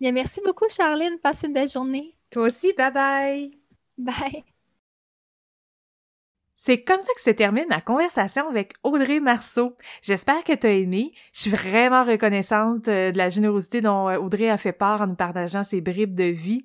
Bien, 0.00 0.12
merci 0.12 0.40
beaucoup, 0.44 0.68
Charline. 0.68 1.18
Passe 1.22 1.42
une 1.42 1.52
belle 1.52 1.68
journée. 1.68 2.16
Toi 2.30 2.44
aussi. 2.44 2.72
Bye 2.74 2.92
bye. 2.92 3.50
Bye. 3.96 4.44
C'est 6.60 6.82
comme 6.82 7.00
ça 7.00 7.12
que 7.14 7.20
se 7.20 7.30
termine 7.30 7.66
ma 7.68 7.80
conversation 7.80 8.48
avec 8.48 8.74
Audrey 8.82 9.20
Marceau. 9.20 9.76
J'espère 10.02 10.42
que 10.42 10.52
tu 10.52 10.66
as 10.66 10.72
aimé. 10.72 11.12
Je 11.32 11.42
suis 11.42 11.50
vraiment 11.52 12.02
reconnaissante 12.02 12.88
euh, 12.88 13.12
de 13.12 13.16
la 13.16 13.28
générosité 13.28 13.80
dont 13.80 14.08
euh, 14.08 14.18
Audrey 14.18 14.50
a 14.50 14.56
fait 14.56 14.72
part 14.72 15.00
en 15.00 15.06
nous 15.06 15.14
partageant 15.14 15.62
ses 15.62 15.80
bribes 15.80 16.16
de 16.16 16.24
vie. 16.24 16.64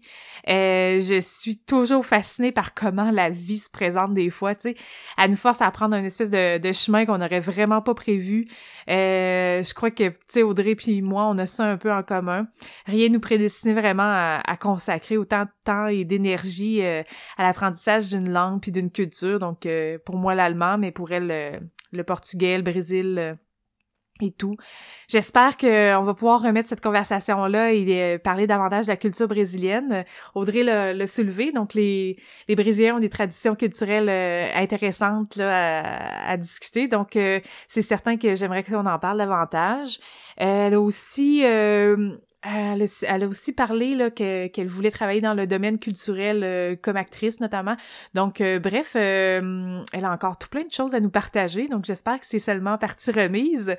Euh, 0.49 0.99
je 0.99 1.19
suis 1.21 1.59
toujours 1.59 2.07
fascinée 2.07 2.51
par 2.51 2.73
comment 2.73 3.11
la 3.11 3.29
vie 3.29 3.59
se 3.59 3.69
présente 3.69 4.15
des 4.15 4.31
fois, 4.31 4.55
tu 4.55 4.71
sais. 4.71 4.75
Elle 5.15 5.29
nous 5.29 5.35
force 5.35 5.61
à 5.61 5.69
prendre 5.69 5.95
un 5.95 6.03
espèce 6.03 6.31
de, 6.31 6.71
chemin 6.71 7.05
qu'on 7.05 7.19
n'aurait 7.19 7.39
vraiment 7.39 7.83
pas 7.83 7.93
prévu. 7.93 8.47
je 8.87 9.73
crois 9.75 9.91
que, 9.91 10.09
tu 10.09 10.17
sais, 10.27 10.41
Audrey 10.41 10.73
puis 10.73 11.03
moi, 11.03 11.27
on 11.27 11.37
a 11.37 11.45
ça 11.45 11.65
un 11.65 11.77
peu 11.77 11.93
en 11.93 12.01
commun. 12.01 12.47
Rien 12.87 13.09
nous 13.09 13.19
prédestinait 13.19 13.79
vraiment 13.79 14.01
à, 14.01 14.41
à 14.43 14.57
consacrer 14.57 15.17
autant 15.17 15.43
de 15.43 15.49
temps 15.63 15.87
et 15.87 16.05
d'énergie 16.05 16.81
à 16.83 17.03
l'apprentissage 17.39 18.09
d'une 18.09 18.29
langue 18.29 18.61
puis 18.61 18.71
d'une 18.71 18.91
culture. 18.91 19.39
Donc, 19.39 19.67
pour 20.05 20.15
moi 20.15 20.35
l'allemand, 20.35 20.77
mais 20.77 20.91
pour 20.91 21.11
elle 21.11 21.61
le, 21.93 22.03
portugais, 22.03 22.57
le 22.57 22.63
Brésil 22.63 23.15
euh, 23.17 23.33
et 24.21 24.31
tout. 24.31 24.55
J'espère 25.07 25.57
qu'on 25.57 26.03
va 26.03 26.13
pouvoir 26.13 26.41
remettre 26.41 26.69
cette 26.69 26.81
conversation-là 26.81 27.73
et 27.73 27.85
euh, 27.89 28.17
parler 28.19 28.45
davantage 28.45 28.85
de 28.85 28.91
la 28.91 28.97
culture 28.97 29.27
brésilienne. 29.27 30.05
Audrey 30.35 30.63
l'a 30.63 31.07
soulevé, 31.07 31.51
donc 31.51 31.73
les, 31.73 32.17
les 32.47 32.55
Brésiliens 32.55 32.97
ont 32.97 32.99
des 32.99 33.09
traditions 33.09 33.55
culturelles 33.55 34.09
euh, 34.09 34.49
intéressantes 34.55 35.35
là, 35.35 36.29
à, 36.29 36.37
discuter, 36.37 36.87
donc 36.87 37.17
c'est 37.67 37.81
certain 37.81 38.17
que 38.17 38.35
j'aimerais 38.35 38.63
qu'on 38.63 38.85
en 38.85 38.99
parle 38.99 39.17
davantage. 39.17 39.99
elle 40.37 40.75
aussi 40.75 41.43
elle 42.43 43.23
a, 43.23 43.27
aussi 43.27 43.53
parlé 43.53 43.97
qu'elle 44.13 44.67
voulait 44.67 44.91
travailler 44.91 45.21
dans 45.21 45.33
le 45.33 45.47
domaine 45.47 45.79
culturel 45.79 46.41
euh, 46.43 46.75
comme 46.81 46.97
actrice 46.97 47.39
notamment. 47.39 47.77
Donc, 48.13 48.41
euh, 48.41 48.59
bref, 48.59 48.93
euh, 48.95 49.81
elle 49.93 50.05
a 50.05 50.11
encore 50.11 50.37
tout 50.37 50.49
plein 50.49 50.63
de 50.63 50.71
choses 50.71 50.93
à 50.93 50.99
nous 50.99 51.09
partager. 51.09 51.69
Donc, 51.69 51.85
j'espère 51.85 52.19
que 52.19 52.25
c'est 52.25 52.39
seulement 52.39 52.77
partie 52.77 53.11
remise. 53.11 53.75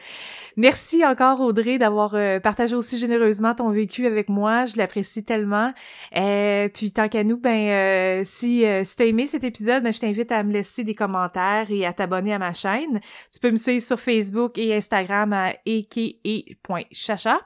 Merci 0.56 1.04
encore 1.04 1.40
Audrey 1.40 1.76
d'avoir 1.76 2.16
partagé 2.40 2.74
aussi 2.74 2.98
généreusement 2.98 3.54
ton 3.54 3.70
vécu 3.70 4.06
avec 4.06 4.28
moi. 4.28 4.64
Je 4.64 4.78
l'apprécie 4.78 5.24
tellement. 5.24 5.72
puis, 6.12 6.90
tant 6.92 7.08
qu'à 7.08 7.24
nous, 7.24 7.36
ben 7.36 8.24
si, 8.24 8.64
si 8.84 8.96
t'as 8.96 9.04
aimé 9.04 9.26
cet 9.26 9.44
épisode, 9.44 9.82
ben, 9.82 9.92
je 9.92 10.00
t'invite 10.00 10.32
à 10.32 10.42
me 10.42 10.52
laisser 10.52 10.84
des 10.84 10.94
commentaires 10.94 11.66
et 11.70 11.84
à 11.84 11.92
t'abonner 11.92 12.32
à 12.32 12.38
ma 12.38 12.52
chaîne. 12.52 13.00
Tu 13.32 13.40
peux 13.40 13.50
me 13.50 13.56
suivre 13.56 13.82
sur 13.82 14.00
Facebook 14.00 14.56
et 14.58 14.74
Instagram 14.74 15.32
à 15.32 15.52
eke.chacha. 15.66 17.40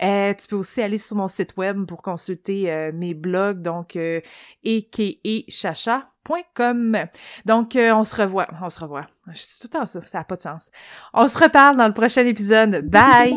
tu 0.00 0.53
aussi 0.54 0.82
aller 0.82 0.98
sur 0.98 1.16
mon 1.16 1.28
site 1.28 1.56
web 1.56 1.86
pour 1.86 2.02
consulter 2.02 2.72
euh, 2.72 2.90
mes 2.92 3.14
blogs, 3.14 3.62
donc 3.62 3.94
euh, 3.96 4.20
ekechacha.com. 4.64 6.98
Donc, 7.44 7.76
euh, 7.76 7.94
on 7.94 8.02
se 8.04 8.16
revoit. 8.16 8.48
On 8.62 8.70
se 8.70 8.80
revoit. 8.80 9.06
Je 9.32 9.38
suis 9.38 9.60
tout 9.60 9.68
le 9.72 9.78
temps 9.78 9.86
ça, 9.86 10.02
ça 10.02 10.18
n'a 10.18 10.24
pas 10.24 10.36
de 10.36 10.42
sens. 10.42 10.70
On 11.12 11.28
se 11.28 11.38
reparle 11.38 11.76
dans 11.76 11.88
le 11.88 11.94
prochain 11.94 12.26
épisode. 12.26 12.88
Bye! 12.88 13.34